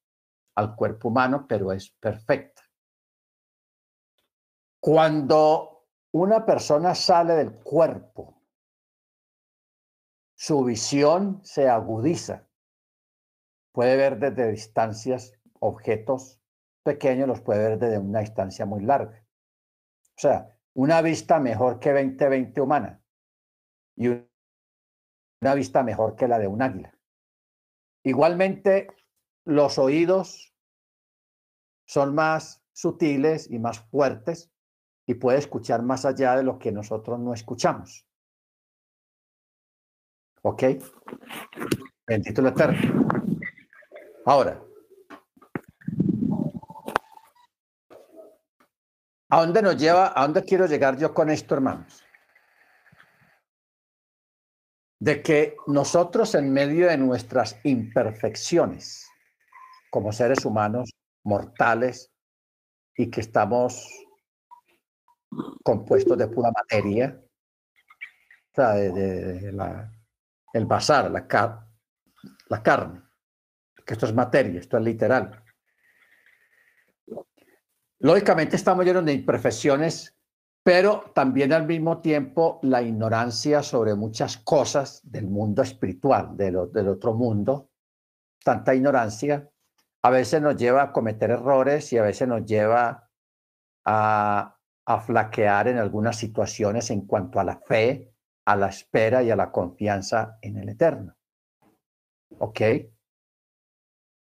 al 0.56 0.74
cuerpo 0.74 1.08
humano, 1.08 1.46
pero 1.48 1.72
es 1.72 1.90
perfecta. 1.90 2.62
Cuando 4.80 5.86
una 6.12 6.44
persona 6.44 6.94
sale 6.94 7.34
del 7.34 7.54
cuerpo, 7.62 8.42
su 10.34 10.64
visión 10.64 11.40
se 11.42 11.68
agudiza. 11.68 12.45
Puede 13.76 13.98
ver 13.98 14.18
desde 14.18 14.50
distancias 14.52 15.34
objetos 15.60 16.40
pequeños, 16.82 17.28
los 17.28 17.42
puede 17.42 17.68
ver 17.68 17.78
desde 17.78 17.98
una 17.98 18.20
distancia 18.20 18.64
muy 18.64 18.82
larga. 18.82 19.22
O 20.16 20.18
sea, 20.18 20.56
una 20.72 21.02
vista 21.02 21.38
mejor 21.40 21.78
que 21.78 21.92
20-20 21.92 22.58
humana 22.62 23.02
y 23.94 24.08
una 24.08 25.54
vista 25.54 25.82
mejor 25.82 26.16
que 26.16 26.26
la 26.26 26.38
de 26.38 26.48
un 26.48 26.62
águila. 26.62 26.98
Igualmente, 28.02 28.86
los 29.44 29.76
oídos 29.76 30.54
son 31.84 32.14
más 32.14 32.64
sutiles 32.72 33.50
y 33.50 33.58
más 33.58 33.80
fuertes 33.90 34.50
y 35.04 35.16
puede 35.16 35.36
escuchar 35.36 35.82
más 35.82 36.06
allá 36.06 36.34
de 36.34 36.44
lo 36.44 36.58
que 36.58 36.72
nosotros 36.72 37.20
no 37.20 37.34
escuchamos. 37.34 38.06
¿Ok? 40.40 40.62
Bendito 42.06 42.40
el 42.40 42.46
Eterno. 42.46 43.25
Ahora, 44.28 44.60
¿a 49.28 49.40
dónde 49.40 49.62
nos 49.62 49.76
lleva, 49.76 50.12
a 50.16 50.22
dónde 50.22 50.42
quiero 50.42 50.66
llegar 50.66 50.98
yo 50.98 51.14
con 51.14 51.30
esto, 51.30 51.54
hermanos? 51.54 52.04
De 54.98 55.22
que 55.22 55.56
nosotros 55.68 56.34
en 56.34 56.52
medio 56.52 56.88
de 56.88 56.98
nuestras 56.98 57.60
imperfecciones, 57.62 59.08
como 59.90 60.12
seres 60.12 60.44
humanos 60.44 60.90
mortales, 61.22 62.10
y 62.96 63.08
que 63.08 63.20
estamos 63.20 63.88
compuestos 65.62 66.18
de 66.18 66.26
pura 66.26 66.50
materia, 66.50 67.22
o 68.56 68.62
de, 68.62 69.54
el 70.52 70.66
bazar, 70.66 71.12
la, 71.12 71.68
la 72.48 72.62
carne, 72.64 73.05
que 73.86 73.94
esto 73.94 74.06
es 74.06 74.14
materia, 74.14 74.60
esto 74.60 74.76
es 74.76 74.84
literal. 74.84 75.42
Lógicamente 78.00 78.56
estamos 78.56 78.84
llenos 78.84 79.04
de 79.06 79.14
imperfecciones, 79.14 80.14
pero 80.62 81.12
también 81.14 81.52
al 81.52 81.66
mismo 81.66 82.00
tiempo 82.00 82.58
la 82.62 82.82
ignorancia 82.82 83.62
sobre 83.62 83.94
muchas 83.94 84.36
cosas 84.38 85.00
del 85.04 85.28
mundo 85.28 85.62
espiritual, 85.62 86.36
de 86.36 86.50
del 86.72 86.88
otro 86.88 87.14
mundo, 87.14 87.70
tanta 88.44 88.74
ignorancia, 88.74 89.48
a 90.02 90.10
veces 90.10 90.42
nos 90.42 90.56
lleva 90.56 90.82
a 90.82 90.92
cometer 90.92 91.30
errores 91.30 91.92
y 91.92 91.98
a 91.98 92.02
veces 92.02 92.28
nos 92.28 92.44
lleva 92.44 93.08
a 93.84 94.56
a 94.86 95.00
flaquear 95.00 95.68
en 95.68 95.78
algunas 95.78 96.16
situaciones 96.16 96.90
en 96.90 97.06
cuanto 97.06 97.40
a 97.40 97.44
la 97.44 97.58
fe, 97.58 98.14
a 98.46 98.56
la 98.56 98.68
espera 98.68 99.22
y 99.22 99.30
a 99.30 99.36
la 99.36 99.50
confianza 99.50 100.38
en 100.40 100.56
el 100.56 100.68
Eterno. 100.68 101.16
¿Ok? 102.38 102.60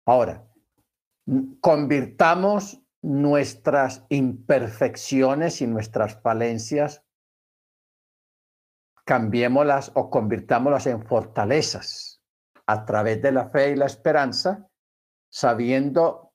Ahora, 0.06 0.48
convirtamos 1.62 2.82
nuestras 3.02 4.06
imperfecciones 4.10 5.62
y 5.62 5.68
nuestras 5.68 6.22
falencias, 6.22 7.04
cambiémoslas 9.06 9.92
o 9.96 10.10
convirtámoslas 10.10 10.88
en 10.88 11.06
fortalezas 11.06 12.22
a 12.66 12.86
través 12.86 13.22
de 13.22 13.32
la 13.32 13.50
fe 13.50 13.72
y 13.72 13.76
la 13.76 13.86
esperanza, 13.86 14.68
sabiendo 15.30 16.34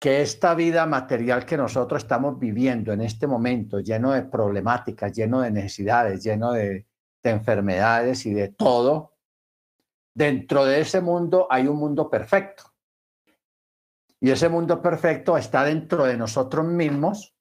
que 0.00 0.22
esta 0.22 0.54
vida 0.54 0.86
material 0.86 1.44
que 1.44 1.56
nosotros 1.56 2.02
estamos 2.02 2.38
viviendo 2.38 2.92
en 2.92 3.00
este 3.00 3.26
momento, 3.26 3.80
lleno 3.80 4.12
de 4.12 4.22
problemáticas, 4.22 5.12
lleno 5.12 5.40
de 5.40 5.50
necesidades, 5.50 6.22
lleno 6.22 6.52
de, 6.52 6.86
enfermedades 7.24 8.24
y 8.24 8.32
de 8.32 8.48
todo, 8.48 9.18
dentro 10.14 10.64
de 10.64 10.80
ese 10.80 11.02
mundo 11.02 11.46
hay 11.50 11.66
un 11.66 11.76
mundo 11.76 12.08
perfecto. 12.08 12.67
Y 14.20 14.30
ese 14.30 14.48
mundo 14.48 14.82
perfecto 14.82 15.36
está 15.36 15.62
dentro 15.64 16.04
de 16.04 16.16
nosotros 16.16 16.66
mismos, 16.66 17.36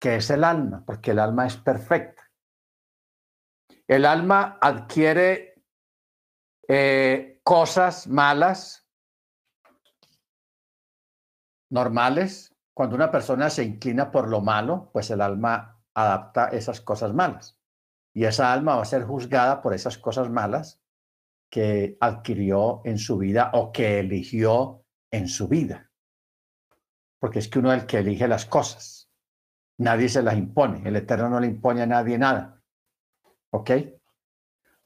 que 0.00 0.16
es 0.16 0.30
el 0.30 0.44
alma, 0.44 0.84
porque 0.86 1.10
el 1.10 1.18
alma 1.18 1.46
es 1.46 1.56
perfecta. 1.56 2.30
El 3.86 4.04
alma 4.04 4.58
adquiere 4.60 5.64
eh, 6.68 7.40
cosas 7.42 8.06
malas 8.06 8.86
normales, 11.70 12.54
cuando 12.74 12.94
una 12.94 13.10
persona 13.10 13.50
se 13.50 13.64
inclina 13.64 14.10
por 14.10 14.28
lo 14.28 14.40
malo, 14.40 14.90
pues 14.92 15.10
el 15.10 15.20
alma 15.20 15.82
adapta 15.94 16.48
esas 16.48 16.80
cosas 16.80 17.12
malas. 17.12 17.58
Y 18.14 18.24
esa 18.24 18.52
alma 18.52 18.76
va 18.76 18.82
a 18.82 18.86
ser 18.86 19.04
juzgada 19.04 19.60
por 19.60 19.74
esas 19.74 19.98
cosas 19.98 20.30
malas 20.30 20.80
que 21.50 21.96
adquirió 22.00 22.82
en 22.84 22.98
su 22.98 23.18
vida 23.18 23.50
o 23.54 23.72
que 23.72 23.98
eligió 23.98 24.84
en 25.10 25.28
su 25.28 25.48
vida. 25.48 25.87
Porque 27.18 27.38
es 27.40 27.48
que 27.48 27.58
uno 27.58 27.72
es 27.72 27.82
el 27.82 27.86
que 27.86 27.98
elige 27.98 28.28
las 28.28 28.46
cosas. 28.46 29.10
Nadie 29.78 30.08
se 30.08 30.22
las 30.22 30.36
impone. 30.36 30.88
El 30.88 30.96
Eterno 30.96 31.28
no 31.28 31.40
le 31.40 31.46
impone 31.46 31.82
a 31.82 31.86
nadie 31.86 32.18
nada. 32.18 32.62
¿Ok? 33.50 33.70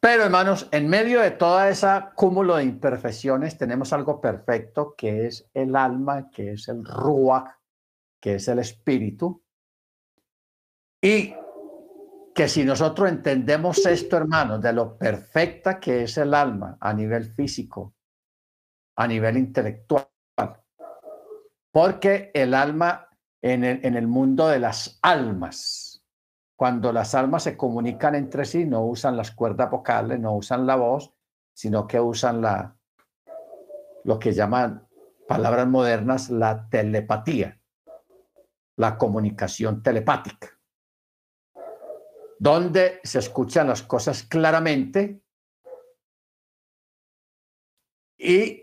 Pero 0.00 0.24
hermanos, 0.24 0.68
en 0.72 0.88
medio 0.88 1.20
de 1.20 1.30
toda 1.30 1.68
esa 1.68 2.12
cúmulo 2.16 2.56
de 2.56 2.64
imperfecciones 2.64 3.56
tenemos 3.56 3.92
algo 3.92 4.20
perfecto 4.20 4.94
que 4.96 5.26
es 5.26 5.48
el 5.54 5.76
alma, 5.76 6.28
que 6.28 6.54
es 6.54 6.66
el 6.66 6.84
ruach, 6.84 7.54
que 8.20 8.34
es 8.34 8.48
el 8.48 8.58
espíritu. 8.58 9.44
Y 11.00 11.34
que 12.34 12.48
si 12.48 12.64
nosotros 12.64 13.08
entendemos 13.08 13.84
esto, 13.86 14.16
hermanos, 14.16 14.60
de 14.60 14.72
lo 14.72 14.96
perfecta 14.96 15.78
que 15.78 16.04
es 16.04 16.16
el 16.18 16.34
alma 16.34 16.76
a 16.80 16.92
nivel 16.92 17.24
físico, 17.24 17.94
a 18.96 19.06
nivel 19.06 19.36
intelectual, 19.36 20.08
porque 21.72 22.30
el 22.34 22.54
alma 22.54 23.08
en 23.40 23.64
el, 23.64 24.06
mundo 24.06 24.46
de 24.46 24.60
las 24.60 25.00
almas, 25.02 26.04
cuando 26.54 26.92
las 26.92 27.16
almas 27.16 27.42
se 27.42 27.56
comunican 27.56 28.14
entre 28.14 28.44
sí, 28.44 28.64
no 28.64 28.84
usan 28.84 29.16
las 29.16 29.32
cuerdas 29.32 29.68
vocales, 29.68 30.20
no 30.20 30.36
usan 30.36 30.64
la 30.64 30.76
voz, 30.76 31.12
sino 31.52 31.88
que 31.88 31.98
usan 31.98 32.40
la, 32.40 32.76
lo 34.04 34.16
que 34.20 34.32
llaman 34.32 34.86
palabras 35.26 35.66
modernas, 35.66 36.30
la 36.30 36.68
telepatía, 36.68 37.60
la 38.76 38.96
comunicación 38.96 39.82
telepática 39.82 40.56
donde 42.42 42.98
se 43.04 43.20
escuchan 43.20 43.68
las 43.68 43.84
cosas 43.84 44.24
claramente 44.24 45.22
y 48.18 48.61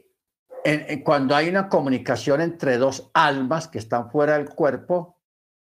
cuando 1.03 1.35
hay 1.35 1.49
una 1.49 1.69
comunicación 1.69 2.41
entre 2.41 2.77
dos 2.77 3.09
almas 3.13 3.67
que 3.67 3.77
están 3.77 4.09
fuera 4.11 4.37
del 4.37 4.49
cuerpo, 4.49 5.19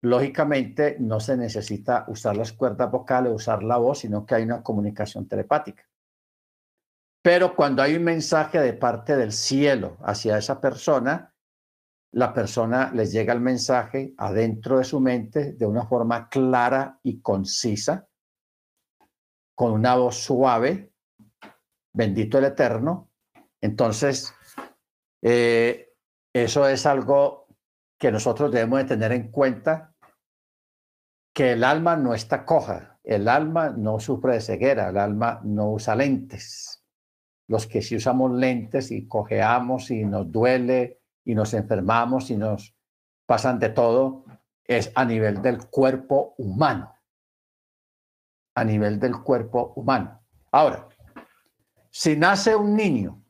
lógicamente 0.02 0.96
no 1.00 1.20
se 1.20 1.36
necesita 1.36 2.04
usar 2.08 2.36
las 2.36 2.52
cuerdas 2.52 2.90
vocales, 2.90 3.32
usar 3.32 3.62
la 3.62 3.78
voz, 3.78 4.00
sino 4.00 4.24
que 4.24 4.36
hay 4.36 4.44
una 4.44 4.62
comunicación 4.62 5.26
telepática. 5.26 5.84
Pero 7.22 7.56
cuando 7.56 7.82
hay 7.82 7.96
un 7.96 8.04
mensaje 8.04 8.60
de 8.60 8.72
parte 8.72 9.16
del 9.16 9.32
cielo 9.32 9.96
hacia 10.02 10.38
esa 10.38 10.60
persona, 10.60 11.34
la 12.12 12.32
persona 12.32 12.92
les 12.94 13.10
llega 13.10 13.32
el 13.32 13.40
mensaje 13.40 14.14
adentro 14.16 14.78
de 14.78 14.84
su 14.84 15.00
mente 15.00 15.54
de 15.54 15.66
una 15.66 15.86
forma 15.86 16.28
clara 16.28 17.00
y 17.02 17.20
concisa, 17.20 18.06
con 19.56 19.72
una 19.72 19.96
voz 19.96 20.22
suave, 20.22 20.92
bendito 21.92 22.38
el 22.38 22.44
Eterno. 22.44 23.10
Entonces, 23.60 24.35
eh, 25.28 25.92
eso 26.32 26.68
es 26.68 26.86
algo 26.86 27.48
que 27.98 28.12
nosotros 28.12 28.52
debemos 28.52 28.78
de 28.78 28.84
tener 28.84 29.10
en 29.10 29.32
cuenta, 29.32 29.92
que 31.34 31.50
el 31.50 31.64
alma 31.64 31.96
no 31.96 32.14
está 32.14 32.44
coja, 32.44 33.00
el 33.02 33.26
alma 33.26 33.70
no 33.70 33.98
sufre 33.98 34.34
de 34.34 34.40
ceguera, 34.40 34.88
el 34.90 34.98
alma 34.98 35.40
no 35.42 35.72
usa 35.72 35.96
lentes. 35.96 36.84
Los 37.48 37.66
que 37.66 37.82
sí 37.82 37.96
usamos 37.96 38.30
lentes 38.34 38.92
y 38.92 39.08
cojeamos 39.08 39.90
y 39.90 40.04
nos 40.04 40.30
duele 40.30 41.00
y 41.24 41.34
nos 41.34 41.54
enfermamos 41.54 42.30
y 42.30 42.36
nos 42.36 42.76
pasan 43.26 43.58
de 43.58 43.70
todo, 43.70 44.26
es 44.62 44.92
a 44.94 45.04
nivel 45.04 45.42
del 45.42 45.66
cuerpo 45.66 46.36
humano. 46.38 46.94
A 48.54 48.62
nivel 48.62 49.00
del 49.00 49.20
cuerpo 49.24 49.72
humano. 49.74 50.22
Ahora, 50.52 50.88
si 51.90 52.16
nace 52.16 52.54
un 52.54 52.76
niño 52.76 53.25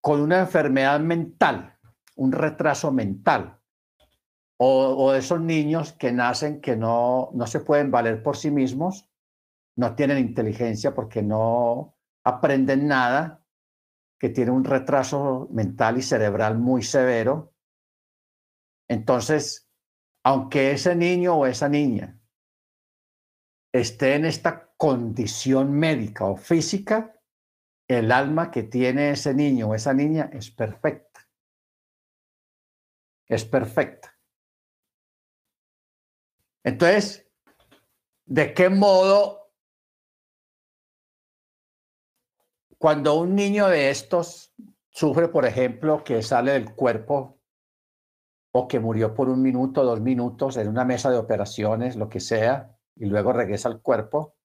con 0.00 0.20
una 0.20 0.40
enfermedad 0.40 1.00
mental, 1.00 1.78
un 2.16 2.32
retraso 2.32 2.92
mental, 2.92 3.60
o, 4.60 4.88
o, 4.94 5.14
esos 5.14 5.40
niños 5.40 5.92
que 5.92 6.10
nacen 6.10 6.60
que 6.60 6.76
no, 6.76 7.30
no 7.32 7.46
se 7.46 7.60
pueden 7.60 7.90
valer 7.90 8.22
por 8.22 8.36
sí 8.36 8.50
mismos, 8.50 9.08
no 9.76 9.94
tienen 9.94 10.18
inteligencia 10.18 10.94
porque 10.94 11.22
no 11.22 11.96
aprenden 12.24 12.88
nada, 12.88 13.44
que 14.18 14.28
tiene 14.28 14.50
un 14.50 14.64
retraso 14.64 15.48
mental 15.52 15.98
y 15.98 16.02
cerebral 16.02 16.58
muy 16.58 16.82
severo. 16.82 17.54
Entonces, 18.88 19.70
aunque 20.24 20.72
ese 20.72 20.96
niño 20.96 21.36
o 21.36 21.46
esa 21.46 21.68
niña 21.68 22.20
esté 23.72 24.16
en 24.16 24.24
esta 24.24 24.72
condición 24.76 25.72
médica 25.72 26.24
o 26.24 26.36
física, 26.36 27.17
el 27.88 28.12
alma 28.12 28.50
que 28.50 28.62
tiene 28.62 29.10
ese 29.10 29.34
niño 29.34 29.68
o 29.68 29.74
esa 29.74 29.94
niña 29.94 30.30
es 30.32 30.50
perfecta. 30.50 31.26
Es 33.26 33.44
perfecta. 33.44 34.16
Entonces, 36.62 37.26
¿de 38.26 38.54
qué 38.54 38.68
modo 38.68 39.38
Cuando 42.78 43.16
un 43.16 43.34
niño 43.34 43.66
de 43.66 43.90
estos 43.90 44.54
sufre, 44.90 45.26
por 45.28 45.44
ejemplo, 45.44 46.04
que 46.04 46.22
sale 46.22 46.52
del 46.52 46.76
cuerpo 46.76 47.40
o 48.52 48.68
que 48.68 48.78
murió 48.78 49.14
por 49.14 49.28
un 49.28 49.42
minuto, 49.42 49.82
dos 49.82 50.00
minutos 50.00 50.56
en 50.56 50.68
una 50.68 50.84
mesa 50.84 51.10
de 51.10 51.18
operaciones, 51.18 51.96
lo 51.96 52.08
que 52.08 52.20
sea, 52.20 52.76
y 52.94 53.06
luego 53.06 53.32
regresa 53.32 53.68
al 53.68 53.82
cuerpo, 53.82 54.36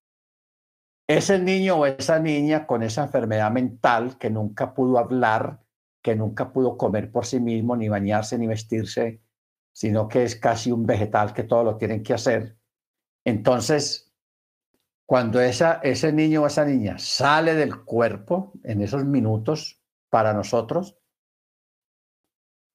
ese 1.08 1.40
niño 1.40 1.76
o 1.76 1.86
esa 1.86 2.20
niña 2.20 2.66
con 2.66 2.84
esa 2.84 3.04
enfermedad 3.04 3.52
mental 3.52 4.18
que 4.18 4.30
nunca 4.30 4.74
pudo 4.74 4.98
hablar, 4.98 5.62
que 6.02 6.16
nunca 6.16 6.52
pudo 6.52 6.78
comer 6.78 7.12
por 7.12 7.26
sí 7.26 7.40
mismo, 7.40 7.76
ni 7.76 7.90
bañarse, 7.90 8.38
ni 8.38 8.48
vestirse, 8.48 9.22
sino 9.74 10.08
que 10.08 10.24
es 10.24 10.36
casi 10.36 10.72
un 10.72 10.86
vegetal 10.86 11.34
que 11.34 11.44
todo 11.44 11.64
lo 11.64 11.78
tienen 11.78 12.04
que 12.04 12.14
hacer. 12.14 12.58
Entonces, 13.26 14.14
cuando 15.06 15.42
esa, 15.42 15.80
ese 15.84 16.14
niño 16.14 16.44
o 16.44 16.48
esa 16.48 16.66
niña 16.66 16.98
sale 16.98 17.56
del 17.56 17.84
cuerpo 17.84 18.54
en 18.64 18.82
esos 18.82 19.06
minutos 19.06 19.82
para 20.10 20.34
nosotros, 20.34 20.98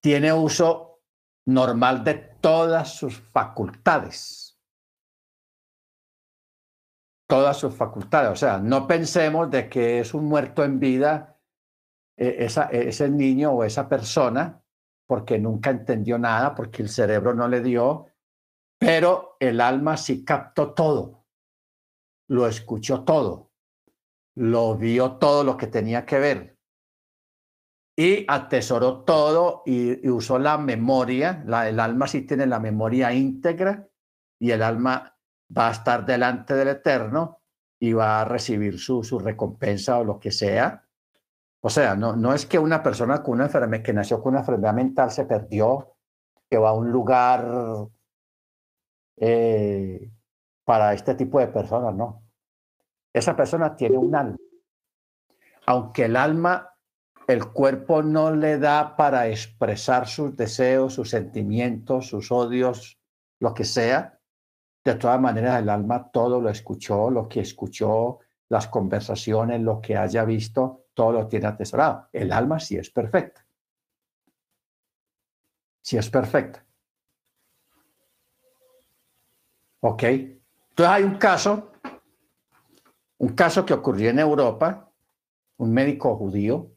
tiene 0.00 0.32
uso 0.32 1.00
normal 1.46 2.04
de 2.04 2.14
todas 2.14 2.94
sus 2.94 3.20
facultades. 3.32 4.47
Todas 7.28 7.56
sus 7.58 7.74
facultades. 7.74 8.30
O 8.30 8.36
sea, 8.36 8.58
no 8.58 8.86
pensemos 8.86 9.50
de 9.50 9.68
que 9.68 10.00
es 10.00 10.14
un 10.14 10.24
muerto 10.24 10.64
en 10.64 10.80
vida 10.80 11.38
eh, 12.16 12.36
esa, 12.40 12.64
ese 12.64 13.08
niño 13.10 13.52
o 13.52 13.64
esa 13.64 13.88
persona 13.88 14.62
porque 15.08 15.38
nunca 15.38 15.70
entendió 15.70 16.18
nada, 16.18 16.54
porque 16.54 16.82
el 16.82 16.90
cerebro 16.90 17.32
no 17.34 17.48
le 17.48 17.62
dio, 17.62 18.08
pero 18.78 19.36
el 19.40 19.60
alma 19.60 19.96
sí 19.96 20.22
captó 20.22 20.74
todo. 20.74 21.24
Lo 22.28 22.46
escuchó 22.46 23.04
todo, 23.04 23.50
lo 24.36 24.76
vio 24.76 25.12
todo 25.12 25.44
lo 25.44 25.56
que 25.56 25.66
tenía 25.66 26.04
que 26.04 26.18
ver. 26.18 26.58
Y 27.96 28.26
atesoró 28.28 29.02
todo 29.02 29.62
y, 29.64 30.08
usó 30.08 30.38
la 30.38 30.58
memoria, 30.58 31.42
el 31.66 31.80
alma 31.80 32.06
sí 32.06 32.22
tiene 32.22 32.46
la 32.46 32.60
memoria 32.60 33.12
íntegra 33.12 33.88
y 34.38 34.50
el 34.50 34.62
alma 34.62 35.17
va 35.56 35.68
a 35.68 35.72
estar 35.72 36.04
delante 36.04 36.54
del 36.54 36.68
Eterno 36.68 37.40
y 37.78 37.92
va 37.92 38.20
a 38.20 38.24
recibir 38.24 38.78
su, 38.78 39.02
su 39.02 39.18
recompensa 39.18 39.98
o 39.98 40.04
lo 40.04 40.18
que 40.18 40.30
sea. 40.30 40.84
O 41.60 41.70
sea, 41.70 41.94
no, 41.94 42.14
no 42.16 42.34
es 42.34 42.46
que 42.46 42.58
una 42.58 42.82
persona 42.82 43.22
con 43.22 43.34
una 43.34 43.46
enfermedad, 43.46 43.82
que 43.82 43.92
nació 43.92 44.22
con 44.22 44.32
una 44.32 44.40
enfermedad 44.40 44.74
mental 44.74 45.10
se 45.10 45.24
perdió, 45.24 45.96
que 46.48 46.58
va 46.58 46.70
a 46.70 46.74
un 46.74 46.90
lugar 46.90 47.88
eh, 49.16 50.10
para 50.64 50.92
este 50.92 51.14
tipo 51.14 51.40
de 51.40 51.48
personas, 51.48 51.94
no. 51.94 52.22
Esa 53.12 53.34
persona 53.34 53.74
tiene 53.74 53.98
un 53.98 54.14
alma. 54.14 54.36
Aunque 55.66 56.04
el 56.04 56.16
alma, 56.16 56.74
el 57.26 57.52
cuerpo 57.52 58.02
no 58.02 58.34
le 58.34 58.58
da 58.58 58.96
para 58.96 59.28
expresar 59.28 60.06
sus 60.06 60.36
deseos, 60.36 60.94
sus 60.94 61.10
sentimientos, 61.10 62.08
sus 62.08 62.30
odios, 62.30 62.98
lo 63.40 63.52
que 63.54 63.64
sea, 63.64 64.17
de 64.88 64.96
todas 64.96 65.20
maneras 65.20 65.60
el 65.60 65.68
alma 65.68 66.10
todo 66.10 66.40
lo 66.40 66.48
escuchó, 66.48 67.10
lo 67.10 67.28
que 67.28 67.40
escuchó, 67.40 68.20
las 68.48 68.68
conversaciones, 68.68 69.60
lo 69.60 69.80
que 69.80 69.96
haya 69.96 70.24
visto, 70.24 70.86
todo 70.94 71.12
lo 71.12 71.28
tiene 71.28 71.46
atesorado. 71.46 72.08
El 72.12 72.32
alma 72.32 72.58
sí 72.58 72.76
es 72.76 72.90
perfecta. 72.90 73.46
Sí 75.82 75.96
es 75.96 76.08
perfecta. 76.10 76.64
¿Ok? 79.80 80.02
Entonces 80.02 80.86
hay 80.94 81.02
un 81.04 81.16
caso, 81.16 81.72
un 83.18 83.28
caso 83.30 83.64
que 83.64 83.74
ocurrió 83.74 84.10
en 84.10 84.18
Europa, 84.18 84.90
un 85.58 85.72
médico 85.72 86.16
judío 86.16 86.72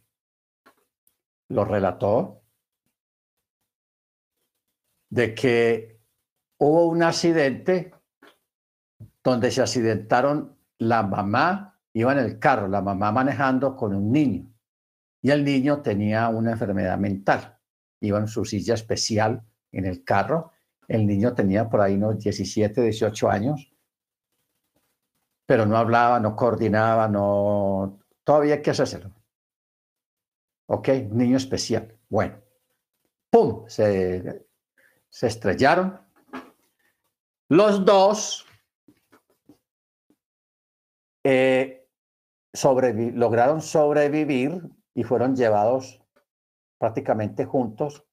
lo 1.49 1.65
relató, 1.65 2.41
de 5.09 5.35
que 5.35 5.99
hubo 6.57 6.87
un 6.87 7.03
accidente 7.03 7.93
donde 9.23 9.51
se 9.51 9.61
accidentaron 9.61 10.57
la 10.77 11.03
mamá 11.03 11.71
iba 11.93 12.11
en 12.13 12.19
el 12.19 12.39
carro, 12.39 12.67
la 12.67 12.81
mamá 12.81 13.11
manejando 13.11 13.75
con 13.75 13.93
un 13.95 14.11
niño. 14.11 14.51
Y 15.21 15.29
el 15.29 15.43
niño 15.43 15.81
tenía 15.81 16.29
una 16.29 16.51
enfermedad 16.51 16.97
mental. 16.97 17.59
Iba 17.99 18.19
en 18.19 18.27
su 18.27 18.45
silla 18.45 18.73
especial 18.73 19.43
en 19.71 19.85
el 19.85 20.03
carro. 20.03 20.51
El 20.87 21.05
niño 21.05 21.33
tenía 21.33 21.69
por 21.69 21.81
ahí 21.81 21.95
unos 21.95 22.17
17, 22.17 22.81
18 22.81 23.29
años. 23.29 23.71
Pero 25.45 25.65
no 25.65 25.77
hablaba, 25.77 26.19
no 26.19 26.35
coordinaba, 26.35 27.07
no... 27.07 27.99
Todavía 28.23 28.55
hay 28.55 28.61
que 28.61 28.71
hacerlo. 28.71 29.13
Ok, 30.67 30.87
niño 31.11 31.37
especial. 31.37 31.95
Bueno. 32.09 32.37
¡Pum! 33.29 33.65
Se, 33.67 34.47
se 35.09 35.27
estrellaron. 35.27 35.99
Los 37.49 37.85
dos 37.85 38.45
eh, 41.23 41.87
lograron 43.13 43.61
sobrevivir 43.61 44.61
y 44.93 45.03
fueron 45.03 45.35
llevados 45.35 46.01
prácticamente 46.77 47.45
juntos 47.45 48.05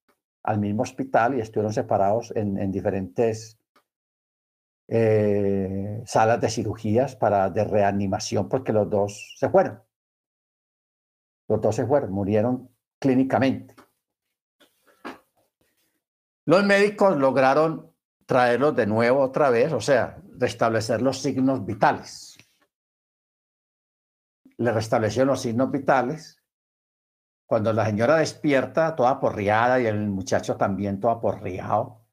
al 0.44 0.58
mismo 0.58 0.82
hospital 0.82 1.36
y 1.36 1.40
estuvieron 1.40 1.72
separados 1.72 2.32
en, 2.36 2.70
diferentes 2.70 3.58
eh, 4.88 6.02
salas 6.06 6.40
de 6.40 6.48
cirugías 6.48 7.16
para 7.16 7.50
de 7.50 7.64
reanimación 7.64 8.48
porque 8.48 8.72
los 8.72 8.88
dos 8.88 9.34
se 9.38 9.48
fueron. 9.48 9.82
Los 11.48 11.60
dos 11.60 11.74
se 11.74 11.86
fueron, 11.86 12.12
murieron 12.12 12.70
clínicamente. 12.98 13.74
Los 16.44 16.64
médicos 16.64 17.16
lograron 17.18 17.92
traerlos 18.26 18.76
de 18.76 18.86
nuevo 18.86 19.20
otra 19.20 19.50
vez, 19.50 19.72
o 19.72 19.80
sea, 19.80 20.22
restablecer 20.38 21.02
los 21.02 21.20
signos 21.20 21.64
vitales 21.64 22.27
le 24.58 24.72
restablecieron 24.72 25.28
los 25.28 25.40
signos 25.40 25.70
vitales. 25.70 26.42
Cuando 27.46 27.72
la 27.72 27.86
señora 27.86 28.16
despierta, 28.16 28.94
toda 28.94 29.18
porriada, 29.20 29.80
y 29.80 29.86
el 29.86 30.08
muchacho 30.08 30.56
también 30.56 31.00
toda 31.00 31.20
porriado. 31.20 32.04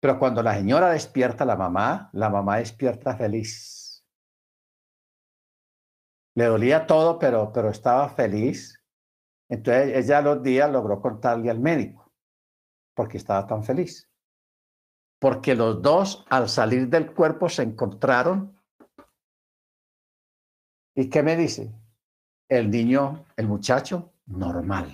Pero 0.00 0.18
cuando 0.18 0.42
la 0.42 0.54
señora 0.54 0.90
despierta, 0.90 1.44
la 1.44 1.56
mamá, 1.56 2.08
la 2.12 2.30
mamá 2.30 2.58
despierta 2.58 3.16
feliz. 3.16 4.06
Le 6.34 6.44
dolía 6.44 6.86
todo, 6.86 7.18
pero, 7.18 7.52
pero 7.52 7.70
estaba 7.70 8.08
feliz. 8.08 8.82
Entonces 9.48 9.96
ella 9.96 10.18
a 10.18 10.22
los 10.22 10.42
días 10.42 10.70
logró 10.70 11.00
contarle 11.00 11.50
al 11.50 11.60
médico, 11.60 12.12
porque 12.94 13.16
estaba 13.16 13.46
tan 13.46 13.64
feliz. 13.64 14.10
Porque 15.18 15.54
los 15.54 15.82
dos, 15.82 16.24
al 16.28 16.48
salir 16.48 16.88
del 16.88 17.12
cuerpo, 17.12 17.48
se 17.48 17.62
encontraron 17.62 18.55
¿Y 20.98 21.10
qué 21.10 21.22
me 21.22 21.36
dice? 21.36 21.70
El 22.48 22.70
niño, 22.70 23.26
el 23.36 23.46
muchacho, 23.46 24.14
normal. 24.26 24.86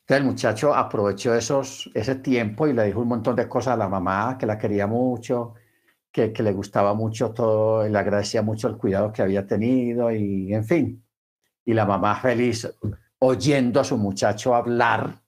Entonces 0.00 0.22
el 0.22 0.24
muchacho 0.24 0.74
aprovechó 0.74 1.34
esos, 1.34 1.90
ese 1.94 2.16
tiempo 2.16 2.66
y 2.66 2.74
le 2.74 2.84
dijo 2.84 3.00
un 3.00 3.08
montón 3.08 3.36
de 3.36 3.48
cosas 3.48 3.72
a 3.72 3.76
la 3.78 3.88
mamá, 3.88 4.36
que 4.38 4.44
la 4.44 4.58
quería 4.58 4.86
mucho, 4.86 5.54
que, 6.12 6.30
que 6.30 6.42
le 6.42 6.52
gustaba 6.52 6.92
mucho 6.92 7.32
todo, 7.32 7.86
y 7.86 7.90
le 7.90 7.98
agradecía 7.98 8.42
mucho 8.42 8.68
el 8.68 8.76
cuidado 8.76 9.12
que 9.12 9.22
había 9.22 9.46
tenido 9.46 10.10
y 10.12 10.52
en 10.52 10.64
fin. 10.64 11.04
Y 11.64 11.72
la 11.72 11.86
mamá 11.86 12.16
feliz 12.16 12.70
oyendo 13.20 13.80
a 13.80 13.84
su 13.84 13.96
muchacho 13.96 14.54
hablar 14.54 15.22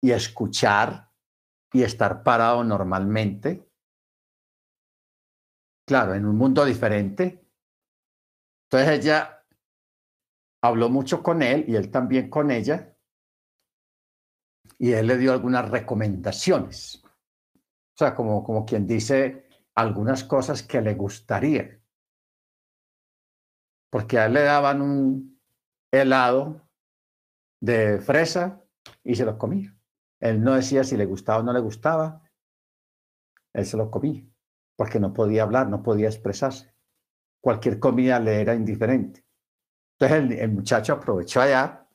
y 0.00 0.12
escuchar 0.12 1.10
y 1.72 1.82
estar 1.82 2.22
parado 2.22 2.62
normalmente 2.62 3.69
claro, 5.90 6.14
en 6.14 6.24
un 6.24 6.36
mundo 6.36 6.64
diferente. 6.64 7.44
Entonces 8.66 9.00
ella 9.00 9.44
habló 10.62 10.88
mucho 10.88 11.20
con 11.20 11.42
él 11.42 11.64
y 11.66 11.74
él 11.74 11.90
también 11.90 12.30
con 12.30 12.52
ella. 12.52 12.96
Y 14.78 14.92
él 14.92 15.08
le 15.08 15.18
dio 15.18 15.32
algunas 15.32 15.68
recomendaciones. 15.68 17.02
O 17.04 17.98
sea, 17.98 18.14
como, 18.14 18.44
como 18.44 18.64
quien 18.64 18.86
dice 18.86 19.48
algunas 19.74 20.22
cosas 20.22 20.62
que 20.62 20.80
le 20.80 20.94
gustaría. 20.94 21.82
Porque 23.90 24.20
a 24.20 24.26
él 24.26 24.34
le 24.34 24.42
daban 24.42 24.82
un 24.82 25.42
helado 25.90 26.68
de 27.60 27.98
fresa 27.98 28.64
y 29.02 29.16
se 29.16 29.24
lo 29.24 29.36
comía. 29.36 29.76
Él 30.20 30.40
no 30.40 30.54
decía 30.54 30.84
si 30.84 30.96
le 30.96 31.06
gustaba 31.06 31.40
o 31.40 31.42
no 31.42 31.52
le 31.52 31.58
gustaba. 31.58 32.22
Él 33.52 33.66
se 33.66 33.76
lo 33.76 33.90
comía 33.90 34.29
porque 34.80 34.98
no 34.98 35.12
podía 35.12 35.42
hablar, 35.42 35.68
no 35.68 35.82
podía 35.82 36.08
expresarse. 36.08 36.72
Cualquier 37.38 37.78
comida 37.78 38.18
le 38.18 38.40
era 38.40 38.54
indiferente. 38.54 39.26
Entonces 39.98 40.40
el, 40.40 40.52
muchacho 40.52 40.94
aprovechó 40.94 41.42
allá 41.42 41.86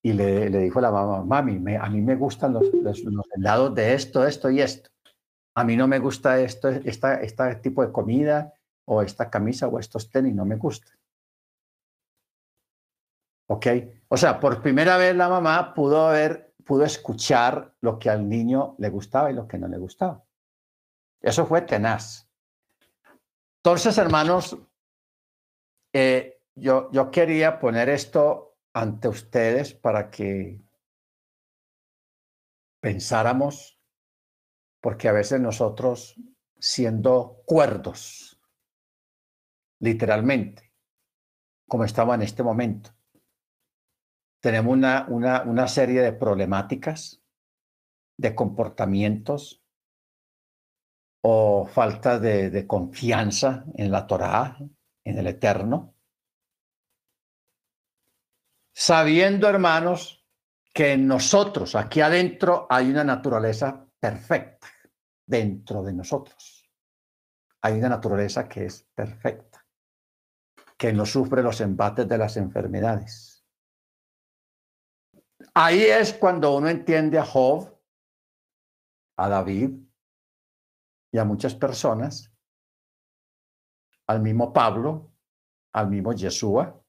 y 0.00 0.12
le, 0.12 0.48
dijo 0.48 0.78
a 0.78 0.82
la 0.82 0.92
mamá, 0.92 1.24
mami, 1.24 1.74
a 1.74 1.86
mí 1.90 2.00
me 2.02 2.14
gustan 2.14 2.52
los, 2.52 2.72
los, 2.72 3.02
helados 3.34 3.74
de 3.74 3.94
esto, 3.94 4.24
esto 4.24 4.48
y 4.48 4.60
esto. 4.60 4.90
A 5.56 5.64
mí 5.64 5.74
no 5.76 5.88
me 5.88 5.98
gusta 5.98 6.38
esto, 6.38 6.68
esta, 6.68 7.20
este 7.20 7.56
tipo 7.56 7.84
de 7.84 7.90
comida 7.90 8.54
o 8.84 9.02
esta 9.02 9.28
camisa 9.28 9.66
o 9.66 9.80
estos 9.80 10.08
tenis, 10.08 10.36
no 10.36 10.44
me 10.44 10.54
gustan. 10.54 10.96
¿Ok? 13.48 13.66
O 14.06 14.16
sea, 14.16 14.38
por 14.38 14.62
primera 14.62 14.96
vez 14.98 15.16
la 15.16 15.28
mamá 15.28 15.74
pudo 15.74 16.10
ver, 16.10 16.54
pudo 16.64 16.84
escuchar 16.84 17.74
lo 17.80 17.98
que 17.98 18.08
al 18.08 18.28
niño 18.28 18.76
le 18.78 18.88
gustaba 18.88 19.32
y 19.32 19.34
lo 19.34 19.48
que 19.48 19.58
no 19.58 19.66
le 19.66 19.78
gustaba. 19.78 20.24
Eso 21.24 21.46
fue 21.46 21.62
tenaz. 21.62 22.28
Entonces, 23.62 23.96
hermanos, 23.96 24.58
eh, 25.94 26.42
yo, 26.54 26.90
yo 26.92 27.10
quería 27.10 27.58
poner 27.58 27.88
esto 27.88 28.58
ante 28.74 29.08
ustedes 29.08 29.72
para 29.72 30.10
que 30.10 30.60
pensáramos, 32.78 33.80
porque 34.82 35.08
a 35.08 35.12
veces 35.12 35.40
nosotros, 35.40 36.14
siendo 36.58 37.40
cuerdos, 37.46 38.38
literalmente, 39.80 40.74
como 41.66 41.84
estaba 41.84 42.16
en 42.16 42.22
este 42.22 42.42
momento, 42.42 42.90
tenemos 44.42 44.74
una, 44.74 45.06
una, 45.08 45.42
una 45.44 45.68
serie 45.68 46.02
de 46.02 46.12
problemáticas, 46.12 47.22
de 48.18 48.34
comportamientos, 48.34 49.63
o 51.26 51.64
falta 51.64 52.18
de, 52.18 52.66
confianza 52.66 53.64
en 53.76 53.90
la 53.90 54.06
Torá, 54.06 54.58
en 55.02 55.18
el 55.18 55.26
Eterno. 55.26 55.94
Sabiendo, 58.74 59.48
hermanos, 59.48 60.22
que 60.74 60.92
en 60.92 61.06
nosotros, 61.06 61.76
aquí 61.76 62.02
adentro, 62.02 62.66
hay 62.68 62.90
una 62.90 63.04
naturaleza 63.04 63.86
perfecta 63.98 64.68
dentro 65.26 65.82
de 65.82 65.94
nosotros. 65.94 66.70
Hay 67.62 67.78
una 67.78 67.88
naturaleza 67.88 68.46
que 68.46 68.66
es 68.66 68.86
perfecta, 68.94 69.66
que 70.76 70.92
no 70.92 71.06
sufre 71.06 71.42
los 71.42 71.58
embates 71.62 72.06
de 72.06 72.18
las 72.18 72.36
enfermedades. 72.36 73.46
Ahí 75.54 75.84
es 75.84 76.12
cuando 76.12 76.54
uno 76.54 76.68
entiende 76.68 77.18
a 77.18 77.24
Job, 77.24 77.80
a 79.16 79.28
David, 79.30 79.83
y 81.14 81.18
a 81.18 81.24
muchas 81.24 81.54
personas, 81.54 82.34
al 84.08 84.20
mismo 84.20 84.52
Pablo, 84.52 85.12
al 85.72 85.88
mismo 85.88 86.12
Yeshua, 86.12 86.82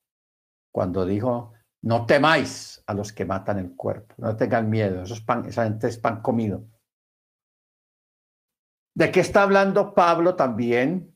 cuando 0.73 1.05
dijo, 1.05 1.53
no 1.83 2.07
temáis 2.07 2.83
a 2.87 2.95
los 2.95 3.13
que 3.13 3.23
matan 3.23 3.59
el 3.59 3.75
cuerpo, 3.75 4.15
no 4.17 4.35
tengan 4.35 4.67
miedo, 4.67 5.03
esos 5.03 5.21
pan, 5.21 5.45
esa 5.45 5.65
gente 5.65 5.89
es 5.89 5.99
pan 5.99 6.23
comido. 6.23 6.67
¿De 8.95 9.11
qué 9.11 9.19
está 9.19 9.43
hablando 9.43 9.93
Pablo 9.93 10.35
también? 10.35 11.15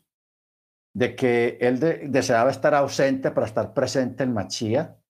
De 0.93 1.15
que 1.15 1.57
él 1.61 1.79
deseaba 2.11 2.51
estar 2.51 2.75
ausente 2.75 3.31
para 3.31 3.47
estar 3.47 3.73
presente 3.73 4.21
en 4.21 4.35
Machía. 4.35 5.01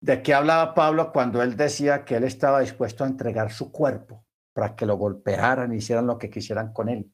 ¿De 0.00 0.20
qué 0.20 0.34
hablaba 0.34 0.74
Pablo 0.74 1.12
cuando 1.12 1.40
él 1.44 1.56
decía 1.56 2.04
que 2.04 2.16
él 2.16 2.24
estaba 2.24 2.58
dispuesto 2.58 3.04
a 3.04 3.06
entregar 3.06 3.52
su 3.52 3.70
cuerpo? 3.70 4.25
Para 4.56 4.74
que 4.74 4.86
lo 4.86 4.96
golpearan 4.96 5.74
hicieran 5.74 6.06
lo 6.06 6.16
que 6.16 6.30
quisieran 6.30 6.72
con 6.72 6.88
él. 6.88 7.12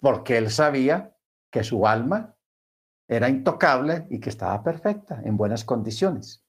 Porque 0.00 0.38
él 0.38 0.50
sabía 0.50 1.14
que 1.52 1.62
su 1.62 1.86
alma 1.86 2.34
era 3.06 3.28
intocable 3.28 4.06
y 4.08 4.20
que 4.20 4.30
estaba 4.30 4.62
perfecta, 4.62 5.20
en 5.22 5.36
buenas 5.36 5.66
condiciones. 5.66 6.42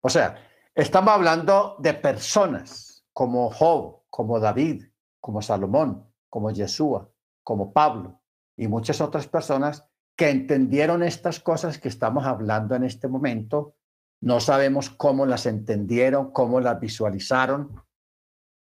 O 0.00 0.08
sea, 0.08 0.36
estamos 0.74 1.12
hablando 1.12 1.76
de 1.80 1.92
personas 1.92 3.04
como 3.12 3.50
Job, 3.50 4.04
como 4.08 4.40
David, 4.40 4.86
como 5.20 5.42
Salomón, 5.42 6.10
como 6.30 6.50
Yeshua, 6.50 7.10
como 7.44 7.74
Pablo 7.74 8.22
y 8.56 8.68
muchas 8.68 9.02
otras 9.02 9.28
personas 9.28 9.86
que 10.16 10.30
entendieron 10.30 11.02
estas 11.02 11.40
cosas 11.40 11.76
que 11.76 11.88
estamos 11.88 12.24
hablando 12.24 12.74
en 12.74 12.84
este 12.84 13.06
momento. 13.06 13.74
No 14.22 14.40
sabemos 14.40 14.88
cómo 14.88 15.26
las 15.26 15.44
entendieron, 15.44 16.32
cómo 16.32 16.58
las 16.58 16.80
visualizaron, 16.80 17.86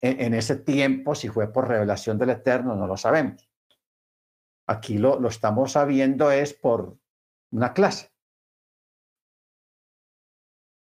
en, 0.02 0.34
ese 0.34 0.56
tiempo, 0.56 1.16
si 1.16 1.30
fue 1.30 1.52
por 1.52 1.68
revelación 1.68 2.18
del 2.18 2.30
Eterno, 2.30 2.76
no 2.76 2.88
lo 2.88 2.96
sabemos. 2.96 3.50
Aquí 4.68 4.98
lo, 4.98 5.20
lo 5.20 5.28
estamos 5.28 5.74
sabiendo 5.74 6.32
es 6.32 6.54
por 6.54 6.98
una 7.52 7.74
clase. 7.74 8.14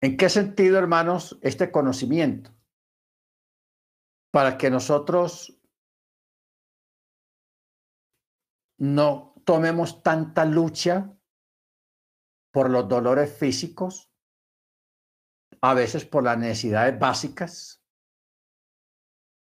¿En 0.01 0.17
qué 0.17 0.29
sentido, 0.29 0.79
hermanos, 0.79 1.39
este 1.43 1.71
conocimiento? 1.71 2.51
Para 4.33 4.59
que 4.59 4.71
nosotros 4.71 5.61
no 8.79 9.35
tomemos 9.45 10.03
tanta 10.03 10.45
lucha 10.45 11.17
por 12.53 12.71
los 12.71 12.89
dolores 12.89 13.37
físicos, 13.37 14.11
a 15.61 15.75
veces 15.75 16.05
por 16.05 16.23
las 16.25 16.39
necesidades 16.39 16.99
básicas, 16.99 17.84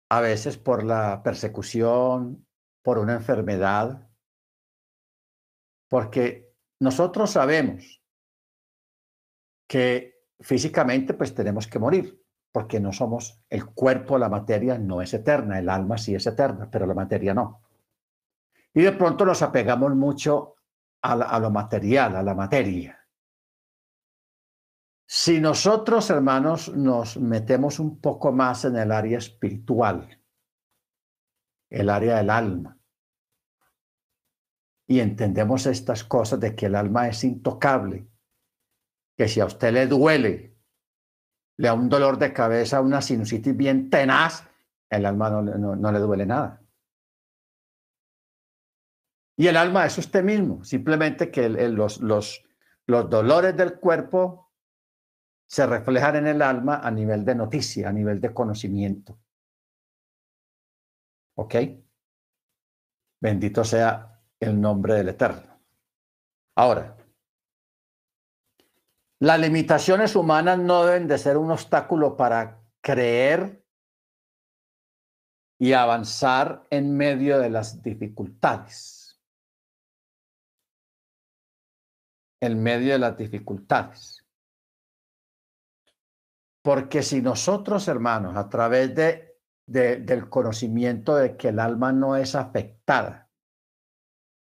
a 0.09 0.21
veces 0.21 0.57
por 0.57 0.83
la 0.83 1.23
persecución, 1.23 2.47
por 2.83 2.97
una 2.97 3.13
enfermedad, 3.13 4.07
porque 5.89 6.53
nosotros 6.79 7.31
sabemos 7.31 8.01
que 9.67 10.23
físicamente 10.39 11.13
pues 11.13 11.33
tenemos 11.33 11.67
que 11.67 11.79
morir, 11.79 12.21
porque 12.51 12.79
no 12.79 12.91
somos 12.91 13.41
el 13.49 13.65
cuerpo, 13.65 14.17
la 14.17 14.29
materia 14.29 14.77
no 14.77 15.01
es 15.01 15.13
eterna, 15.13 15.59
el 15.59 15.69
alma 15.69 15.97
sí 15.97 16.15
es 16.15 16.27
eterna, 16.27 16.69
pero 16.69 16.85
la 16.85 16.93
materia 16.93 17.33
no. 17.33 17.61
Y 18.73 18.81
de 18.81 18.91
pronto 18.91 19.25
nos 19.25 19.41
apegamos 19.41 19.95
mucho 19.95 20.55
a, 21.01 21.39
lo 21.39 21.49
material, 21.49 22.15
a 22.15 22.23
la 22.23 22.33
materia. 22.33 22.94
Si 25.07 25.39
nosotros, 25.39 26.09
hermanos, 26.09 26.73
nos 26.73 27.17
metemos 27.17 27.79
un 27.79 27.99
poco 27.99 28.31
más 28.31 28.65
en 28.65 28.75
el 28.75 28.91
área 28.91 29.19
espiritual, 29.19 30.21
el 31.69 31.89
área 31.89 32.17
del 32.17 32.29
alma, 32.29 32.79
y 34.87 34.99
entendemos 34.99 35.65
estas 35.65 36.03
cosas 36.03 36.39
de 36.39 36.55
que 36.55 36.67
el 36.67 36.75
alma 36.75 37.07
es 37.07 37.23
intocable, 37.23 38.07
que 39.17 39.27
si 39.27 39.39
a 39.39 39.45
usted 39.45 39.73
le 39.73 39.87
duele, 39.87 40.57
le 41.57 41.67
da 41.67 41.73
un 41.73 41.89
dolor 41.89 42.17
de 42.17 42.33
cabeza, 42.33 42.81
una 42.81 43.01
sinusitis 43.01 43.55
bien 43.55 43.89
tenaz, 43.89 44.47
el 44.89 45.05
alma 45.05 45.29
no, 45.29 45.91
le 45.91 45.99
duele 45.99 46.25
nada. 46.25 46.61
Y 49.37 49.47
el 49.47 49.57
alma 49.57 49.85
es 49.85 49.97
usted 49.97 50.23
mismo, 50.23 50.63
simplemente 50.63 51.31
que 51.31 51.49
los, 51.49 51.99
dolores 52.87 53.57
del 53.57 53.79
cuerpo 53.79 54.44
se 55.47 55.65
reflejan 55.65 56.17
en 56.17 56.27
el 56.27 56.41
alma 56.41 56.77
a 56.77 56.91
nivel 56.91 57.23
de 57.23 57.35
noticia, 57.35 57.89
a 57.89 57.93
nivel 57.93 58.19
de 58.19 58.33
conocimiento. 58.33 59.19
¿Ok? 61.37 61.55
Bendito 63.21 63.63
sea 63.63 64.21
el 64.39 64.59
nombre 64.59 64.95
del 64.95 65.09
Eterno. 65.09 65.59
Ahora, 66.55 66.95
las 69.19 69.39
limitaciones 69.39 70.15
humanas 70.15 70.59
no 70.59 70.85
deben 70.85 71.07
de 71.07 71.17
ser 71.17 71.37
un 71.37 71.51
obstáculo 71.51 72.15
para 72.17 72.61
creer 72.81 73.65
y 75.57 75.73
avanzar 75.73 76.67
en 76.69 76.95
medio 76.95 77.39
de 77.39 77.49
las 77.49 77.81
dificultades. 77.81 79.19
En 82.41 82.61
medio 82.61 82.93
de 82.93 82.99
las 82.99 83.17
dificultades. 83.17 84.24
Porque 86.65 87.03
si 87.03 87.21
nosotros, 87.21 87.87
hermanos, 87.87 88.35
a 88.35 88.49
través 88.49 88.95
de, 88.95 89.37
del 89.67 90.29
conocimiento 90.29 91.15
de 91.15 91.37
que 91.37 91.49
el 91.49 91.59
alma 91.59 91.93
no 91.93 92.15
es 92.15 92.33
afectada 92.33 93.29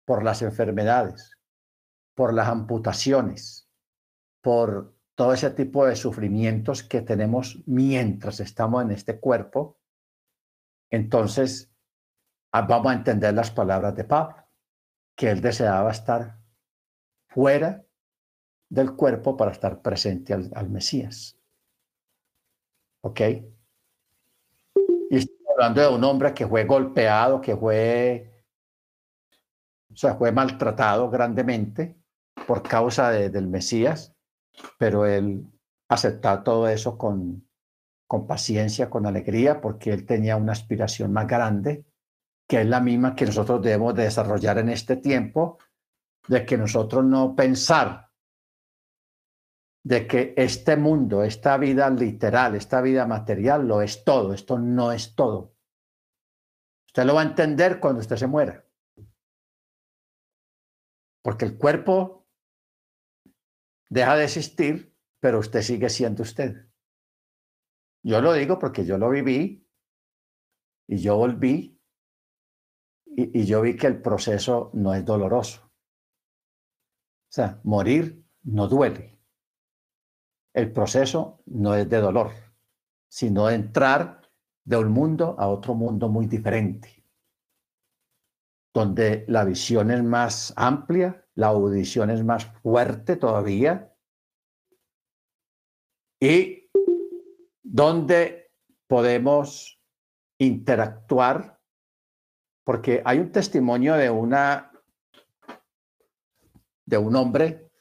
por 0.05 0.25
las 0.25 0.41
enfermedades, 0.41 1.37
por 2.13 2.33
las 2.33 2.49
amputaciones, 2.49 3.69
por 4.41 4.97
todo 5.15 5.31
ese 5.31 5.51
tipo 5.51 5.85
de 5.85 5.95
sufrimientos 5.95 6.83
que 6.83 7.01
tenemos 7.01 7.63
mientras 7.65 8.41
estamos 8.41 8.83
en 8.83 8.91
este 8.91 9.17
cuerpo, 9.17 9.79
entonces 10.91 11.73
ah, 12.51 12.63
vamos 12.63 12.91
a 12.91 12.95
entender 12.95 13.33
las 13.33 13.51
palabras 13.51 13.95
de 13.95 14.03
Pablo, 14.03 14.45
que 15.15 15.31
él 15.31 15.39
deseaba 15.39 15.91
estar 15.91 16.37
fuera 17.29 17.85
del 18.67 18.97
cuerpo 18.97 19.37
para 19.37 19.51
estar 19.51 19.81
presente 19.81 20.33
al, 20.33 20.69
Mesías. 20.69 21.38
¿Ok? 23.01 23.21
Y 25.09 25.17
estoy 25.17 25.37
hablando 25.53 25.81
de 25.81 25.87
un 25.87 26.03
hombre 26.03 26.33
que 26.33 26.47
fue 26.47 26.65
golpeado, 26.65 27.41
que 27.41 27.55
fue, 27.55 28.43
o 29.91 29.95
sea, 29.95 30.15
fue 30.15 30.31
maltratado 30.31 31.09
grandemente 31.09 31.97
por 32.45 32.63
causa 32.63 33.11
del 33.11 33.47
Mesías 33.47 34.15
pero 34.77 35.05
él 35.05 35.45
aceptaba 35.87 36.43
todo 36.43 36.67
eso 36.67 36.97
con, 36.97 37.47
con 38.07 38.27
paciencia, 38.27 38.89
con 38.89 39.05
alegría, 39.05 39.61
porque 39.61 39.91
él 39.91 40.05
tenía 40.05 40.35
una 40.35 40.51
aspiración 40.51 41.11
más 41.11 41.27
grande, 41.27 41.85
que 42.47 42.61
es 42.61 42.67
la 42.67 42.79
misma 42.79 43.15
que 43.15 43.25
nosotros 43.25 43.61
debemos 43.61 43.95
desarrollar 43.95 44.57
en 44.59 44.69
este 44.69 44.97
tiempo, 44.97 45.59
de 46.27 46.45
que 46.45 46.57
nosotros 46.57 47.03
no 47.03 47.35
pensar 47.35 48.08
de 49.83 50.07
que 50.07 50.33
este 50.37 50.75
mundo, 50.75 51.23
esta 51.23 51.57
vida 51.57 51.89
literal, 51.89 52.55
esta 52.55 52.81
vida 52.81 53.05
material 53.05 53.67
lo 53.67 53.81
es 53.81 54.03
todo, 54.03 54.33
esto 54.33 54.59
no 54.59 54.91
es 54.91 55.15
todo. 55.15 55.55
Usted 56.87 57.05
lo 57.05 57.15
va 57.15 57.21
a 57.21 57.25
entender 57.25 57.79
cuando 57.79 58.01
usted 58.01 58.15
se 58.15 58.27
muera. 58.27 58.65
Porque 61.21 61.45
el 61.45 61.57
cuerpo 61.57 62.27
deja 63.89 64.15
de 64.15 64.25
existir, 64.25 64.95
pero 65.19 65.39
usted 65.39 65.61
sigue 65.61 65.89
siendo 65.89 66.23
usted. 66.23 66.69
Yo 68.03 68.21
lo 68.21 68.33
digo 68.33 68.57
porque 68.59 68.85
yo 68.85 68.97
lo 68.97 69.09
viví 69.09 69.67
y 70.87 70.97
yo 70.97 71.17
volví 71.17 71.79
y, 73.05 73.45
yo 73.45 73.61
vi 73.61 73.75
que 73.75 73.87
el 73.87 74.01
proceso 74.01 74.71
no 74.73 74.93
es 74.93 75.03
doloroso. 75.03 75.65
O 75.65 77.31
sea, 77.31 77.59
morir 77.63 78.25
no 78.43 78.67
duele. 78.67 79.18
El 80.53 80.71
proceso 80.71 81.41
no 81.45 81.75
es 81.75 81.87
de 81.89 81.97
dolor, 81.97 82.31
sino 83.07 83.49
entrar 83.49 84.21
de 84.63 84.77
un 84.77 84.91
mundo 84.91 85.35
a 85.37 85.47
otro 85.47 85.73
mundo 85.73 86.09
muy 86.09 86.27
diferente, 86.27 87.03
donde 88.73 89.25
la 89.27 89.43
visión 89.45 89.91
es 89.91 90.03
más 90.03 90.53
amplia, 90.55 91.25
la 91.35 91.47
audición 91.47 92.09
es 92.09 92.23
más 92.23 92.45
fuerte 92.61 93.15
todavía 93.15 93.95
y 96.19 96.69
donde 97.63 98.51
podemos 98.87 99.79
interactuar, 100.39 101.59
porque 102.65 103.01
hay 103.05 103.19
un 103.19 103.31
testimonio 103.31 103.95
de 103.95 104.09
una 104.09 104.71
de 106.85 106.97
un 106.97 107.15
hombre, 107.15 107.71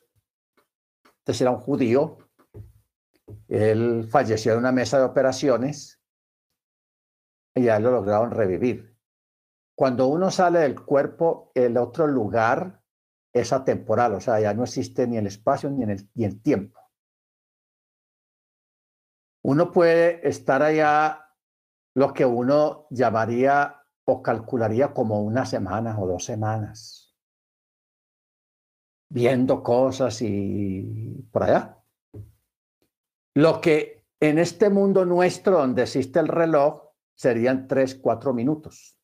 este 1.24 1.42
era 1.42 1.50
un 1.50 1.60
judío, 1.60 2.18
él 3.48 4.08
falleció 4.10 4.52
en 4.52 4.58
una 4.58 4.72
mesa 4.72 4.98
de 4.98 5.04
operaciones 5.04 6.00
y 7.54 7.64
ya 7.64 7.78
lo 7.78 7.90
lograron 7.90 8.30
revivir. 8.30 8.96
Cuando 9.74 10.08
uno 10.08 10.30
sale 10.30 10.60
del 10.60 10.84
cuerpo, 10.84 11.52
el 11.54 11.76
otro 11.76 12.06
lugar 12.06 12.82
es 13.32 13.52
atemporal, 13.52 14.14
o 14.14 14.20
sea, 14.20 14.40
ya 14.40 14.54
no 14.54 14.64
existe 14.64 15.06
ni 15.06 15.16
el 15.16 15.26
espacio 15.26 15.70
ni, 15.70 15.84
el, 15.84 16.08
ni 16.14 16.24
el 16.24 16.42
tiempo. 16.42 16.80
Uno 19.42 19.70
puede 19.70 20.26
estar 20.28 20.62
allá 20.62 21.28
lo 21.94 22.12
que 22.12 22.26
uno 22.26 22.86
llamaría 22.90 23.82
o 24.04 24.22
calcularía 24.22 24.92
como 24.92 25.22
una 25.22 25.44
semana 25.44 25.98
o 25.98 26.06
dos 26.06 26.24
semanas, 26.24 27.16
viendo 29.10 29.62
cosas 29.62 30.20
y 30.22 31.26
por 31.30 31.44
allá. 31.44 31.77
Lo 33.38 33.60
que 33.60 34.04
en 34.20 34.38
este 34.38 34.68
mundo 34.68 35.04
nuestro 35.04 35.58
donde 35.58 35.82
existe 35.82 36.18
el 36.18 36.28
reloj 36.28 36.82
serían 37.14 37.68
tres, 37.68 37.94
cuatro 37.94 38.34
minutos. 38.34 38.98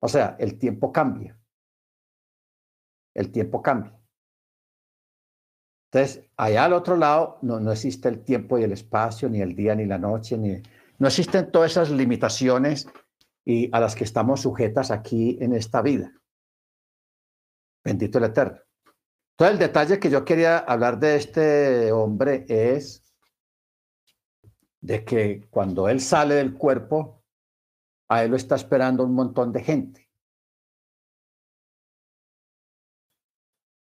O 0.00 0.08
sea, 0.08 0.36
el 0.38 0.58
tiempo 0.58 0.92
cambia 0.92 1.36
el 3.16 3.32
tiempo 3.32 3.62
cambia. 3.62 3.98
Entonces, 5.90 6.28
allá 6.36 6.66
al 6.66 6.74
otro 6.74 6.96
lado 6.96 7.38
no, 7.42 7.58
no 7.58 7.72
existe 7.72 8.08
el 8.08 8.22
tiempo 8.22 8.58
y 8.58 8.64
el 8.64 8.72
espacio, 8.72 9.28
ni 9.30 9.40
el 9.40 9.56
día, 9.56 9.74
ni 9.74 9.86
la 9.86 9.98
noche, 9.98 10.36
ni, 10.36 10.62
no 10.98 11.08
existen 11.08 11.50
todas 11.50 11.72
esas 11.72 11.90
limitaciones 11.90 12.86
y 13.44 13.74
a 13.74 13.80
las 13.80 13.94
que 13.94 14.04
estamos 14.04 14.42
sujetas 14.42 14.90
aquí 14.90 15.38
en 15.40 15.54
esta 15.54 15.80
vida. 15.80 16.12
Bendito 17.82 18.18
el 18.18 18.24
Eterno. 18.24 18.65
Entonces, 19.38 19.52
el 19.52 19.58
detalle 19.58 20.00
que 20.00 20.08
yo 20.08 20.24
quería 20.24 20.56
hablar 20.56 20.98
de 20.98 21.16
este 21.16 21.92
hombre 21.92 22.46
es 22.48 23.04
de 24.80 25.04
que 25.04 25.46
cuando 25.50 25.90
él 25.90 26.00
sale 26.00 26.36
del 26.36 26.54
cuerpo, 26.54 27.22
a 28.08 28.24
él 28.24 28.30
lo 28.30 28.38
está 28.38 28.54
esperando 28.54 29.04
un 29.04 29.14
montón 29.14 29.52
de 29.52 29.62
gente. 29.62 30.10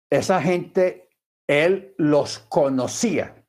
Esa 0.09 0.41
gente, 0.41 1.09
él 1.47 1.95
los 1.97 2.39
conocía. 2.39 3.41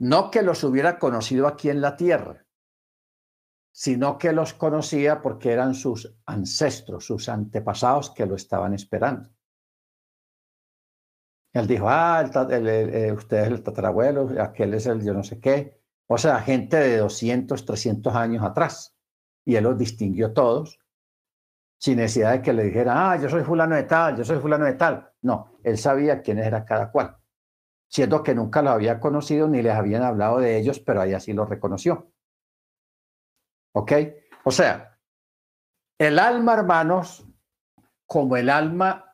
No 0.00 0.28
que 0.28 0.42
los 0.42 0.64
hubiera 0.64 0.98
conocido 0.98 1.46
aquí 1.46 1.70
en 1.70 1.80
la 1.80 1.96
tierra, 1.96 2.44
sino 3.70 4.18
que 4.18 4.32
los 4.32 4.54
conocía 4.54 5.22
porque 5.22 5.52
eran 5.52 5.76
sus 5.76 6.12
ancestros, 6.26 7.06
sus 7.06 7.28
antepasados 7.28 8.10
que 8.10 8.26
lo 8.26 8.34
estaban 8.34 8.74
esperando. 8.74 9.30
Él 11.52 11.66
dijo, 11.66 11.86
ah, 11.88 12.24
eh, 12.50 13.12
usted 13.12 13.38
es 13.38 13.48
el 13.48 13.62
tatarabuelo, 13.62 14.30
aquel 14.40 14.74
es 14.74 14.86
el 14.86 15.04
yo 15.04 15.12
no 15.12 15.22
sé 15.22 15.38
qué. 15.38 15.80
O 16.06 16.16
sea, 16.18 16.40
gente 16.40 16.76
de 16.76 16.98
200, 16.98 17.64
300 17.64 18.14
años 18.14 18.42
atrás. 18.42 18.96
Y 19.44 19.56
él 19.56 19.64
los 19.64 19.76
distinguió 19.76 20.32
todos 20.32 20.78
sin 21.82 21.96
necesidad 21.96 22.30
de 22.30 22.42
que 22.42 22.52
le 22.52 22.62
dijera, 22.62 23.10
ah, 23.10 23.16
yo 23.16 23.28
soy 23.28 23.42
fulano 23.42 23.74
de 23.74 23.82
tal, 23.82 24.16
yo 24.16 24.24
soy 24.24 24.38
fulano 24.38 24.66
de 24.66 24.74
tal. 24.74 25.10
No, 25.22 25.58
él 25.64 25.76
sabía 25.76 26.22
quién 26.22 26.38
era 26.38 26.64
cada 26.64 26.92
cual, 26.92 27.16
siendo 27.88 28.22
que 28.22 28.36
nunca 28.36 28.62
los 28.62 28.72
había 28.72 29.00
conocido 29.00 29.48
ni 29.48 29.62
les 29.62 29.74
habían 29.74 30.04
hablado 30.04 30.38
de 30.38 30.58
ellos, 30.58 30.78
pero 30.78 31.00
ahí 31.00 31.12
así 31.12 31.32
los 31.32 31.48
reconoció. 31.48 32.12
¿Ok? 33.74 33.92
O 34.44 34.52
sea, 34.52 34.96
el 35.98 36.20
alma, 36.20 36.54
hermanos, 36.54 37.26
como 38.06 38.36
el 38.36 38.48
alma 38.48 39.11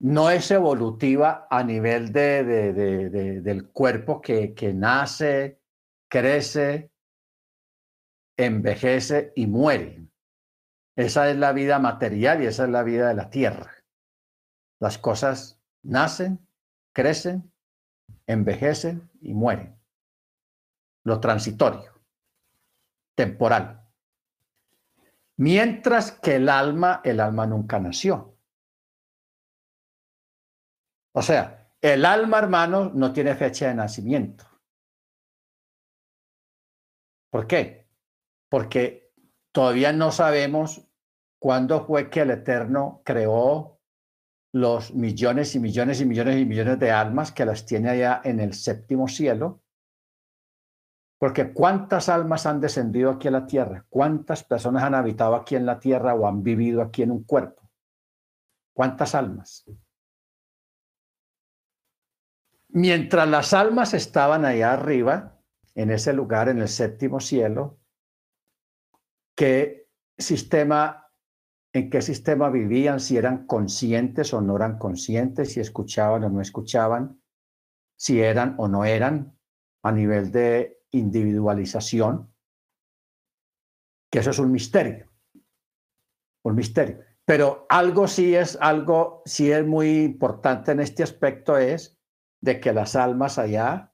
no 0.00 0.30
es 0.30 0.50
evolutiva 0.50 1.46
a 1.50 1.64
nivel 1.64 2.12
de, 2.12 2.44
del 3.42 3.68
cuerpo 3.70 4.20
que, 4.20 4.54
que 4.54 4.72
nace, 4.72 5.60
crece, 6.08 6.92
envejece 8.36 9.32
y 9.34 9.46
muere. 9.46 10.06
Esa 10.96 11.30
es 11.30 11.36
la 11.36 11.52
vida 11.52 11.78
material 11.78 12.42
y 12.42 12.46
esa 12.46 12.64
es 12.64 12.70
la 12.70 12.82
vida 12.82 13.08
de 13.08 13.14
la 13.14 13.30
tierra. 13.30 13.72
Las 14.80 14.98
cosas 14.98 15.60
nacen, 15.82 16.46
crecen, 16.92 17.52
envejecen 18.26 19.10
y 19.20 19.34
mueren. 19.34 19.76
Lo 21.04 21.20
transitorio, 21.20 21.92
temporal. 23.16 23.88
Mientras 25.36 26.12
que 26.12 26.36
el 26.36 26.48
alma, 26.48 27.00
el 27.04 27.20
alma 27.20 27.46
nunca 27.46 27.78
nació. 27.78 28.37
O 31.18 31.22
sea, 31.22 31.68
el 31.80 32.04
alma, 32.04 32.38
hermano, 32.38 32.92
no 32.94 33.12
tiene 33.12 33.34
fecha 33.34 33.66
de 33.66 33.74
nacimiento. 33.74 34.44
¿Por 37.28 37.48
qué? 37.48 37.88
Porque 38.48 39.12
todavía 39.50 39.92
no 39.92 40.12
sabemos 40.12 40.88
cuándo 41.40 41.84
fue 41.84 42.08
que 42.08 42.20
el 42.20 42.30
Eterno 42.30 43.02
creó 43.04 43.80
los 44.52 44.94
millones 44.94 45.56
y 45.56 45.58
millones 45.58 46.00
y 46.00 46.06
millones 46.06 46.36
y 46.36 46.44
millones 46.44 46.78
de 46.78 46.92
almas 46.92 47.32
que 47.32 47.44
las 47.44 47.66
tiene 47.66 47.88
allá 47.88 48.20
en 48.22 48.38
el 48.38 48.54
séptimo 48.54 49.08
cielo. 49.08 49.60
Porque 51.18 51.52
cuántas 51.52 52.08
almas 52.08 52.46
han 52.46 52.60
descendido 52.60 53.10
aquí 53.10 53.26
a 53.26 53.32
la 53.32 53.44
tierra, 53.44 53.84
cuántas 53.88 54.44
personas 54.44 54.84
han 54.84 54.94
habitado 54.94 55.34
aquí 55.34 55.56
en 55.56 55.66
la 55.66 55.80
tierra 55.80 56.14
o 56.14 56.28
han 56.28 56.44
vivido 56.44 56.80
aquí 56.80 57.02
en 57.02 57.10
un 57.10 57.24
cuerpo. 57.24 57.68
¿Cuántas 58.72 59.16
almas? 59.16 59.64
Mientras 62.68 63.28
las 63.28 63.54
almas 63.54 63.94
estaban 63.94 64.44
allá 64.44 64.74
arriba, 64.74 65.40
en 65.74 65.90
ese 65.90 66.12
lugar, 66.12 66.48
en 66.48 66.58
el 66.58 66.68
séptimo 66.68 67.20
cielo, 67.20 67.78
¿qué 69.34 69.88
sistema, 70.16 71.10
en 71.72 71.88
qué 71.88 72.02
sistema 72.02 72.50
vivían? 72.50 73.00
Si 73.00 73.16
eran 73.16 73.46
conscientes 73.46 74.34
o 74.34 74.40
no 74.40 74.56
eran 74.56 74.78
conscientes, 74.78 75.52
si 75.52 75.60
escuchaban 75.60 76.24
o 76.24 76.28
no 76.28 76.40
escuchaban, 76.40 77.22
si 77.96 78.20
eran 78.20 78.54
o 78.58 78.68
no 78.68 78.84
eran, 78.84 79.38
a 79.82 79.92
nivel 79.92 80.30
de 80.30 80.82
individualización, 80.90 82.34
que 84.10 84.18
eso 84.18 84.30
es 84.30 84.38
un 84.38 84.52
misterio, 84.52 85.10
un 86.42 86.54
misterio. 86.54 87.00
Pero 87.24 87.66
algo 87.68 88.08
sí 88.08 88.34
es, 88.34 88.58
algo 88.60 89.22
sí 89.24 89.52
es 89.52 89.64
muy 89.64 90.00
importante 90.00 90.72
en 90.72 90.80
este 90.80 91.02
aspecto 91.02 91.56
es 91.56 91.97
de 92.40 92.60
que 92.60 92.72
las 92.72 92.96
almas 92.96 93.38
allá 93.38 93.92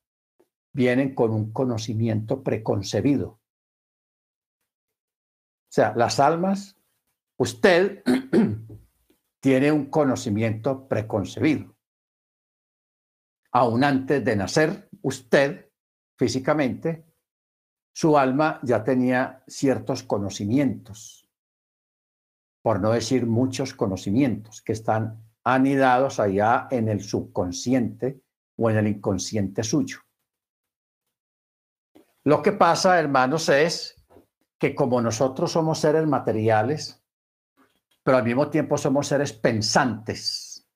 vienen 0.72 1.14
con 1.14 1.30
un 1.30 1.52
conocimiento 1.52 2.42
preconcebido. 2.42 3.28
O 3.28 3.40
sea, 5.70 5.94
las 5.96 6.20
almas, 6.20 6.76
usted 7.36 8.02
tiene 9.40 9.72
un 9.72 9.86
conocimiento 9.86 10.88
preconcebido. 10.88 11.76
Aún 13.52 13.84
antes 13.84 14.24
de 14.24 14.36
nacer, 14.36 14.88
usted 15.02 15.70
físicamente, 16.16 17.06
su 17.92 18.18
alma 18.18 18.58
ya 18.64 18.82
tenía 18.82 19.44
ciertos 19.46 20.02
conocimientos, 20.02 21.28
por 22.62 22.80
no 22.80 22.90
decir 22.90 23.26
muchos 23.26 23.74
conocimientos 23.74 24.60
que 24.60 24.72
están 24.72 25.24
anidados 25.44 26.18
allá 26.18 26.66
en 26.70 26.88
el 26.88 27.00
subconsciente 27.00 28.23
o 28.56 28.70
en 28.70 28.78
el 28.78 28.88
inconsciente 28.88 29.62
suyo. 29.62 29.98
Lo 32.24 32.42
que 32.42 32.52
pasa, 32.52 32.98
hermanos, 32.98 33.48
es 33.48 34.02
que 34.58 34.74
como 34.74 35.00
nosotros 35.00 35.52
somos 35.52 35.78
seres 35.78 36.06
materiales, 36.06 37.04
pero 38.02 38.18
al 38.18 38.24
mismo 38.24 38.48
tiempo 38.48 38.78
somos 38.78 39.08
seres 39.08 39.32
pensantes, 39.32 40.66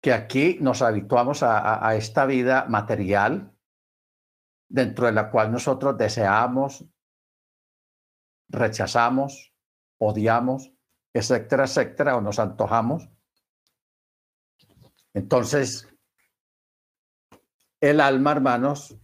que 0.00 0.12
aquí 0.12 0.58
nos 0.60 0.82
habituamos 0.82 1.42
a, 1.42 1.86
a 1.86 1.96
esta 1.96 2.24
vida 2.24 2.66
material, 2.68 3.52
dentro 4.68 5.06
de 5.06 5.12
la 5.12 5.30
cual 5.30 5.50
nosotros 5.50 5.96
deseamos, 5.98 6.84
rechazamos, 8.48 9.52
odiamos, 9.98 10.72
etcétera, 11.12 11.64
etcétera, 11.64 12.16
o 12.16 12.20
nos 12.20 12.38
antojamos, 12.38 13.10
entonces, 15.18 15.88
el 17.80 18.00
alma, 18.00 18.30
hermanos, 18.30 18.96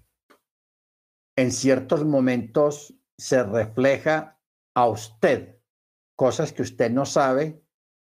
en 1.36 1.50
ciertos 1.50 2.04
momentos 2.04 2.94
se 3.18 3.42
refleja 3.42 4.40
a 4.76 4.86
usted, 4.86 5.58
cosas 6.14 6.52
que 6.52 6.62
usted 6.62 6.92
no 6.92 7.04
sabe, 7.04 7.64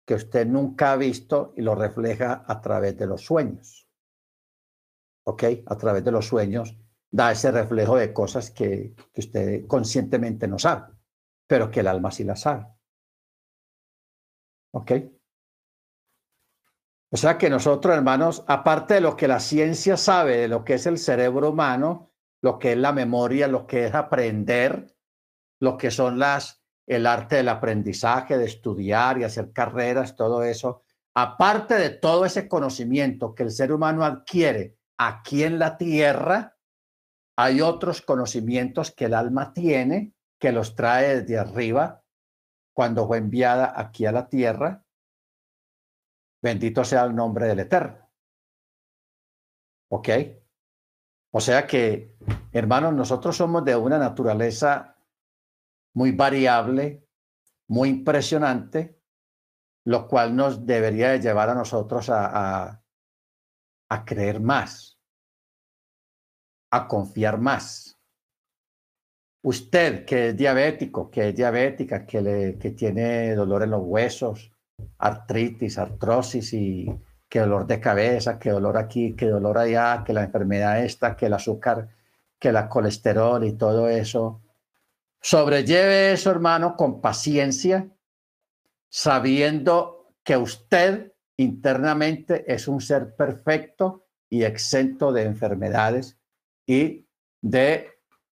que 0.06 0.14
usted 0.14 0.46
nunca 0.46 0.92
ha 0.92 0.96
visto 0.96 1.52
y 1.56 1.62
lo 1.62 1.74
refleja 1.74 2.44
a 2.46 2.60
través 2.60 2.96
de 2.96 3.08
los 3.08 3.24
sueños. 3.24 3.88
¿Ok? 5.24 5.42
A 5.66 5.76
través 5.76 6.04
de 6.04 6.12
los 6.12 6.28
sueños 6.28 6.78
da 7.10 7.32
ese 7.32 7.50
reflejo 7.50 7.96
de 7.96 8.12
cosas 8.12 8.52
que, 8.52 8.94
que 9.12 9.20
usted 9.20 9.66
conscientemente 9.66 10.46
no 10.46 10.60
sabe, 10.60 10.94
pero 11.48 11.72
que 11.72 11.80
el 11.80 11.88
alma 11.88 12.12
sí 12.12 12.22
la 12.22 12.36
sabe. 12.36 12.68
¿Ok? 14.74 14.92
O 17.16 17.18
sea 17.18 17.38
que 17.38 17.48
nosotros, 17.48 17.96
hermanos, 17.96 18.44
aparte 18.46 18.92
de 18.92 19.00
lo 19.00 19.16
que 19.16 19.26
la 19.26 19.40
ciencia 19.40 19.96
sabe 19.96 20.36
de 20.36 20.48
lo 20.48 20.66
que 20.66 20.74
es 20.74 20.84
el 20.84 20.98
cerebro 20.98 21.48
humano, 21.48 22.10
lo 22.42 22.58
que 22.58 22.72
es 22.72 22.76
la 22.76 22.92
memoria, 22.92 23.48
lo 23.48 23.66
que 23.66 23.86
es 23.86 23.94
aprender, 23.94 24.94
lo 25.58 25.78
que 25.78 25.90
son 25.90 26.18
las, 26.18 26.62
el 26.86 27.06
arte 27.06 27.36
del 27.36 27.48
aprendizaje, 27.48 28.36
de 28.36 28.44
estudiar 28.44 29.16
y 29.16 29.24
hacer 29.24 29.50
carreras, 29.50 30.14
todo 30.14 30.42
eso, 30.42 30.82
aparte 31.14 31.76
de 31.76 31.88
todo 31.88 32.26
ese 32.26 32.48
conocimiento 32.48 33.34
que 33.34 33.44
el 33.44 33.50
ser 33.50 33.72
humano 33.72 34.04
adquiere 34.04 34.76
aquí 34.98 35.42
en 35.42 35.58
la 35.58 35.78
tierra, 35.78 36.58
hay 37.34 37.62
otros 37.62 38.02
conocimientos 38.02 38.90
que 38.90 39.06
el 39.06 39.14
alma 39.14 39.54
tiene, 39.54 40.12
que 40.38 40.52
los 40.52 40.74
trae 40.76 41.22
desde 41.22 41.38
arriba 41.38 42.04
cuando 42.74 43.06
fue 43.06 43.16
enviada 43.16 43.72
aquí 43.74 44.04
a 44.04 44.12
la 44.12 44.28
tierra 44.28 44.85
Bendito 46.46 46.84
sea 46.84 47.02
el 47.02 47.12
nombre 47.12 47.48
del 47.48 47.58
Eterno. 47.58 48.08
¿Ok? 49.90 50.08
O 51.32 51.40
sea 51.40 51.66
que, 51.66 52.16
hermanos, 52.52 52.94
nosotros 52.94 53.36
somos 53.36 53.64
de 53.64 53.74
una 53.74 53.98
naturaleza 53.98 54.96
muy 55.92 56.12
variable, 56.12 57.04
muy 57.66 57.88
impresionante, 57.88 59.02
lo 59.86 60.06
cual 60.06 60.36
nos 60.36 60.64
debería 60.64 61.10
de 61.10 61.20
llevar 61.20 61.50
a 61.50 61.54
nosotros 61.56 62.10
a, 62.10 62.80
a, 63.90 64.04
creer 64.04 64.38
más, 64.38 65.00
a 66.70 66.86
confiar 66.86 67.40
más. 67.40 67.98
Usted 69.42 70.04
que 70.04 70.28
es 70.28 70.36
diabético, 70.36 71.10
que 71.10 71.30
es 71.30 71.34
diabética, 71.34 72.06
que, 72.06 72.20
le, 72.20 72.56
que 72.56 72.70
tiene 72.70 73.34
dolor 73.34 73.64
en 73.64 73.70
los 73.70 73.82
huesos, 73.82 74.55
artritis, 74.98 75.78
artrosis 75.78 76.52
y 76.52 76.86
que 77.28 77.40
dolor 77.40 77.66
de 77.66 77.80
cabeza, 77.80 78.38
que 78.38 78.50
dolor 78.50 78.76
aquí, 78.76 79.14
que 79.14 79.26
dolor 79.26 79.58
allá, 79.58 80.02
que 80.04 80.12
la 80.12 80.24
enfermedad 80.24 80.84
esta, 80.84 81.16
que 81.16 81.26
el 81.26 81.34
azúcar, 81.34 81.88
que 82.38 82.52
la 82.52 82.68
colesterol 82.68 83.44
y 83.44 83.52
todo 83.52 83.88
eso. 83.88 84.42
Sobrelleve 85.20 86.12
eso, 86.12 86.30
hermano, 86.30 86.76
con 86.76 87.00
paciencia, 87.00 87.88
sabiendo 88.88 90.12
que 90.22 90.36
usted 90.36 91.12
internamente 91.36 92.44
es 92.52 92.68
un 92.68 92.80
ser 92.80 93.14
perfecto 93.14 94.06
y 94.28 94.44
exento 94.44 95.12
de 95.12 95.22
enfermedades 95.24 96.18
y 96.66 97.06
de 97.40 97.90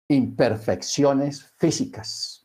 imperfecciones 0.09 1.53
físicas. 1.57 2.40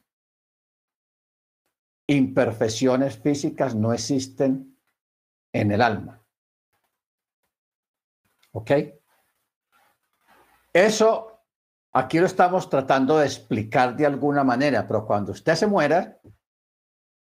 Imperfecciones 2.08 3.18
físicas 3.18 3.76
no 3.76 3.94
existen 3.94 4.78
en 5.52 5.72
el 5.72 5.82
alma. 5.82 6.22
¿Ok? 8.52 8.72
Eso 10.74 11.42
aquí 11.94 12.20
lo 12.20 12.26
estamos 12.26 12.70
tratando 12.70 13.18
de 13.18 13.26
explicar 13.26 13.96
de 13.96 14.06
alguna 14.06 14.44
manera, 14.44 14.86
pero 14.86 15.06
cuando 15.06 15.32
usted 15.32 15.56
se 15.56 15.68
muera, 15.68 16.20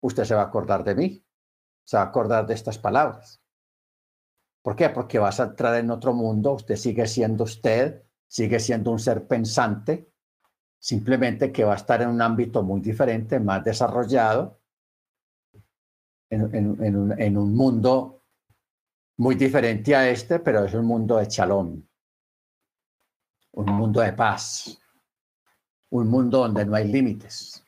usted 0.01 0.24
se 0.24 0.35
va 0.35 0.43
a 0.43 0.47
acordar 0.47 0.85
de 0.85 0.95
mí, 0.95 1.24
se 1.85 1.97
va 1.97 2.03
a 2.03 2.07
acordar 2.07 2.47
de 2.47 2.55
estas 2.55 2.78
palabras. 2.78 3.41
¿Por 4.62 4.74
qué? 4.74 4.89
Porque 4.91 5.18
vas 5.18 5.41
a 5.41 5.45
entrar 5.45 5.76
en 5.76 5.91
otro 5.91 6.12
mundo, 6.12 6.53
usted 6.53 6.76
sigue 6.76 7.07
siendo 7.07 7.45
usted, 7.45 8.03
sigue 8.26 8.59
siendo 8.59 8.91
un 8.91 8.99
ser 8.99 9.26
pensante, 9.28 10.11
simplemente 10.78 11.53
que 11.53 11.64
va 11.64 11.74
a 11.74 11.76
estar 11.76 12.03
en 12.03 12.09
un 12.09 12.20
ámbito 12.20 12.62
muy 12.62 12.80
diferente, 12.80 13.39
más 13.39 13.62
desarrollado, 13.62 14.61
en, 16.35 17.37
un, 17.37 17.55
mundo 17.55 18.22
muy 19.16 19.35
diferente 19.35 19.95
a 19.95 20.09
este, 20.09 20.41
pero 20.41 20.64
es 20.64 20.74
un 20.74 20.85
mundo 20.85 21.16
de 21.16 21.28
chalón, 21.28 21.89
un 23.53 23.66
mundo 23.66 24.01
de 24.01 24.12
paz, 24.12 24.78
un 25.91 26.09
mundo 26.09 26.39
donde 26.39 26.66
no 26.66 26.74
hay 26.74 26.89
límites, 26.89 27.64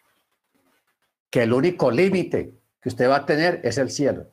que 1.31 1.45
el 1.45 1.53
único 1.53 1.91
límite 1.91 2.61
que 2.81 2.89
usted 2.89 3.09
va 3.09 3.17
a 3.17 3.27
tener 3.27 3.61
es 3.65 3.79
el 3.79 3.91
cielo. 3.91 4.33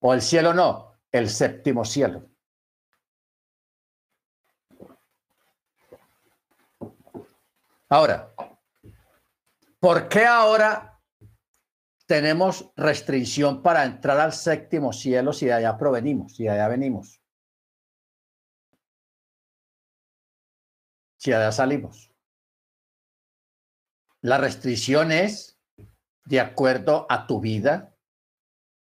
O 0.00 0.14
el 0.14 0.22
cielo 0.22 0.54
no, 0.54 0.92
el 1.10 1.28
séptimo 1.28 1.84
cielo. 1.84 2.28
Ahora, 7.90 8.34
¿por 9.80 10.08
qué 10.08 10.26
ahora 10.26 10.87
tenemos 12.08 12.72
restricción 12.74 13.62
para 13.62 13.84
entrar 13.84 14.18
al 14.18 14.32
séptimo 14.32 14.94
cielo 14.94 15.34
si 15.34 15.44
de 15.44 15.52
allá 15.52 15.76
provenimos, 15.76 16.34
si 16.34 16.44
de 16.44 16.50
allá 16.50 16.66
venimos? 16.66 17.20
Si 21.18 21.30
de 21.30 21.36
allá 21.36 21.52
salimos. 21.52 22.10
La 24.22 24.38
restricción 24.38 25.12
es 25.12 25.60
de 26.24 26.40
acuerdo 26.40 27.06
a 27.10 27.26
tu 27.26 27.40
vida 27.40 27.94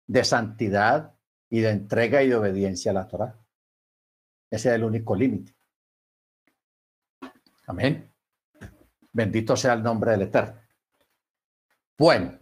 de 0.05 0.23
santidad 0.23 1.15
y 1.49 1.61
de 1.61 1.71
entrega 1.71 2.21
y 2.21 2.29
de 2.29 2.35
obediencia 2.35 2.91
a 2.91 2.93
la 2.93 3.07
Torah. 3.07 3.35
Ese 4.51 4.69
es 4.69 4.75
el 4.75 4.83
único 4.83 5.15
límite. 5.15 5.55
Amén. 7.65 8.13
Bendito 9.11 9.57
sea 9.57 9.73
el 9.73 9.81
nombre 9.81 10.11
del 10.11 10.21
Eterno. 10.21 10.61
Bueno, 11.97 12.37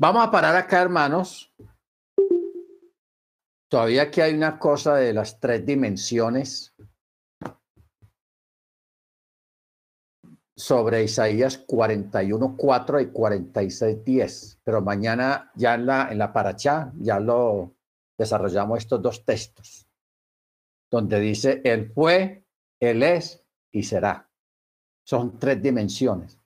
vamos 0.00 0.26
a 0.26 0.30
parar 0.30 0.56
acá, 0.56 0.80
hermanos. 0.80 1.52
Todavía 3.68 4.02
aquí 4.02 4.20
hay 4.20 4.34
una 4.34 4.58
cosa 4.58 4.96
de 4.96 5.12
las 5.12 5.38
tres 5.38 5.64
dimensiones 5.64 6.74
sobre 10.56 11.04
Isaías 11.04 11.58
41, 11.58 12.56
4 12.56 13.00
y 13.00 13.12
46, 13.12 14.04
10. 14.04 14.60
Pero 14.64 14.80
mañana 14.80 15.52
ya 15.54 15.74
en 15.74 15.86
la, 15.86 16.10
en 16.10 16.18
la 16.18 16.32
paracha 16.32 16.92
ya 16.98 17.20
lo 17.20 17.76
desarrollamos 18.18 18.78
estos 18.78 19.00
dos 19.00 19.24
textos, 19.24 19.86
donde 20.90 21.20
dice, 21.20 21.60
Él 21.64 21.92
fue, 21.94 22.44
Él 22.80 23.02
es 23.02 23.44
y 23.70 23.82
será. 23.82 24.28
Son 25.04 25.38
tres 25.38 25.62
dimensiones, 25.62 26.38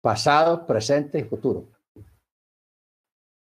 pasado, 0.00 0.66
presente 0.66 1.18
y 1.18 1.24
futuro. 1.24 1.71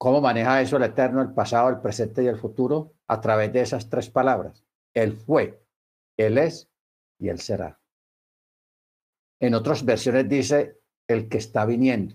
¿Cómo 0.01 0.23
maneja 0.23 0.63
eso 0.63 0.79
el 0.79 0.85
Eterno, 0.85 1.21
el 1.21 1.35
pasado, 1.35 1.69
el 1.69 1.83
presente 1.83 2.23
y 2.23 2.27
el 2.27 2.39
futuro? 2.39 2.95
A 3.07 3.21
través 3.21 3.53
de 3.53 3.61
esas 3.61 3.91
tres 3.91 4.09
palabras. 4.09 4.65
Él 4.95 5.13
fue, 5.13 5.63
Él 6.17 6.39
es 6.39 6.71
y 7.19 7.29
Él 7.29 7.39
será. 7.39 7.79
En 9.41 9.53
otras 9.53 9.85
versiones 9.85 10.27
dice 10.27 10.81
el 11.07 11.29
que 11.29 11.37
está 11.37 11.67
viniendo, 11.67 12.15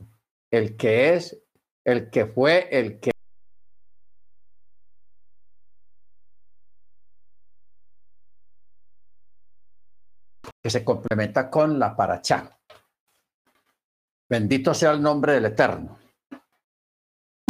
el 0.50 0.76
que 0.76 1.14
es, 1.14 1.40
el 1.84 2.10
que 2.10 2.26
fue, 2.26 2.68
el 2.72 3.00
que 3.00 3.12
que 10.64 10.70
se 10.72 10.84
complementa 10.84 11.52
con 11.52 11.78
la 11.78 11.96
paracha. 11.96 12.58
Bendito 14.28 14.74
sea 14.74 14.90
el 14.90 15.04
nombre 15.04 15.34
del 15.34 15.46
Eterno. 15.46 16.05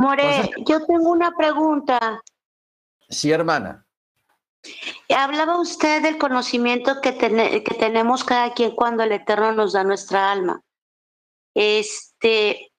More, 0.05 0.51
yo 0.67 0.85
tengo 0.85 1.09
una 1.09 1.31
pregunta. 1.35 2.21
Sí, 3.09 3.31
hermana. 3.31 3.85
Hablaba 5.09 5.59
usted 5.59 6.01
del 6.01 6.17
conocimiento 6.17 7.01
que, 7.01 7.17
que 7.17 7.75
tenemos 7.79 8.23
cada 8.23 8.53
quien 8.53 8.75
cuando 8.75 9.03
el 9.03 9.11
Eterno 9.11 9.51
nos 9.51 9.73
da 9.73 9.83
nuestra 9.83 10.31
alma. 10.31 10.61
Este, 11.53 12.71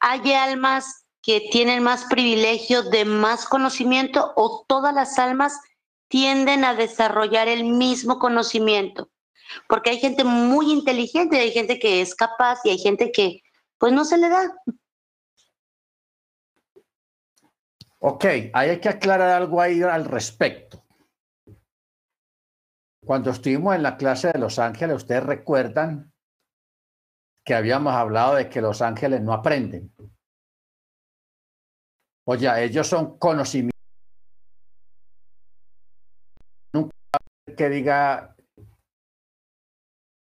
¿Hay 0.00 0.32
almas 0.32 1.06
que 1.22 1.48
tienen 1.50 1.82
más 1.82 2.04
privilegio 2.04 2.82
de 2.82 3.04
más 3.04 3.46
conocimiento 3.46 4.32
o 4.36 4.64
todas 4.68 4.94
las 4.94 5.18
almas 5.18 5.60
tienden 6.08 6.64
a 6.64 6.74
desarrollar 6.74 7.48
el 7.48 7.64
mismo 7.64 8.18
conocimiento? 8.18 9.10
porque 9.68 9.90
hay 9.90 9.98
gente 9.98 10.24
muy 10.24 10.70
inteligente, 10.70 11.38
hay 11.38 11.52
gente 11.52 11.78
que 11.78 12.00
es 12.00 12.14
capaz 12.14 12.60
y 12.64 12.70
hay 12.70 12.78
gente 12.78 13.10
que 13.12 13.42
pues 13.78 13.92
no 13.92 14.04
se 14.04 14.18
le 14.18 14.28
da. 14.28 14.52
Ok, 18.00 18.24
hay 18.52 18.80
que 18.80 18.88
aclarar 18.88 19.30
algo 19.30 19.60
ahí 19.60 19.82
al 19.82 20.04
respecto. 20.04 20.84
Cuando 23.04 23.30
estuvimos 23.30 23.74
en 23.74 23.82
la 23.82 23.96
clase 23.96 24.30
de 24.32 24.38
Los 24.38 24.58
Ángeles, 24.58 24.96
ustedes 24.96 25.22
recuerdan 25.22 26.12
que 27.44 27.54
habíamos 27.54 27.94
hablado 27.94 28.34
de 28.34 28.48
que 28.50 28.60
los 28.60 28.82
ángeles 28.82 29.22
no 29.22 29.32
aprenden. 29.32 29.90
Oye, 32.26 32.64
ellos 32.64 32.86
son 32.86 33.18
conocimientos. 33.18 33.80
Nunca 36.74 36.92
que 37.56 37.68
diga 37.70 38.36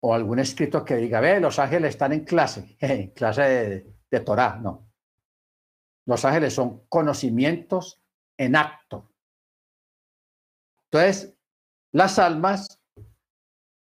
o 0.02 0.14
algún 0.14 0.38
escrito 0.38 0.82
que 0.82 0.96
diga, 0.96 1.20
ve, 1.20 1.40
los 1.40 1.58
ángeles 1.58 1.90
están 1.90 2.14
en 2.14 2.24
clase, 2.24 2.74
en 2.80 3.10
clase 3.10 3.42
de, 3.42 3.94
de 4.10 4.20
Torah, 4.20 4.56
no. 4.56 4.89
Los 6.06 6.24
ángeles 6.24 6.54
son 6.54 6.86
conocimientos 6.88 8.02
en 8.36 8.56
acto. 8.56 9.12
Entonces, 10.84 11.36
las 11.92 12.18
almas, 12.18 12.80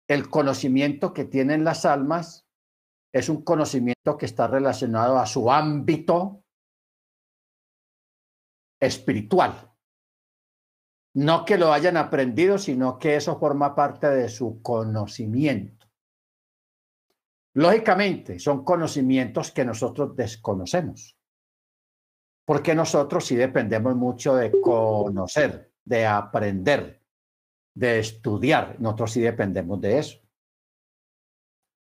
el 0.09 0.29
conocimiento 0.29 1.13
que 1.13 1.25
tienen 1.25 1.65
las 1.65 1.85
almas 1.85 2.47
es 3.13 3.29
un 3.29 3.43
conocimiento 3.43 4.17
que 4.19 4.27
está 4.27 4.47
relacionado 4.47 5.19
a 5.19 5.27
su 5.27 5.51
ámbito 5.51 6.45
espiritual. 8.81 9.73
No 11.15 11.45
que 11.45 11.57
lo 11.57 11.73
hayan 11.73 11.97
aprendido, 11.97 12.59
sino 12.59 12.99
que 12.99 13.17
eso 13.17 13.39
forma 13.39 13.75
parte 13.75 14.09
de 14.09 14.29
su 14.29 14.61
conocimiento. 14.61 15.87
Lógicamente, 17.55 18.39
son 18.39 18.65
conocimientos 18.65 19.51
que 19.51 19.65
nosotros 19.65 20.15
desconocemos, 20.15 21.16
porque 22.47 22.77
nosotros 22.77 23.27
sí 23.27 23.35
dependemos 23.35 23.97
mucho 23.97 24.37
de 24.37 24.53
conocer, 24.61 25.73
de 25.85 26.07
aprender, 26.07 27.03
de 27.75 27.99
estudiar. 27.99 28.77
Nosotros 28.79 29.13
sí 29.13 29.21
dependemos 29.21 29.81
de 29.81 29.99
eso. 29.99 30.21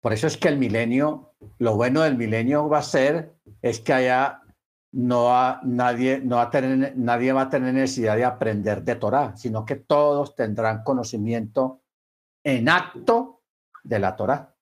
Por 0.01 0.11
eso 0.11 0.25
es 0.25 0.37
que 0.37 0.47
el 0.47 0.57
milenio, 0.57 1.35
lo 1.59 1.75
bueno 1.75 2.01
del 2.01 2.17
milenio 2.17 2.67
va 2.67 2.79
a 2.79 2.83
ser, 2.83 3.35
es 3.61 3.79
que 3.79 3.93
allá 3.93 4.41
no 4.91 5.29
nadie, 5.63 6.19
no 6.19 6.37
va 6.37 6.43
a 6.43 6.49
tener, 6.49 6.97
nadie 6.97 7.31
va 7.31 7.43
a 7.43 7.49
tener 7.49 7.73
necesidad 7.73 8.15
de 8.15 8.25
aprender 8.25 8.83
de 8.83 8.95
Torah, 8.95 9.37
sino 9.37 9.65
que 9.65 9.75
todos 9.75 10.35
tendrán 10.35 10.83
conocimiento 10.83 11.83
en 12.43 12.69
acto 12.69 13.43
de 13.83 13.99
la 13.99 14.15
Torah. 14.15 14.55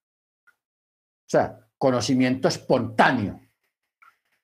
O 0.46 1.30
sea, 1.30 1.66
conocimiento 1.78 2.50
espontáneo 2.50 3.43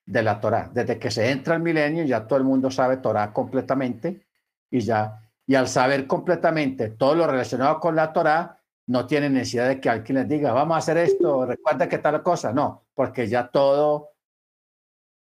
de 0.10 0.24
la 0.24 0.41
Torah. 0.41 0.72
Desde 0.74 0.97
que 0.97 1.12
se 1.12 1.30
entra 1.30 1.55
el 1.55 1.62
milenio 1.62 2.03
ya 2.03 2.26
todo 2.26 2.39
el 2.39 2.43
mundo 2.43 2.72
sabe 2.72 2.97
Torah 2.97 3.32
completamente 3.32 4.26
y 4.72 4.80
ya, 4.80 5.30
y 5.45 5.53
al 5.53 5.68
saber 5.68 6.07
completamente 6.07 6.89
todo 6.89 7.14
lo 7.14 7.28
relacionado 7.28 7.80
con 7.80 7.95
la 7.95 8.12
Torah, 8.12 8.60
no 8.88 9.05
tiene 9.05 9.30
necesidad 9.30 9.68
de 9.68 9.80
que 9.80 9.88
alguien 9.88 10.18
les 10.18 10.28
diga, 10.28 10.51
vamos 10.51 10.76
a 10.76 10.78
hacer 10.80 10.97
esto, 10.97 11.45
recuerda 11.45 11.88
que 11.88 11.99
tal 11.99 12.24
cosa. 12.24 12.51
No, 12.51 12.88
porque 12.95 13.28
ya 13.28 13.49
todo... 13.49 14.10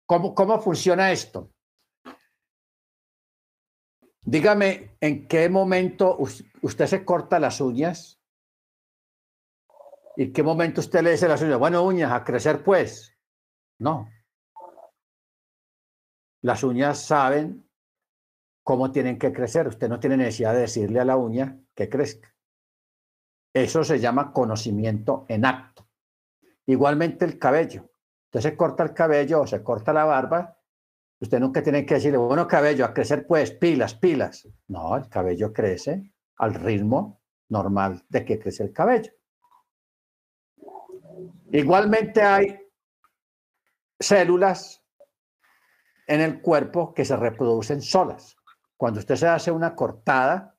¿Cómo, 0.07 0.37
cómo 0.37 0.61
funciona 0.61 1.11
esto? 1.11 1.51
Dígame, 4.23 4.97
¿en 5.01 5.27
qué 5.27 5.49
momento 5.49 6.17
usted 6.63 6.87
se 6.87 7.05
corta 7.05 7.41
las 7.41 7.61
uñas? 7.61 8.21
¿Y 10.17 10.33
qué 10.33 10.45
momento 10.45 10.81
usted 10.81 11.03
le 11.03 11.11
dice 11.11 11.27
las 11.27 11.43
uñas, 11.43 11.59
bueno, 11.59 11.83
uñas, 11.83 12.13
a 12.13 12.23
crecer 12.23 12.63
pues? 12.63 13.17
No. 13.81 14.09
Las 16.43 16.63
uñas 16.63 17.01
saben 17.01 17.69
cómo 18.63 18.91
tienen 18.91 19.19
que 19.19 19.33
crecer. 19.33 19.69
Usted 19.69 19.89
no 19.89 20.01
tiene 20.01 20.17
necesidad 20.17 20.55
de 20.55 20.61
decirle 20.61 21.01
a 21.01 21.05
la 21.05 21.17
uña 21.17 21.59
que 21.75 21.89
crezca. 21.89 22.35
Eso 23.55 23.85
se 23.85 23.99
llama 23.99 24.33
conocimiento 24.33 25.25
en 25.29 25.45
acto. 25.45 25.89
Igualmente 26.67 27.25
el 27.25 27.39
cabello. 27.39 27.91
Usted 28.27 28.41
se 28.41 28.57
corta 28.57 28.83
el 28.83 28.93
cabello 28.93 29.43
o 29.43 29.47
se 29.47 29.63
corta 29.63 29.93
la 29.93 30.05
barba. 30.05 30.59
Usted 31.21 31.41
nunca 31.41 31.63
tiene 31.63 31.87
que 31.87 31.95
decirle, 31.95 32.19
bueno, 32.19 32.47
cabello, 32.47 32.85
a 32.85 32.93
crecer 32.93 33.27
pues, 33.27 33.53
pilas, 33.53 33.95
pilas. 33.95 34.47
No, 34.69 34.97
el 34.97 35.09
cabello 35.09 35.53
crece 35.53 36.13
al 36.37 36.55
ritmo 36.55 37.23
normal 37.49 38.05
de 38.09 38.25
que 38.25 38.39
crece 38.39 38.65
el 38.65 38.73
cabello. 38.73 39.13
Igualmente 41.53 42.21
hay 42.21 42.59
células 43.99 44.85
en 46.07 46.21
el 46.21 46.41
cuerpo 46.41 46.95
que 46.95 47.05
se 47.05 47.17
reproducen 47.17 47.83
solas. 47.83 48.37
Cuando 48.77 49.01
usted 49.01 49.17
se 49.17 49.27
hace 49.27 49.51
una 49.51 49.75
cortada, 49.75 50.57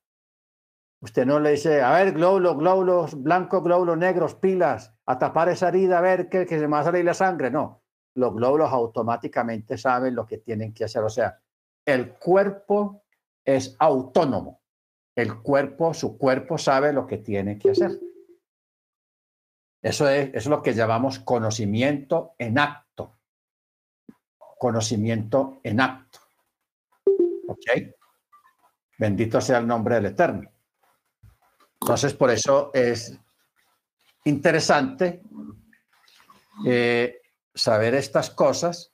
usted 1.02 1.26
no 1.26 1.40
le 1.40 1.52
dice, 1.52 1.82
a 1.82 1.92
ver, 1.94 2.14
glóbulos, 2.14 2.58
glóbulos 2.58 3.24
blancos, 3.24 3.64
glóbulos 3.64 3.98
negros, 3.98 4.36
pilas, 4.36 4.94
a 5.06 5.18
tapar 5.18 5.50
esa 5.50 5.70
herida, 5.70 6.00
a 6.00 6.02
ver 6.02 6.30
que, 6.30 6.46
que 6.46 6.60
se 6.60 6.68
me 6.68 6.74
va 6.74 6.80
a 6.80 6.86
salir 6.86 7.06
la 7.06 7.14
sangre. 7.14 7.50
No, 7.52 7.84
los 8.16 8.34
glóbulos 8.34 8.72
automáticamente 8.72 9.78
saben 9.78 10.16
lo 10.16 10.26
que 10.26 10.40
tienen 10.40 10.74
que 10.74 10.86
hacer. 10.86 11.04
O 11.04 11.10
sea, 11.10 11.40
el 11.86 12.14
cuerpo 12.16 13.04
es 13.46 13.76
autónomo. 13.80 14.62
El 15.16 15.42
cuerpo, 15.42 15.94
su 15.94 16.18
cuerpo 16.18 16.58
sabe 16.58 16.94
lo 16.94 17.08
que 17.08 17.18
tiene 17.18 17.58
que 17.58 17.72
hacer. 17.72 17.92
Eso 19.82 20.10
es, 20.10 20.32
es 20.34 20.48
lo 20.48 20.62
que 20.62 20.74
llamamos 20.74 21.20
conocimiento 21.20 22.36
en 22.38 22.60
acto 22.60 22.87
conocimiento 24.58 25.60
en 25.64 25.82
acto. 25.82 26.20
¿Ok? 27.48 27.66
Bendito 28.98 29.40
sea 29.40 29.60
el 29.60 29.68
nombre 29.68 29.96
del 29.96 30.08
Eterno. 30.08 30.50
Entonces, 31.82 32.14
por 32.14 32.32
eso 32.32 32.72
es 32.74 33.18
interesante 34.26 35.22
eh, 36.66 37.22
saber 37.54 37.96
estas 37.96 38.32
cosas 38.32 38.92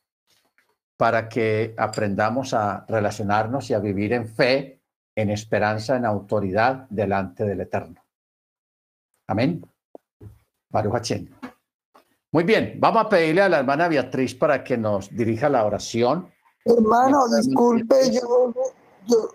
para 0.98 1.28
que 1.28 1.74
aprendamos 1.78 2.54
a 2.54 2.86
relacionarnos 2.88 3.70
y 3.70 3.74
a 3.74 3.80
vivir 3.80 4.14
en 4.14 4.28
fe, 4.28 4.82
en 5.16 5.30
esperanza, 5.30 5.96
en 5.96 6.06
autoridad 6.06 6.88
delante 6.90 7.46
del 7.46 7.62
Eterno. 7.62 8.04
Amén. 9.28 9.66
Baruch 10.70 11.43
muy 12.34 12.44
bien, 12.44 12.78
vamos 12.80 13.06
a 13.06 13.10
pedirle 13.10 13.44
a 13.44 13.50
la 13.50 13.60
hermana 13.60 13.88
Beatriz 13.88 14.34
para 14.34 14.64
que 14.64 14.76
nos 14.76 15.16
dirija 15.16 15.50
la 15.50 15.66
oración. 15.66 16.28
Hermano, 16.66 17.28
disculpe, 17.28 17.96
yo, 18.10 18.52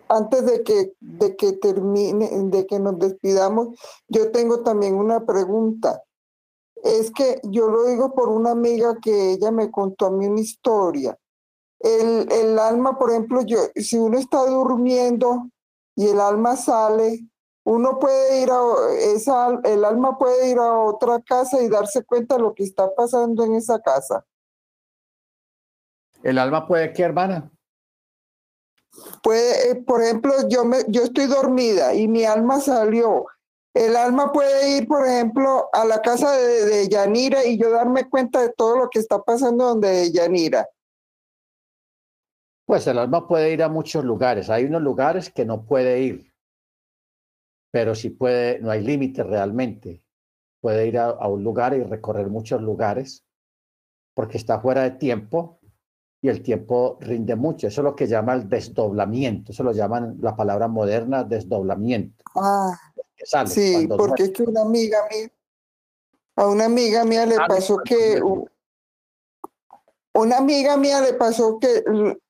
antes 0.08 0.44
de 0.44 0.64
que, 0.64 0.94
de 0.98 1.36
que 1.36 1.52
termine, 1.52 2.28
de 2.28 2.66
que 2.66 2.80
nos 2.80 2.98
despidamos, 2.98 3.78
yo 4.08 4.32
tengo 4.32 4.64
también 4.64 4.96
una 4.96 5.24
pregunta. 5.24 6.02
Es 6.82 7.12
que 7.12 7.40
yo 7.44 7.68
lo 7.68 7.84
digo 7.84 8.16
por 8.16 8.30
una 8.30 8.50
amiga 8.50 8.96
que 9.00 9.32
ella 9.32 9.52
me 9.52 9.70
contó 9.70 10.06
a 10.06 10.10
mí 10.10 10.26
una 10.26 10.40
historia. 10.40 11.16
El, 11.78 12.26
el 12.32 12.58
alma, 12.58 12.98
por 12.98 13.10
ejemplo, 13.10 13.42
yo, 13.42 13.58
si 13.76 13.96
uno 13.96 14.18
está 14.18 14.44
durmiendo 14.44 15.48
y 15.94 16.08
el 16.08 16.18
alma 16.18 16.56
sale, 16.56 17.20
uno 17.68 17.98
puede 17.98 18.40
ir 18.40 18.50
a 18.50 18.62
esa, 19.14 19.60
el 19.64 19.84
alma 19.84 20.16
puede 20.16 20.50
ir 20.50 20.58
a 20.58 20.72
otra 20.72 21.20
casa 21.20 21.60
y 21.60 21.68
darse 21.68 22.02
cuenta 22.02 22.36
de 22.36 22.42
lo 22.42 22.54
que 22.54 22.62
está 22.62 22.94
pasando 22.94 23.44
en 23.44 23.56
esa 23.56 23.78
casa. 23.82 24.24
¿El 26.22 26.38
alma 26.38 26.66
puede 26.66 26.94
qué, 26.94 27.02
hermana? 27.02 27.50
Puede, 29.22 29.70
eh, 29.70 29.74
por 29.74 30.02
ejemplo, 30.02 30.32
yo, 30.48 30.64
me, 30.64 30.78
yo 30.88 31.02
estoy 31.02 31.26
dormida 31.26 31.92
y 31.92 32.08
mi 32.08 32.24
alma 32.24 32.58
salió. 32.58 33.26
El 33.74 33.96
alma 33.96 34.32
puede 34.32 34.78
ir, 34.78 34.88
por 34.88 35.06
ejemplo, 35.06 35.68
a 35.74 35.84
la 35.84 36.00
casa 36.00 36.32
de, 36.32 36.64
de 36.64 36.88
Yanira 36.88 37.44
y 37.44 37.58
yo 37.58 37.70
darme 37.70 38.08
cuenta 38.08 38.40
de 38.40 38.48
todo 38.48 38.78
lo 38.78 38.88
que 38.88 38.98
está 38.98 39.22
pasando 39.22 39.66
donde 39.66 40.10
Yanira. 40.10 40.66
Pues 42.64 42.86
el 42.86 42.98
alma 42.98 43.28
puede 43.28 43.52
ir 43.52 43.62
a 43.62 43.68
muchos 43.68 44.04
lugares. 44.04 44.48
Hay 44.48 44.64
unos 44.64 44.80
lugares 44.80 45.30
que 45.30 45.44
no 45.44 45.66
puede 45.66 46.00
ir 46.00 46.27
pero 47.70 47.94
si 47.94 48.10
puede, 48.10 48.60
no 48.60 48.70
hay 48.70 48.82
límite 48.82 49.22
realmente. 49.22 50.02
Puede 50.60 50.86
ir 50.86 50.98
a, 50.98 51.12
un 51.28 51.44
lugar 51.44 51.74
y 51.74 51.82
recorrer 51.82 52.28
muchos 52.28 52.60
lugares 52.62 53.24
porque 54.14 54.38
está 54.38 54.60
fuera 54.60 54.82
de 54.82 54.92
tiempo 54.92 55.60
y 56.20 56.28
el 56.28 56.42
tiempo 56.42 56.98
rinde 57.00 57.36
mucho. 57.36 57.68
Eso 57.68 57.82
es 57.82 57.84
lo 57.84 57.94
que 57.94 58.08
llama 58.08 58.34
el 58.34 58.48
desdoblamiento. 58.48 59.52
Eso 59.52 59.62
lo 59.62 59.72
llaman 59.72 60.18
la 60.20 60.34
palabra 60.34 60.66
moderna 60.66 61.22
desdoblamiento. 61.22 62.24
Ah, 62.34 62.76
sí, 63.46 63.86
porque 63.86 64.24
es 64.24 64.30
que 64.32 64.42
una 64.42 64.62
amiga 64.62 64.98
mía, 65.10 65.30
a 66.34 66.48
una 66.48 66.64
amiga 66.64 67.04
mía 67.04 67.26
le 67.26 67.36
ah, 67.36 67.46
pasó 67.46 67.78
que, 67.84 68.20
una 70.14 70.38
amiga 70.38 70.76
mía 70.76 71.00
le 71.00 71.12
pasó 71.12 71.60
que 71.60 71.84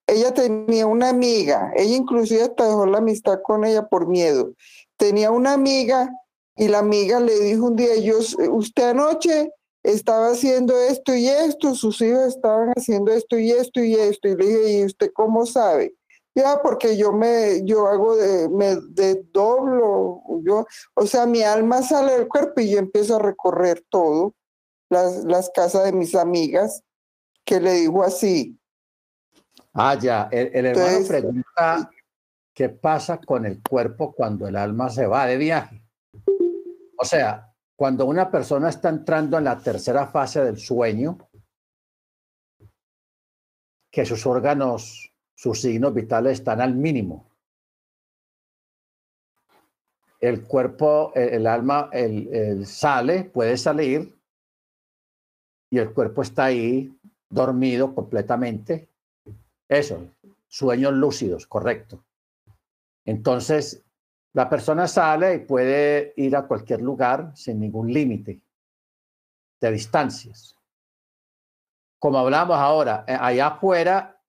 ella 0.07 0.35
tenía 0.35 0.87
una 0.87 1.09
amiga, 1.09 1.73
ella 1.75 1.97
inclusive 1.97 2.43
hasta 2.43 2.67
dejó 2.67 2.85
la 2.85 2.99
amistad 2.99 3.41
con 3.43 3.65
ella 3.65 3.89
por 3.89 4.07
miedo 4.07 4.53
tenía 4.99 5.31
una 5.31 5.55
amiga 5.55 6.11
y 6.57 6.69
la 6.69 6.81
amiga 6.81 7.21
le 7.21 7.39
dijo 7.39 7.67
un 7.67 7.77
día, 7.77 7.97
yo, 7.97 8.19
usted 8.51 8.91
anoche 8.91 9.51
estaba 9.83 10.33
haciendo 10.33 10.79
esto 10.79 11.15
y 11.15 11.29
esto, 11.29 11.75
sus 11.75 12.01
hijos 12.03 12.35
estaban 12.35 12.71
haciendo 12.77 13.13
esto 13.13 13.39
y 13.39 13.53
esto 13.53 13.81
y 13.81 13.95
esto. 13.95 14.29
Y 14.29 14.37
le 14.37 14.45
dije, 14.45 14.73
¿y 14.73 14.85
usted 14.85 15.11
cómo 15.15 15.47
sabe? 15.47 15.95
Ya, 16.35 16.61
porque 16.63 16.97
yo 16.97 17.13
me, 17.13 17.65
yo 17.65 17.87
hago 17.87 18.17
de, 18.17 18.49
me 18.49 18.77
desdoblo, 18.91 20.23
yo, 20.43 20.67
o 20.95 21.07
sea, 21.07 21.27
mi 21.27 21.43
alma 21.43 21.83
sale 21.83 22.13
del 22.13 22.29
cuerpo 22.29 22.61
y 22.61 22.71
yo 22.71 22.79
empiezo 22.79 23.17
a 23.17 23.21
recorrer 23.21 23.85
todo, 23.89 24.35
las, 24.91 25.25
las 25.25 25.51
casas 25.51 25.85
de 25.85 25.93
mis 25.93 26.15
amigas, 26.15 26.83
que 27.45 27.61
le 27.61 27.73
digo 27.73 28.03
así. 28.03 28.59
Ah, 29.75 29.97
ya, 30.01 30.29
el, 30.31 30.67
hermano 30.67 31.07
pregunta 31.07 31.91
¿Qué 32.59 32.71
pasa 32.71 33.21
con 33.21 33.47
el 33.47 33.63
cuerpo 33.63 34.13
cuando 34.13 34.49
el 34.49 34.57
alma 34.57 34.91
se 34.91 35.07
va 35.07 35.27
de 35.27 35.37
viaje? 35.37 35.81
O 36.97 37.05
sea, 37.05 37.55
cuando 37.77 38.05
una 38.05 38.33
persona 38.33 38.69
está 38.69 38.89
entrando 38.89 39.39
en 39.39 39.45
la 39.45 39.61
tercera 39.61 40.09
fase 40.09 40.43
del 40.43 40.59
sueño, 40.59 41.19
que 43.93 44.05
sus 44.05 44.27
órganos, 44.27 45.15
sus 45.37 45.61
signos 45.61 45.95
vitales 45.95 46.41
están 46.41 46.61
al 46.61 46.75
mínimo. 46.75 47.31
El 50.19 50.43
cuerpo, 50.43 51.13
el, 51.15 51.47
alma, 51.47 51.91
el, 51.93 52.67
sale, 52.67 53.23
puede 53.23 53.57
salir 53.57 54.19
y 55.71 55.79
el 55.79 55.95
cuerpo 55.95 56.23
está 56.23 56.47
ahí 56.47 56.93
dormido 57.31 57.95
completamente. 57.95 58.89
Eso, 59.69 60.09
sueños 60.49 60.95
lúcidos, 60.95 61.47
correcto. 61.47 62.05
Entonces, 63.05 63.85
la 64.35 64.49
persona 64.49 64.87
sale 64.87 65.35
y 65.35 65.39
puede 65.41 66.13
ir 66.17 66.37
a 66.37 66.47
cualquier 66.47 66.83
lugar 66.83 67.33
sin 67.35 67.61
ningún 67.61 67.93
límite 67.93 68.41
de 69.61 69.73
distancias. 69.73 70.57
Como 71.99 72.19
hablamos 72.19 72.57
ahora, 72.57 73.05
eh, 73.09 73.17
allá 73.19 73.49
afuera 73.49 74.23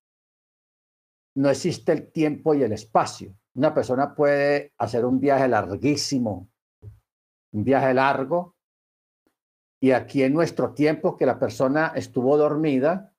no 1.35 1.49
existe 1.49 1.91
el 1.91 2.11
tiempo 2.11 2.55
y 2.55 2.63
el 2.63 2.71
espacio. 2.71 3.35
Una 3.53 3.73
persona 3.73 4.15
puede 4.15 4.73
hacer 4.77 5.05
un 5.05 5.19
viaje 5.19 5.47
larguísimo, 5.47 6.49
un 7.51 7.63
viaje 7.63 7.93
largo, 7.93 8.55
y 9.81 9.91
aquí 9.91 10.23
en 10.23 10.33
nuestro 10.33 10.73
tiempo 10.73 11.15
que 11.15 11.25
la 11.25 11.39
persona 11.39 11.93
estuvo 11.95 12.37
dormida, 12.37 13.13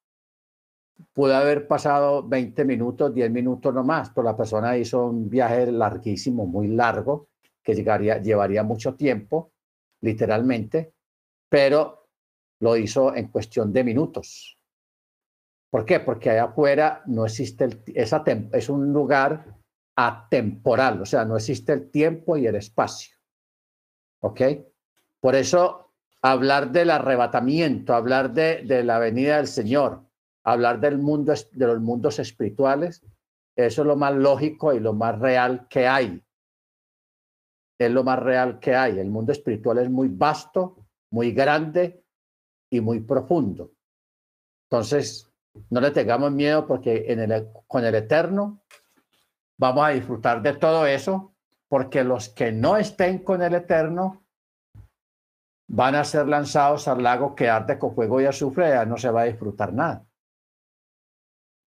puede 1.13 1.35
haber 1.35 1.67
pasado 1.67 2.27
20 2.27 2.65
minutos, 2.65 3.15
10 3.15 3.31
minutos 3.31 3.75
no 3.75 3.85
más, 3.85 4.11
pero 4.11 4.25
la 4.25 4.37
persona 4.37 4.77
hizo 4.77 5.07
un 5.07 5.29
viaje 5.29 5.71
larguísimo, 5.71 6.47
muy 6.47 6.69
largo, 6.69 7.29
que 7.63 7.75
llegaría, 7.75 8.19
llevaría 8.19 8.63
mucho 8.63 8.95
tiempo, 8.95 9.53
literalmente, 10.01 10.95
pero 11.49 12.09
lo 12.61 12.77
hizo 12.77 13.15
en 13.15 13.29
cuestión 13.29 13.73
de 13.73 13.85
minutos. 13.85 14.59
¿Por 15.71 15.85
qué? 15.85 16.01
Porque 16.01 16.31
allá 16.31 16.45
afuera 16.45 17.03
no 17.07 17.25
existe 17.25 17.65
el, 17.65 17.83
esa 17.95 18.25
es 18.53 18.69
un 18.69 18.93
lugar 18.93 19.57
atemporal, 19.97 21.03
o 21.03 21.07
sea, 21.07 21.25
no 21.25 21.37
existe 21.37 21.73
el 21.73 21.91
tiempo 21.91 22.37
y 22.37 22.47
el 22.47 22.57
espacio. 22.57 23.17
¿Ok? 24.23 24.41
Por 25.21 25.35
eso 25.35 25.93
hablar 26.23 26.73
del 26.73 26.91
arrebatamiento, 26.91 27.95
hablar 27.95 28.33
de, 28.33 28.63
de 28.63 28.83
la 28.83 28.99
venida 28.99 29.37
del 29.37 29.47
Señor, 29.47 30.10
hablar 30.45 30.81
del 30.81 30.99
mundo, 30.99 31.33
de 31.53 31.67
los 31.67 31.81
mundos 31.81 32.19
espirituales, 32.19 33.03
eso 33.57 33.83
es 33.83 33.87
lo 33.87 33.97
más 33.97 34.15
lógico 34.15 34.73
y 34.73 34.81
lo 34.81 34.93
más 34.93 35.19
real 35.19 35.67
que 35.69 35.87
hay. 35.87 36.23
Es 37.79 37.91
lo 37.91 38.05
más 38.05 38.19
real 38.19 38.59
que 38.59 38.75
hay. 38.75 38.99
El 38.99 39.11
mundo 39.11 39.33
espiritual 39.33 39.79
es 39.79 39.91
muy 39.91 40.09
vasto, 40.09 40.87
muy 41.11 41.33
grande 41.33 42.05
y 42.71 42.81
muy 42.81 43.01
profundo. 43.01 43.73
Entonces, 44.71 45.31
no 45.71 45.81
le 45.81 45.91
tengamos 45.91 46.33
miedo 46.33 46.67
porque 46.67 47.07
el, 47.09 47.49
con 47.67 47.85
el 47.85 47.95
Eterno 47.95 48.63
vamos 49.59 49.85
a 49.85 49.91
disfrutar 49.91 50.41
de 50.43 50.55
todo 50.55 50.87
eso, 50.87 51.35
porque 51.69 52.05
los 52.05 52.29
que 52.29 52.53
no 52.53 52.77
estén 52.77 53.19
con 53.19 53.43
el 53.43 53.55
Eterno 53.55 54.25
van 55.69 55.95
a 55.95 56.05
ser 56.05 56.27
lanzados 56.29 56.89
al 56.89 57.03
lago 57.03 57.35
que 57.35 57.49
arde 57.49 57.79
con 57.79 57.95
fuego 57.95 58.21
y 58.21 58.27
azufre, 58.27 58.71
ya 58.71 58.85
no 58.85 58.97
se 58.97 59.11
va 59.11 59.23
a 59.23 59.27
disfrutar 59.27 59.73
nada. 59.73 60.05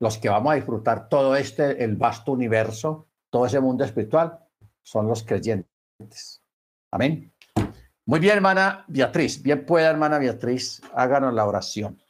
Los 0.02 0.18
que 0.18 0.30
vamos 0.30 0.52
a 0.52 0.56
disfrutar 0.56 1.08
todo 1.08 1.36
este, 1.36 1.84
el 1.84 1.96
vasto 1.96 2.32
universo, 2.32 3.06
todo 3.30 3.46
ese 3.46 3.60
mundo 3.60 3.84
espiritual, 3.84 4.40
son 4.82 5.08
los 5.08 5.22
creyentes. 5.22 6.42
Amén. 6.90 7.32
Muy 8.08 8.20
bien, 8.20 8.38
hermana 8.38 8.84
Beatriz. 8.88 9.44
Bien 9.44 9.64
pueda, 9.64 9.92
hermana 9.92 10.18
Beatriz, 10.18 10.82
háganos 10.96 11.36
la 11.36 11.46
oración. 11.46 12.02